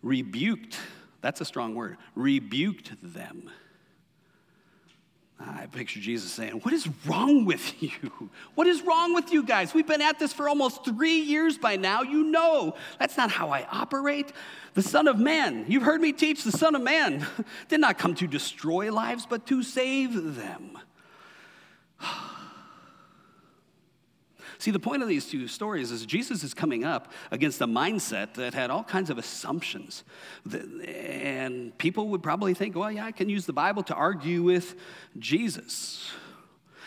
rebuked, 0.03 0.77
that's 1.21 1.41
a 1.41 1.45
strong 1.45 1.73
word, 1.73 1.97
rebuked 2.13 2.91
them 3.01 3.49
I 5.39 5.65
picture 5.65 5.99
Jesus 5.99 6.31
saying, 6.31 6.53
What 6.53 6.73
is 6.73 6.87
wrong 7.05 7.45
with 7.45 7.81
you? 7.83 8.29
What 8.55 8.67
is 8.67 8.81
wrong 8.81 9.13
with 9.13 9.31
you 9.31 9.43
guys? 9.43 9.73
We've 9.73 9.87
been 9.87 10.01
at 10.01 10.19
this 10.19 10.33
for 10.33 10.47
almost 10.47 10.85
three 10.85 11.19
years 11.19 11.57
by 11.57 11.75
now. 11.75 12.01
You 12.01 12.23
know 12.23 12.75
that's 12.99 13.17
not 13.17 13.31
how 13.31 13.49
I 13.49 13.65
operate. 13.71 14.31
The 14.73 14.83
Son 14.83 15.07
of 15.07 15.19
Man, 15.19 15.65
you've 15.67 15.83
heard 15.83 16.01
me 16.01 16.13
teach, 16.13 16.43
the 16.43 16.51
Son 16.51 16.75
of 16.75 16.81
Man 16.81 17.25
did 17.67 17.79
not 17.79 17.97
come 17.97 18.15
to 18.15 18.27
destroy 18.27 18.91
lives, 18.91 19.25
but 19.25 19.45
to 19.47 19.63
save 19.63 20.35
them. 20.35 20.77
See, 24.63 24.71
the 24.71 24.79
point 24.79 25.03
of 25.03 25.09
these 25.09 25.25
two 25.25 25.49
stories 25.49 25.91
is 25.91 26.05
Jesus 26.05 26.41
is 26.41 26.53
coming 26.53 26.85
up 26.85 27.11
against 27.31 27.59
a 27.59 27.67
mindset 27.67 28.35
that 28.35 28.53
had 28.53 28.69
all 28.69 28.85
kinds 28.85 29.09
of 29.09 29.17
assumptions. 29.17 30.05
And 30.49 31.77
people 31.77 32.07
would 32.07 32.23
probably 32.23 32.53
think, 32.53 32.73
well, 32.73 32.89
yeah, 32.89 33.03
I 33.03 33.11
can 33.11 33.27
use 33.27 33.45
the 33.45 33.51
Bible 33.51 33.83
to 33.83 33.93
argue 33.93 34.41
with 34.41 34.75
Jesus. 35.19 36.09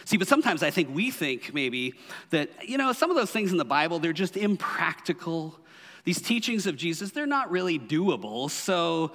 See, 0.07 0.17
but 0.17 0.27
sometimes 0.27 0.63
I 0.63 0.71
think 0.71 0.89
we 0.95 1.11
think 1.11 1.53
maybe 1.53 1.93
that, 2.31 2.67
you 2.67 2.79
know, 2.79 2.95
some 2.95 3.11
of 3.11 3.17
those 3.17 3.31
things 3.31 3.53
in 3.53 3.59
the 3.59 3.65
Bible, 3.67 3.99
they're 3.99 4.15
just 4.15 4.39
impractical. 4.39 5.61
These 6.05 6.23
teachings 6.23 6.67
of 6.67 6.77
Jesus, 6.79 7.11
they're 7.11 7.27
not 7.27 7.51
really 7.51 7.79
doable. 7.79 8.51
So 8.51 9.13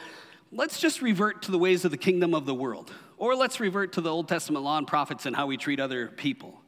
let's 0.51 0.79
just 0.79 1.01
revert 1.01 1.41
to 1.41 1.51
the 1.51 1.57
ways 1.57 1.83
of 1.83 1.89
the 1.89 1.97
kingdom 1.97 2.35
of 2.35 2.45
the 2.45 2.53
world. 2.53 2.91
Or 3.17 3.33
let's 3.33 3.59
revert 3.59 3.93
to 3.93 4.01
the 4.01 4.11
Old 4.11 4.27
Testament 4.27 4.63
law 4.63 4.77
and 4.77 4.85
prophets 4.85 5.25
and 5.25 5.35
how 5.35 5.47
we 5.47 5.57
treat 5.57 5.79
other 5.79 6.09
people. 6.09 6.61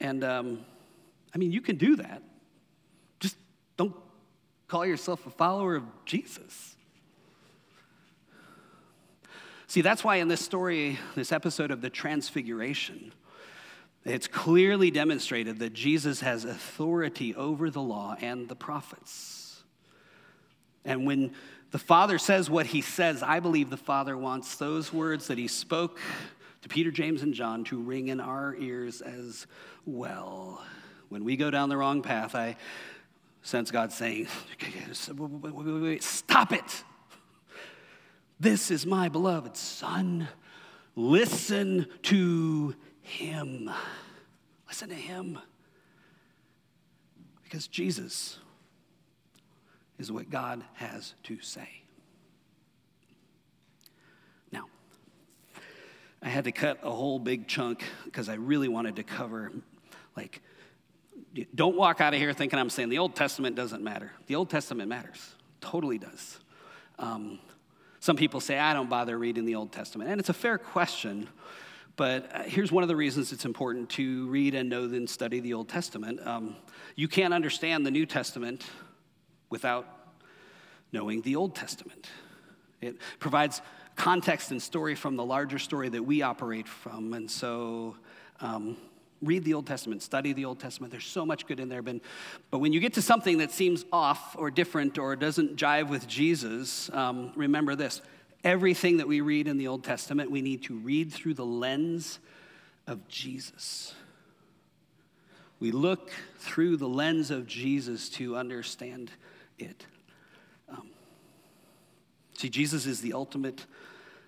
And 0.00 0.24
um, 0.24 0.64
I 1.34 1.38
mean, 1.38 1.52
you 1.52 1.60
can 1.60 1.76
do 1.76 1.96
that. 1.96 2.22
Just 3.20 3.36
don't 3.76 3.94
call 4.68 4.84
yourself 4.84 5.26
a 5.26 5.30
follower 5.30 5.76
of 5.76 5.84
Jesus. 6.04 6.76
See, 9.66 9.82
that's 9.82 10.02
why 10.02 10.16
in 10.16 10.28
this 10.28 10.40
story, 10.40 10.98
this 11.14 11.30
episode 11.30 11.70
of 11.70 11.80
the 11.80 11.90
Transfiguration, 11.90 13.12
it's 14.04 14.26
clearly 14.26 14.90
demonstrated 14.90 15.58
that 15.60 15.74
Jesus 15.74 16.20
has 16.20 16.44
authority 16.44 17.34
over 17.34 17.70
the 17.70 17.82
law 17.82 18.16
and 18.20 18.48
the 18.48 18.56
prophets. 18.56 19.62
And 20.84 21.06
when 21.06 21.34
the 21.70 21.78
Father 21.78 22.18
says 22.18 22.50
what 22.50 22.66
he 22.66 22.80
says, 22.80 23.22
I 23.22 23.38
believe 23.38 23.70
the 23.70 23.76
Father 23.76 24.16
wants 24.16 24.56
those 24.56 24.92
words 24.92 25.28
that 25.28 25.38
he 25.38 25.46
spoke 25.46 25.98
to 26.62 26.68
Peter, 26.68 26.90
James, 26.90 27.22
and 27.22 27.32
John 27.32 27.62
to 27.64 27.80
ring 27.80 28.08
in 28.08 28.20
our 28.20 28.56
ears 28.56 29.00
as 29.02 29.46
well. 29.86 30.64
When 31.10 31.24
we 31.24 31.36
go 31.36 31.50
down 31.50 31.68
the 31.68 31.76
wrong 31.76 32.02
path, 32.02 32.36
I 32.36 32.56
sense 33.42 33.72
God 33.72 33.92
saying, 33.92 34.28
stop 36.00 36.52
it. 36.52 36.84
This 38.38 38.70
is 38.70 38.86
my 38.86 39.08
beloved 39.08 39.56
son. 39.56 40.28
Listen 40.94 41.86
to 42.02 42.74
him. 43.02 43.70
Listen 44.68 44.88
to 44.88 44.94
him. 44.94 45.38
Because 47.42 47.66
Jesus 47.66 48.38
is 49.98 50.12
what 50.12 50.30
God 50.30 50.62
has 50.74 51.14
to 51.24 51.40
say. 51.40 51.82
Now, 54.52 54.66
I 56.22 56.28
had 56.28 56.44
to 56.44 56.52
cut 56.52 56.78
a 56.84 56.90
whole 56.92 57.18
big 57.18 57.48
chunk 57.48 57.82
because 58.04 58.28
I 58.28 58.34
really 58.34 58.68
wanted 58.68 58.94
to 58.96 59.02
cover 59.02 59.50
like 60.16 60.40
don't 61.54 61.76
walk 61.76 62.00
out 62.00 62.12
of 62.12 62.20
here 62.20 62.32
thinking 62.32 62.58
I'm 62.58 62.70
saying 62.70 62.88
the 62.88 62.98
Old 62.98 63.14
Testament 63.14 63.56
doesn't 63.56 63.82
matter. 63.82 64.12
The 64.26 64.34
Old 64.34 64.50
Testament 64.50 64.88
matters, 64.88 65.34
totally 65.60 65.98
does. 65.98 66.38
Um, 66.98 67.38
some 68.00 68.16
people 68.16 68.40
say, 68.40 68.58
I 68.58 68.72
don't 68.72 68.88
bother 68.88 69.18
reading 69.18 69.44
the 69.44 69.54
Old 69.54 69.72
Testament. 69.72 70.10
And 70.10 70.18
it's 70.18 70.28
a 70.28 70.34
fair 70.34 70.58
question, 70.58 71.28
but 71.96 72.34
uh, 72.34 72.42
here's 72.44 72.72
one 72.72 72.82
of 72.82 72.88
the 72.88 72.96
reasons 72.96 73.32
it's 73.32 73.44
important 73.44 73.90
to 73.90 74.26
read 74.28 74.54
and 74.54 74.68
know 74.68 74.84
and 74.84 75.08
study 75.08 75.40
the 75.40 75.54
Old 75.54 75.68
Testament. 75.68 76.26
Um, 76.26 76.56
you 76.96 77.08
can't 77.08 77.34
understand 77.34 77.84
the 77.84 77.90
New 77.90 78.06
Testament 78.06 78.64
without 79.50 79.86
knowing 80.92 81.22
the 81.22 81.36
Old 81.36 81.54
Testament. 81.54 82.08
It 82.80 82.96
provides 83.18 83.60
context 83.96 84.50
and 84.50 84.62
story 84.62 84.94
from 84.94 85.16
the 85.16 85.24
larger 85.24 85.58
story 85.58 85.90
that 85.90 86.02
we 86.02 86.22
operate 86.22 86.66
from. 86.66 87.12
And 87.12 87.30
so, 87.30 87.96
um, 88.40 88.76
read 89.22 89.44
the 89.44 89.54
Old 89.54 89.66
Testament, 89.66 90.02
study 90.02 90.32
the 90.32 90.44
Old 90.44 90.58
Testament. 90.58 90.90
There's 90.90 91.06
so 91.06 91.26
much 91.26 91.46
good 91.46 91.60
in 91.60 91.68
there. 91.68 91.82
But, 91.82 91.96
but 92.50 92.58
when 92.58 92.72
you 92.72 92.80
get 92.80 92.94
to 92.94 93.02
something 93.02 93.38
that 93.38 93.50
seems 93.50 93.84
off 93.92 94.36
or 94.38 94.50
different 94.50 94.98
or 94.98 95.16
doesn't 95.16 95.56
jive 95.56 95.88
with 95.88 96.06
Jesus, 96.08 96.90
um, 96.92 97.32
remember 97.36 97.74
this 97.74 98.00
everything 98.42 98.96
that 98.96 99.06
we 99.06 99.20
read 99.20 99.46
in 99.46 99.58
the 99.58 99.68
Old 99.68 99.84
Testament, 99.84 100.30
we 100.30 100.40
need 100.40 100.62
to 100.64 100.78
read 100.78 101.12
through 101.12 101.34
the 101.34 101.44
lens 101.44 102.18
of 102.86 103.06
Jesus. 103.08 103.94
We 105.58 105.72
look 105.72 106.10
through 106.38 106.78
the 106.78 106.88
lens 106.88 107.30
of 107.30 107.46
Jesus 107.46 108.08
to 108.10 108.36
understand 108.36 109.10
it. 109.58 109.84
Um, 110.70 110.88
see, 112.38 112.48
Jesus 112.48 112.86
is 112.86 113.02
the 113.02 113.12
ultimate 113.12 113.66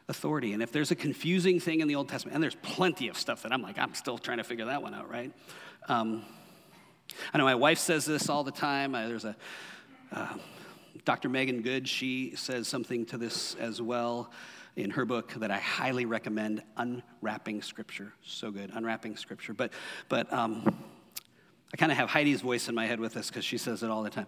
authority. 0.08 0.52
And 0.52 0.62
if 0.62 0.72
there's 0.72 0.90
a 0.90 0.96
confusing 0.96 1.60
thing 1.60 1.80
in 1.80 1.88
the 1.88 1.94
Old 1.94 2.08
Testament, 2.08 2.34
and 2.34 2.42
there's 2.42 2.56
plenty 2.56 3.08
of 3.08 3.16
stuff 3.16 3.42
that 3.42 3.52
I'm 3.52 3.62
like, 3.62 3.78
I'm 3.78 3.94
still 3.94 4.18
trying 4.18 4.38
to 4.38 4.44
figure 4.44 4.66
that 4.66 4.82
one 4.82 4.94
out, 4.94 5.10
right? 5.10 5.32
Um, 5.88 6.24
I 7.32 7.38
know 7.38 7.44
my 7.44 7.54
wife 7.54 7.78
says 7.78 8.04
this 8.04 8.28
all 8.28 8.44
the 8.44 8.52
time. 8.52 8.94
I, 8.94 9.06
there's 9.06 9.24
a 9.24 9.36
uh, 10.12 10.34
Dr. 11.04 11.28
Meghan 11.28 11.62
Good, 11.62 11.88
she 11.88 12.34
says 12.36 12.68
something 12.68 13.06
to 13.06 13.18
this 13.18 13.54
as 13.56 13.80
well 13.80 14.30
in 14.76 14.90
her 14.90 15.04
book 15.04 15.32
that 15.34 15.50
I 15.50 15.58
highly 15.58 16.04
recommend, 16.04 16.62
Unwrapping 16.76 17.62
Scripture. 17.62 18.12
So 18.24 18.50
good, 18.50 18.70
Unwrapping 18.72 19.16
Scripture. 19.16 19.52
But, 19.52 19.72
but 20.08 20.32
um, 20.32 20.76
I 21.72 21.76
kind 21.76 21.90
of 21.90 21.98
have 21.98 22.08
Heidi's 22.08 22.40
voice 22.40 22.68
in 22.68 22.74
my 22.74 22.86
head 22.86 23.00
with 23.00 23.14
this 23.14 23.28
because 23.28 23.44
she 23.44 23.58
says 23.58 23.82
it 23.82 23.90
all 23.90 24.02
the 24.02 24.10
time. 24.10 24.26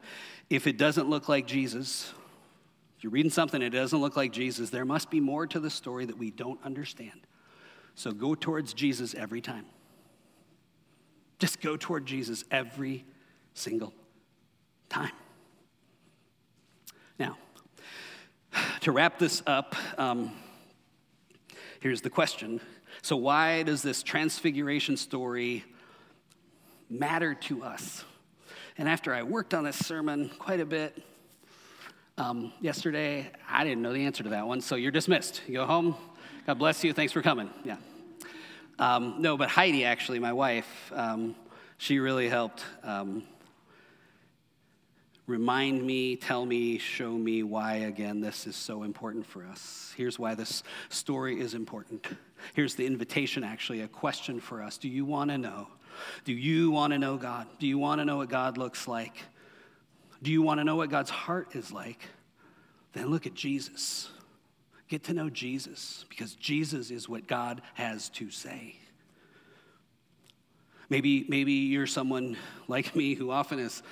If 0.50 0.66
it 0.66 0.76
doesn't 0.76 1.08
look 1.08 1.28
like 1.28 1.46
Jesus, 1.46 2.12
you're 3.04 3.10
reading 3.10 3.30
something 3.30 3.60
it 3.60 3.68
doesn't 3.68 4.00
look 4.00 4.16
like 4.16 4.32
Jesus, 4.32 4.70
there 4.70 4.86
must 4.86 5.10
be 5.10 5.20
more 5.20 5.46
to 5.48 5.60
the 5.60 5.68
story 5.68 6.06
that 6.06 6.16
we 6.16 6.30
don't 6.30 6.58
understand. 6.64 7.26
So 7.94 8.12
go 8.12 8.34
towards 8.34 8.72
Jesus 8.72 9.14
every 9.14 9.42
time. 9.42 9.66
Just 11.38 11.60
go 11.60 11.76
toward 11.76 12.06
Jesus 12.06 12.46
every 12.50 13.04
single 13.52 13.92
time. 14.88 15.12
Now, 17.18 17.36
to 18.80 18.90
wrap 18.90 19.18
this 19.18 19.42
up, 19.46 19.76
um, 19.98 20.32
here's 21.80 22.00
the 22.00 22.08
question. 22.08 22.58
So, 23.02 23.16
why 23.16 23.64
does 23.64 23.82
this 23.82 24.02
transfiguration 24.02 24.96
story 24.96 25.62
matter 26.88 27.34
to 27.34 27.64
us? 27.64 28.02
And 28.78 28.88
after 28.88 29.12
I 29.12 29.24
worked 29.24 29.52
on 29.52 29.64
this 29.64 29.76
sermon 29.76 30.30
quite 30.38 30.60
a 30.60 30.66
bit 30.66 31.04
um, 32.16 32.52
yesterday, 32.60 33.30
I 33.48 33.64
didn't 33.64 33.82
know 33.82 33.92
the 33.92 34.06
answer 34.06 34.22
to 34.22 34.30
that 34.30 34.46
one. 34.46 34.60
So, 34.60 34.76
you're 34.76 34.92
dismissed. 34.92 35.42
You 35.46 35.54
go 35.54 35.66
home. 35.66 35.96
God 36.46 36.58
bless 36.58 36.84
you. 36.84 36.92
Thanks 36.92 37.12
for 37.12 37.22
coming. 37.22 37.50
Yeah. 37.64 37.76
Um, 38.78 39.16
no, 39.18 39.36
but 39.36 39.48
Heidi, 39.48 39.84
actually, 39.84 40.18
my 40.18 40.32
wife, 40.32 40.92
um, 40.94 41.34
she 41.78 41.98
really 41.98 42.28
helped 42.28 42.64
um, 42.82 43.22
remind 45.26 45.82
me, 45.82 46.16
tell 46.16 46.44
me, 46.44 46.78
show 46.78 47.12
me 47.12 47.42
why, 47.42 47.76
again, 47.76 48.20
this 48.20 48.46
is 48.46 48.56
so 48.56 48.82
important 48.82 49.26
for 49.26 49.44
us. 49.44 49.94
Here's 49.96 50.18
why 50.18 50.34
this 50.34 50.62
story 50.88 51.40
is 51.40 51.54
important. 51.54 52.06
Here's 52.54 52.74
the 52.74 52.86
invitation, 52.86 53.44
actually, 53.44 53.80
a 53.80 53.88
question 53.88 54.40
for 54.40 54.62
us. 54.62 54.76
Do 54.76 54.88
you 54.88 55.04
want 55.04 55.30
to 55.30 55.38
know? 55.38 55.68
Do 56.24 56.32
you 56.32 56.70
want 56.70 56.92
to 56.92 56.98
know 56.98 57.16
God? 57.16 57.46
Do 57.58 57.66
you 57.66 57.78
want 57.78 58.00
to 58.00 58.04
know 58.04 58.16
what 58.16 58.28
God 58.28 58.58
looks 58.58 58.86
like? 58.88 59.22
Do 60.24 60.32
you 60.32 60.40
want 60.40 60.58
to 60.58 60.64
know 60.64 60.76
what 60.76 60.88
God's 60.88 61.10
heart 61.10 61.54
is 61.54 61.70
like? 61.70 62.00
Then 62.94 63.08
look 63.08 63.26
at 63.26 63.34
Jesus. 63.34 64.08
Get 64.88 65.04
to 65.04 65.12
know 65.12 65.28
Jesus 65.28 66.06
because 66.08 66.34
Jesus 66.34 66.90
is 66.90 67.06
what 67.06 67.26
God 67.26 67.60
has 67.74 68.08
to 68.10 68.30
say. 68.30 68.76
Maybe, 70.88 71.26
maybe 71.28 71.52
you're 71.52 71.86
someone 71.86 72.38
like 72.68 72.96
me 72.96 73.12
who 73.14 73.30
often 73.30 73.58
is 73.58 73.82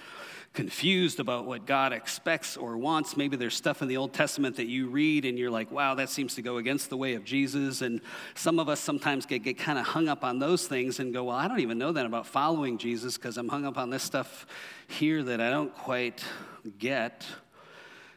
confused 0.53 1.19
about 1.19 1.47
what 1.47 1.67
God 1.67 1.93
expects 1.93 2.57
or 2.57 2.77
wants. 2.77 3.17
Maybe 3.17 3.37
there's 3.37 3.57
stuff 3.57 3.81
in 3.81 3.89
the 3.89 3.97
Old 3.97 4.13
Testament 4.13 4.57
that 4.57 4.67
you 4.67 4.89
read 4.89 5.25
and 5.25 5.39
you're 5.39 5.51
like, 5.51 5.71
wow, 5.71 5.95
that 5.95 6.11
seems 6.11 6.35
to 6.35 6.43
go 6.43 6.59
against 6.59 6.91
the 6.91 6.97
way 6.97 7.15
of 7.15 7.25
Jesus. 7.25 7.81
And 7.81 8.03
some 8.35 8.59
of 8.59 8.69
us 8.69 8.79
sometimes 8.79 9.25
get, 9.25 9.43
get 9.43 9.59
kind 9.59 9.79
of 9.79 9.87
hung 9.87 10.09
up 10.09 10.25
on 10.25 10.39
those 10.39 10.67
things 10.67 11.01
and 11.01 11.13
go, 11.13 11.25
well, 11.25 11.37
I 11.37 11.49
don't 11.49 11.61
even 11.61 11.79
know 11.79 11.93
that 11.93 12.05
about 12.05 12.27
following 12.27 12.77
Jesus 12.77 13.17
because 13.17 13.39
I'm 13.39 13.49
hung 13.49 13.65
up 13.65 13.79
on 13.79 13.89
this 13.89 14.03
stuff 14.03 14.47
here 14.89 15.23
that 15.23 15.41
I 15.41 15.49
don't 15.49 15.75
quite 15.75 16.23
get. 16.79 17.25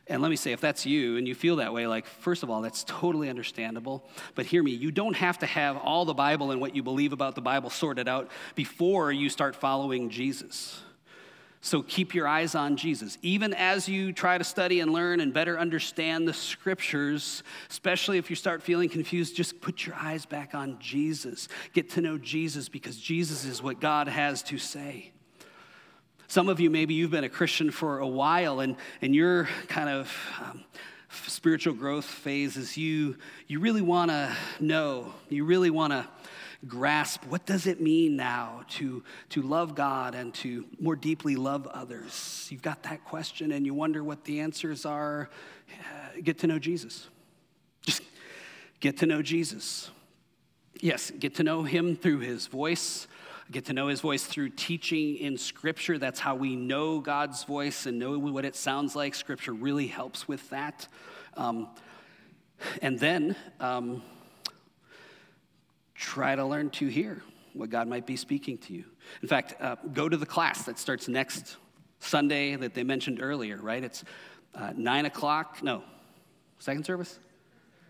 And 0.08 0.22
let 0.22 0.30
me 0.30 0.36
say, 0.36 0.52
if 0.52 0.62
that's 0.62 0.86
you 0.86 1.18
and 1.18 1.28
you 1.28 1.34
feel 1.34 1.56
that 1.56 1.74
way, 1.74 1.88
like, 1.88 2.06
first 2.06 2.44
of 2.44 2.50
all, 2.50 2.62
that's 2.62 2.84
totally 2.84 3.30
understandable. 3.30 4.08
But 4.36 4.46
hear 4.46 4.62
me, 4.62 4.72
you 4.72 4.92
don't 4.92 5.16
have 5.16 5.40
to 5.40 5.46
have 5.46 5.78
all 5.78 6.06
the 6.06 6.14
Bible 6.14 6.52
and 6.52 6.60
what 6.60 6.76
you 6.76 6.84
believe 6.84 7.14
about 7.14 7.34
the 7.34 7.42
Bible 7.42 7.70
sorted 7.70 8.08
out 8.08 8.30
before 8.56 9.12
you 9.12 9.30
start 9.30 9.56
following 9.56 10.10
Jesus. 10.10 10.82
So 11.66 11.82
keep 11.82 12.14
your 12.14 12.28
eyes 12.28 12.54
on 12.54 12.78
Jesus. 12.78 13.18
Even 13.24 13.52
as 13.52 13.90
you 13.90 14.14
try 14.14 14.38
to 14.38 14.44
study 14.44 14.82
and 14.82 14.94
learn 14.94 15.20
and 15.20 15.34
better 15.34 15.58
understand 15.58 16.28
the 16.28 16.34
scriptures, 16.34 17.42
especially 17.72 18.20
if 18.20 18.30
you 18.30 18.36
start 18.36 18.62
feeling 18.62 18.88
confused, 18.88 19.36
just 19.36 19.62
put 19.62 19.84
your 19.84 19.96
eyes 19.96 20.28
back 20.28 20.54
on 20.54 20.78
Jesus. 20.80 21.48
Get 21.74 21.90
to 21.94 22.02
know 22.02 22.20
Jesus 22.20 22.70
because 22.70 22.98
Jesus 22.98 23.46
is 23.46 23.64
what 23.64 23.82
God 23.82 24.08
has 24.08 24.44
to 24.44 24.60
say. 24.60 25.12
Some 26.28 26.50
of 26.50 26.60
you, 26.60 26.70
maybe 26.70 26.94
you've 26.94 27.10
been 27.10 27.24
a 27.24 27.30
Christian 27.30 27.72
for 27.72 27.98
a 27.98 28.08
while 28.08 28.60
and, 28.60 28.76
and 29.02 29.16
your 29.16 29.50
kind 29.68 29.90
of 29.90 30.16
um, 30.40 30.64
spiritual 31.26 31.74
growth 31.74 32.06
phase 32.06 32.58
is 32.58 32.78
you, 32.78 33.18
you 33.48 33.60
really 33.60 33.82
want 33.82 34.12
to 34.12 34.36
know, 34.60 35.16
you 35.30 35.44
really 35.46 35.72
want 35.72 35.94
to 35.94 36.08
grasp 36.68 37.26
what 37.28 37.46
does 37.46 37.68
it 37.68 37.80
mean 37.80 38.16
now 38.16 38.64
to, 38.70 39.04
to 39.30 39.42
love 39.42 39.76
God 39.76 40.16
and 40.16 40.34
to 40.36 40.66
more 40.80 40.96
deeply 40.96 41.36
love 41.36 41.68
others? 41.68 42.48
You've 42.52 42.62
got 42.62 42.84
that 42.84 43.04
question 43.06 43.52
and 43.52 43.66
you 43.66 43.74
wonder 43.74 44.04
what 44.04 44.24
the 44.24 44.40
answers 44.40 44.86
are. 44.86 45.30
Get 46.22 46.40
to 46.40 46.48
know 46.48 46.60
Jesus. 46.60 47.08
Just 47.82 48.02
get 48.80 48.98
to 48.98 49.06
know 49.06 49.22
Jesus. 49.22 49.92
Yes, 50.82 51.12
get 51.12 51.36
to 51.36 51.44
know 51.44 51.64
him 51.64 51.96
through 51.96 52.20
his 52.20 52.48
voice. 52.48 53.08
Get 53.52 53.66
to 53.66 53.74
know 53.74 53.88
his 53.88 54.02
voice 54.02 54.24
through 54.24 54.50
teaching 54.50 55.18
in 55.18 55.38
Scripture. 55.38 56.00
That's 56.00 56.20
how 56.20 56.36
we 56.36 56.56
know 56.56 57.00
God's 57.00 57.44
voice 57.44 57.86
and 57.86 58.00
know 58.00 58.18
what 58.18 58.44
it 58.44 58.56
sounds 58.56 58.96
like. 58.96 59.14
Scripture 59.14 59.54
really 59.54 59.88
helps 59.88 60.28
with 60.28 60.50
that. 60.50 60.88
Um, 61.38 61.70
and 62.82 62.98
then, 62.98 63.36
um, 63.60 64.02
try 65.96 66.36
to 66.36 66.46
learn 66.46 66.70
to 66.72 66.88
hear 66.88 67.24
what 67.54 67.70
God 67.70 67.88
might 67.88 68.06
be 68.06 68.18
speaking 68.18 68.58
to 68.60 68.74
you. 68.74 68.84
In 69.22 69.28
fact, 69.28 69.56
uh, 69.60 69.78
go 69.94 70.10
to 70.10 70.18
the 70.18 70.26
class 70.26 70.64
that 70.64 70.78
starts 70.78 71.08
next 71.08 71.56
Sunday 72.00 72.56
that 72.56 72.74
they 72.74 72.84
mentioned 72.84 73.20
earlier, 73.22 73.58
right? 73.58 73.84
It's 73.84 74.04
uh, 74.54 74.74
9 74.76 75.06
o'clock, 75.06 75.64
no, 75.64 75.84
second 76.60 76.86
service? 76.86 77.20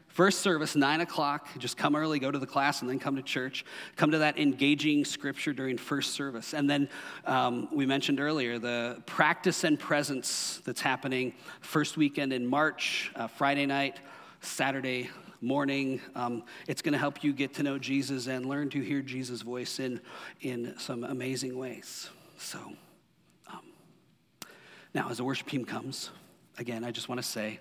First 0.07 0.39
service, 0.39 0.77
9 0.77 1.01
o'clock. 1.01 1.49
Just 1.57 1.75
come 1.75 1.93
early, 1.93 2.19
go 2.19 2.31
to 2.31 2.39
the 2.39 2.47
class, 2.47 2.79
and 2.79 2.89
then 2.89 2.99
come 2.99 3.17
to 3.17 3.21
church. 3.21 3.65
Come 3.97 4.11
to 4.11 4.19
that 4.19 4.39
engaging 4.39 5.03
scripture 5.03 5.51
during 5.51 5.77
first 5.77 6.13
service. 6.13 6.53
And 6.53 6.69
then 6.69 6.87
um, 7.25 7.67
we 7.73 7.85
mentioned 7.85 8.21
earlier 8.21 8.57
the 8.57 9.03
practice 9.05 9.65
and 9.65 9.77
presence 9.77 10.61
that's 10.63 10.79
happening 10.79 11.33
first 11.59 11.97
weekend 11.97 12.31
in 12.31 12.47
March, 12.47 13.11
uh, 13.15 13.27
Friday 13.27 13.65
night, 13.65 13.99
Saturday 14.39 15.09
morning. 15.41 16.01
Um, 16.15 16.43
it's 16.67 16.81
going 16.81 16.93
to 16.93 16.99
help 16.99 17.23
you 17.23 17.33
get 17.33 17.53
to 17.55 17.63
know 17.63 17.77
Jesus 17.77 18.27
and 18.27 18.45
learn 18.45 18.69
to 18.71 18.81
hear 18.81 19.01
Jesus' 19.01 19.41
voice 19.41 19.79
in, 19.79 20.01
in 20.41 20.75
some 20.77 21.03
amazing 21.03 21.57
ways. 21.57 22.09
So, 22.37 22.59
um, 23.47 23.61
now 24.93 25.09
as 25.09 25.17
the 25.17 25.23
worship 25.23 25.47
team 25.47 25.65
comes, 25.65 26.09
again, 26.57 26.83
I 26.83 26.91
just 26.91 27.09
want 27.09 27.21
to 27.21 27.27
say, 27.27 27.59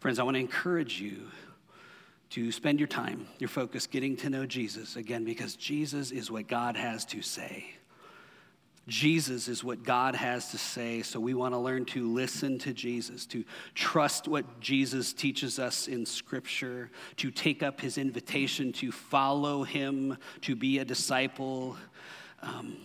friends, 0.00 0.18
I 0.18 0.22
want 0.22 0.36
to 0.36 0.40
encourage 0.40 1.00
you 1.00 1.28
to 2.30 2.52
spend 2.52 2.78
your 2.78 2.88
time, 2.88 3.26
your 3.38 3.48
focus, 3.48 3.86
getting 3.86 4.16
to 4.18 4.30
know 4.30 4.44
Jesus 4.44 4.96
again, 4.96 5.24
because 5.24 5.56
Jesus 5.56 6.10
is 6.10 6.30
what 6.30 6.46
God 6.46 6.76
has 6.76 7.04
to 7.06 7.22
say. 7.22 7.77
Jesus 8.88 9.48
is 9.48 9.62
what 9.62 9.84
God 9.84 10.14
has 10.14 10.50
to 10.50 10.58
say, 10.58 11.02
so 11.02 11.20
we 11.20 11.34
want 11.34 11.52
to 11.52 11.58
learn 11.58 11.84
to 11.86 12.10
listen 12.10 12.58
to 12.60 12.72
Jesus, 12.72 13.26
to 13.26 13.44
trust 13.74 14.26
what 14.26 14.60
Jesus 14.60 15.12
teaches 15.12 15.58
us 15.58 15.88
in 15.88 16.06
Scripture, 16.06 16.90
to 17.16 17.30
take 17.30 17.62
up 17.62 17.80
his 17.80 17.98
invitation 17.98 18.72
to 18.72 18.90
follow 18.90 19.62
him, 19.62 20.16
to 20.40 20.56
be 20.56 20.78
a 20.78 20.84
disciple. 20.84 21.76
Um, 22.42 22.78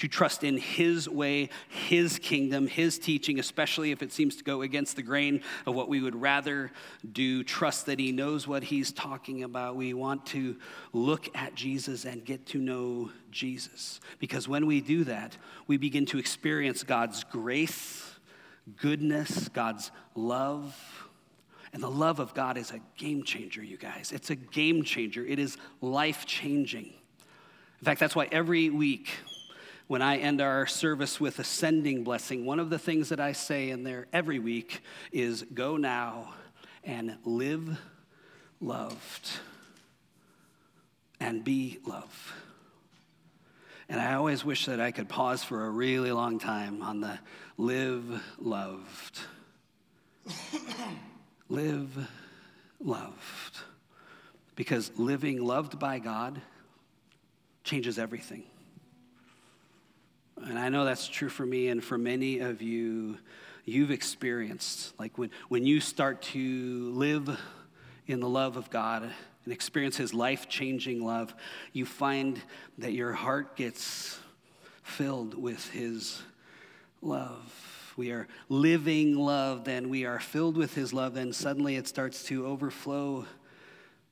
to 0.00 0.08
trust 0.08 0.44
in 0.44 0.56
His 0.56 1.08
way, 1.08 1.50
His 1.68 2.18
kingdom, 2.18 2.66
His 2.66 2.98
teaching, 2.98 3.38
especially 3.38 3.92
if 3.92 4.02
it 4.02 4.12
seems 4.12 4.34
to 4.36 4.44
go 4.44 4.62
against 4.62 4.96
the 4.96 5.02
grain 5.02 5.42
of 5.66 5.74
what 5.74 5.90
we 5.90 6.00
would 6.00 6.20
rather 6.20 6.72
do. 7.12 7.44
Trust 7.44 7.84
that 7.86 7.98
He 7.98 8.10
knows 8.10 8.48
what 8.48 8.64
He's 8.64 8.92
talking 8.92 9.42
about. 9.42 9.76
We 9.76 9.92
want 9.92 10.24
to 10.26 10.56
look 10.94 11.28
at 11.36 11.54
Jesus 11.54 12.06
and 12.06 12.24
get 12.24 12.46
to 12.46 12.58
know 12.58 13.10
Jesus. 13.30 14.00
Because 14.18 14.48
when 14.48 14.66
we 14.66 14.80
do 14.80 15.04
that, 15.04 15.36
we 15.66 15.76
begin 15.76 16.06
to 16.06 16.18
experience 16.18 16.82
God's 16.82 17.22
grace, 17.24 18.18
goodness, 18.78 19.48
God's 19.48 19.90
love. 20.14 20.74
And 21.74 21.82
the 21.82 21.90
love 21.90 22.20
of 22.20 22.32
God 22.32 22.56
is 22.56 22.70
a 22.70 22.80
game 22.96 23.22
changer, 23.22 23.62
you 23.62 23.76
guys. 23.76 24.12
It's 24.14 24.30
a 24.30 24.34
game 24.34 24.82
changer, 24.82 25.26
it 25.26 25.38
is 25.38 25.58
life 25.82 26.24
changing. 26.24 26.94
In 27.80 27.84
fact, 27.84 28.00
that's 28.00 28.16
why 28.16 28.28
every 28.32 28.70
week 28.70 29.10
when 29.90 30.02
I 30.02 30.18
end 30.18 30.40
our 30.40 30.68
service 30.68 31.18
with 31.18 31.40
a 31.40 31.44
sending 31.44 32.04
blessing, 32.04 32.46
one 32.46 32.60
of 32.60 32.70
the 32.70 32.78
things 32.78 33.08
that 33.08 33.18
I 33.18 33.32
say 33.32 33.70
in 33.70 33.82
there 33.82 34.06
every 34.12 34.38
week 34.38 34.82
is 35.10 35.44
go 35.52 35.76
now 35.76 36.32
and 36.84 37.16
live 37.24 37.76
loved 38.60 39.30
and 41.18 41.42
be 41.42 41.80
love. 41.84 42.32
And 43.88 44.00
I 44.00 44.14
always 44.14 44.44
wish 44.44 44.66
that 44.66 44.80
I 44.80 44.92
could 44.92 45.08
pause 45.08 45.42
for 45.42 45.66
a 45.66 45.70
really 45.70 46.12
long 46.12 46.38
time 46.38 46.82
on 46.82 47.00
the 47.00 47.18
live 47.58 48.22
loved. 48.38 49.18
live 51.48 52.08
loved. 52.78 53.58
Because 54.54 54.92
living 54.96 55.42
loved 55.42 55.80
by 55.80 55.98
God 55.98 56.40
changes 57.64 57.98
everything. 57.98 58.44
And 60.44 60.58
I 60.58 60.68
know 60.68 60.84
that's 60.84 61.06
true 61.06 61.28
for 61.28 61.44
me 61.44 61.68
and 61.68 61.82
for 61.82 61.98
many 61.98 62.40
of 62.40 62.62
you. 62.62 63.18
You've 63.64 63.90
experienced, 63.90 64.98
like 64.98 65.18
when, 65.18 65.30
when 65.48 65.64
you 65.64 65.80
start 65.80 66.22
to 66.22 66.90
live 66.92 67.38
in 68.06 68.20
the 68.20 68.28
love 68.28 68.56
of 68.56 68.70
God 68.70 69.02
and 69.44 69.52
experience 69.52 69.96
His 69.96 70.14
life 70.14 70.48
changing 70.48 71.04
love, 71.04 71.34
you 71.72 71.84
find 71.84 72.40
that 72.78 72.92
your 72.92 73.12
heart 73.12 73.56
gets 73.56 74.18
filled 74.82 75.40
with 75.40 75.70
His 75.70 76.22
love. 77.02 77.92
We 77.96 78.10
are 78.12 78.28
living 78.48 79.14
love, 79.16 79.64
then 79.64 79.88
we 79.88 80.04
are 80.06 80.18
filled 80.18 80.56
with 80.56 80.74
His 80.74 80.92
love, 80.92 81.16
and 81.16 81.34
suddenly 81.34 81.76
it 81.76 81.86
starts 81.86 82.24
to 82.24 82.46
overflow 82.46 83.26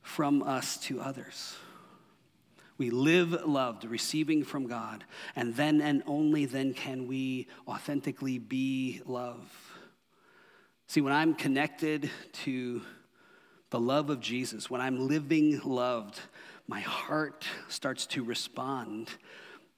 from 0.03 0.43
us 0.43 0.77
to 0.85 1.01
others. 1.01 1.57
We 2.79 2.91
live 2.91 3.33
loved, 3.45 3.85
receiving 3.85 4.45
from 4.45 4.69
God, 4.69 5.05
and 5.35 5.55
then 5.57 5.81
and 5.81 6.03
only 6.07 6.47
then 6.47 6.75
can 6.75 7.09
we 7.09 7.49
authentically 7.67 8.39
be 8.39 9.03
love. 9.05 9.41
See, 10.87 11.01
when 11.01 11.13
I'm 11.13 11.35
connected 11.35 12.11
to 12.45 12.83
the 13.71 13.81
love 13.81 14.09
of 14.09 14.21
Jesus, 14.21 14.71
when 14.71 14.81
I'm 14.81 15.09
living 15.09 15.61
loved, 15.65 16.21
my 16.67 16.81
heart 16.81 17.47
starts 17.69 18.07
to 18.07 18.23
respond. 18.23 19.11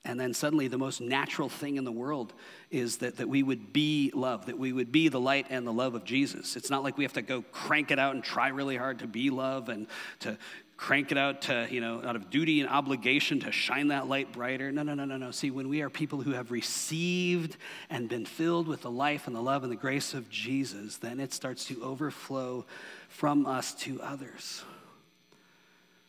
And 0.05 0.19
then 0.19 0.33
suddenly, 0.33 0.69
the 0.69 0.79
most 0.79 1.01
natural 1.01 1.49
thing 1.49 1.77
in 1.77 1.85
the 1.85 1.93
world 1.93 2.33
is 2.71 2.99
that, 2.99 3.17
that 3.17 3.29
we 3.29 3.43
would 3.43 3.73
be 3.73 4.11
love, 4.15 4.47
that 4.47 4.59
we 4.59 4.73
would 4.73 4.91
be 4.91 5.09
the 5.09 5.21
light 5.21 5.47
and 5.51 5.67
the 5.67 5.73
love 5.73 5.95
of 5.95 6.05
Jesus. 6.05 6.57
It's 6.57 6.71
not 6.71 6.83
like 6.83 6.97
we 6.97 7.05
have 7.05 7.13
to 7.15 7.23
go 7.23 7.43
crank 7.53 7.91
it 7.91 7.99
out 7.99 8.15
and 8.15 8.25
try 8.25 8.49
really 8.49 8.77
hard 8.77 9.01
to 9.01 9.07
be 9.07 9.31
love 9.31 9.69
and 9.69 9.87
to 10.21 10.39
crank 10.81 11.13
it 11.13 11.19
out 11.19 11.43
to, 11.43 11.69
you 11.71 11.79
know, 11.79 12.01
out 12.07 12.17
of 12.17 12.31
duty 12.31 12.61
and 12.61 12.69
obligation 12.69 13.39
to 13.39 13.53
shine 13.53 13.89
that 13.89 14.09
light 14.09 14.33
brighter. 14.33 14.73
No, 14.73 14.83
no, 14.83 14.95
no, 14.95 15.05
no, 15.05 15.19
no. 15.19 15.31
See, 15.31 15.51
when 15.51 15.69
we 15.69 15.83
are 15.83 15.91
people 15.91 16.23
who 16.23 16.33
have 16.33 16.51
received 16.51 17.59
and 17.91 18.09
been 18.09 18.25
filled 18.25 18.67
with 18.67 18.81
the 18.81 18.91
life 18.91 19.27
and 19.27 19.37
the 19.37 19.43
love 19.43 19.63
and 19.63 19.71
the 19.71 19.77
grace 19.77 20.15
of 20.15 20.31
Jesus, 20.31 20.97
then 20.97 21.21
it 21.21 21.35
starts 21.35 21.67
to 21.67 21.85
overflow 21.85 22.65
from 23.11 23.45
us 23.45 23.75
to 23.75 24.01
others. 24.01 24.65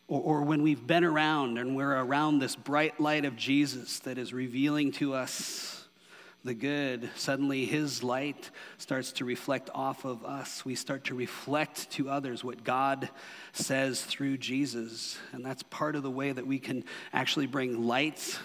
Or, 0.07 0.21
or 0.21 0.41
when 0.43 0.63
we've 0.63 0.87
been 0.87 1.03
around 1.03 1.57
and 1.57 1.75
we're 1.75 1.91
around 1.91 2.39
this 2.39 2.55
bright 2.55 2.97
light 2.97 3.25
of 3.25 3.35
Jesus 3.35 3.99
that 3.99 4.17
is 4.17 4.31
revealing 4.31 4.93
to 4.93 5.13
us 5.13 5.70
the 6.43 6.53
good, 6.53 7.09
suddenly 7.15 7.65
his 7.65 8.03
light 8.03 8.49
starts 8.77 9.11
to 9.13 9.25
reflect 9.25 9.69
off 9.75 10.05
of 10.05 10.25
us. 10.25 10.65
We 10.65 10.73
start 10.73 11.05
to 11.05 11.15
reflect 11.15 11.91
to 11.91 12.09
others 12.09 12.43
what 12.43 12.63
God 12.63 13.09
says 13.53 14.01
through 14.01 14.37
Jesus. 14.37 15.19
And 15.33 15.45
that's 15.45 15.61
part 15.63 15.95
of 15.95 16.01
the 16.01 16.09
way 16.09 16.31
that 16.31 16.47
we 16.47 16.57
can 16.57 16.83
actually 17.13 17.45
bring 17.45 17.85
light 17.85 18.39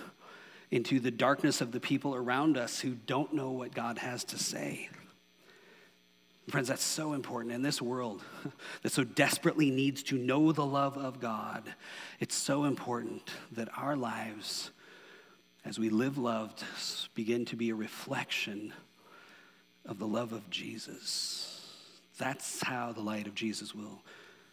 into 0.71 1.01
the 1.01 1.11
darkness 1.11 1.61
of 1.61 1.73
the 1.73 1.81
people 1.81 2.15
around 2.15 2.59
us 2.59 2.81
who 2.81 2.95
don't 3.07 3.33
know 3.33 3.53
what 3.53 3.75
God 3.75 3.99
has 3.99 4.25
to 4.25 4.39
say. 4.39 4.91
Friends, 6.49 6.69
that's 6.69 6.83
so 6.83 7.13
important 7.13 7.53
in 7.53 7.63
this 7.63 7.83
world 7.83 8.23
that 8.83 8.93
so 8.93 9.05
desperately 9.05 9.71
needs 9.71 10.03
to 10.05 10.19
know 10.19 10.53
the 10.53 10.67
love 10.67 10.97
of 10.97 11.19
God. 11.19 11.65
It's 12.21 12.37
so 12.37 12.65
important 12.65 13.31
that 13.53 13.69
our 13.77 13.97
lives 13.97 14.71
as 15.67 15.81
we 15.81 15.91
live 15.91 16.17
loved, 16.17 16.63
begin 17.15 17.45
to 17.45 17.57
be 17.57 17.71
a 17.71 17.75
reflection 17.75 18.73
of 19.85 19.99
the 19.99 20.07
love 20.07 20.33
of 20.33 20.49
Jesus. 20.49 21.61
That's 22.19 22.63
how 22.63 22.93
the 22.93 23.01
light 23.01 23.27
of 23.27 23.35
Jesus 23.35 23.75
will 23.75 24.01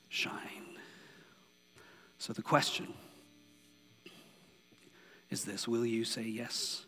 shine. 0.09 0.77
So 2.17 2.33
the 2.33 2.41
question 2.41 2.87
is 5.29 5.45
this 5.45 5.67
Will 5.67 5.85
you 5.85 6.03
say 6.03 6.23
yes? 6.23 6.85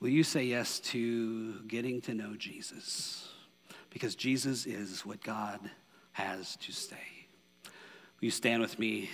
Will 0.00 0.08
you 0.08 0.24
say 0.24 0.44
yes 0.44 0.80
to 0.80 1.60
getting 1.68 2.00
to 2.02 2.14
know 2.14 2.34
Jesus? 2.34 3.28
Because 3.90 4.14
Jesus 4.14 4.64
is 4.64 5.04
what 5.04 5.22
God 5.22 5.60
has 6.12 6.56
to 6.56 6.72
say. 6.72 6.96
Will 7.64 8.26
you 8.26 8.30
stand 8.30 8.62
with 8.62 8.78
me 8.78 9.10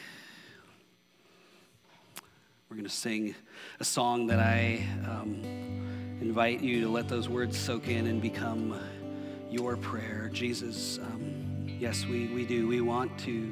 we're 2.76 2.82
going 2.82 2.90
to 2.90 2.94
sing 2.94 3.34
a 3.80 3.84
song 3.84 4.26
that 4.26 4.38
I 4.38 4.86
um, 5.08 5.40
invite 6.20 6.60
you 6.60 6.82
to 6.82 6.90
let 6.90 7.08
those 7.08 7.26
words 7.26 7.56
soak 7.56 7.88
in 7.88 8.06
and 8.06 8.20
become 8.20 8.78
your 9.50 9.78
prayer. 9.78 10.28
Jesus, 10.30 10.98
um, 10.98 11.64
yes, 11.80 12.04
we, 12.04 12.26
we 12.26 12.44
do. 12.44 12.68
We 12.68 12.82
want 12.82 13.18
to 13.20 13.50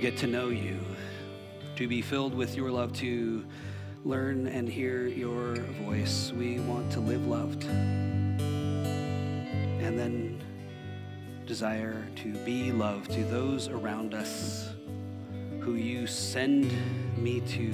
get 0.00 0.16
to 0.18 0.26
know 0.26 0.48
you, 0.48 0.80
to 1.76 1.86
be 1.86 2.00
filled 2.00 2.32
with 2.32 2.56
your 2.56 2.70
love, 2.70 2.94
to 2.94 3.44
learn 4.06 4.46
and 4.46 4.66
hear 4.70 5.06
your 5.06 5.56
voice. 5.84 6.32
We 6.34 6.60
want 6.60 6.90
to 6.92 7.00
live 7.00 7.26
loved. 7.26 7.64
And 7.64 8.38
then 9.98 10.42
desire 11.44 12.02
to 12.16 12.32
be 12.36 12.72
loved 12.72 13.10
to 13.10 13.22
those 13.24 13.68
around 13.68 14.14
us 14.14 14.70
who 15.60 15.74
you 15.74 16.06
send 16.06 16.72
me 17.18 17.40
to 17.40 17.70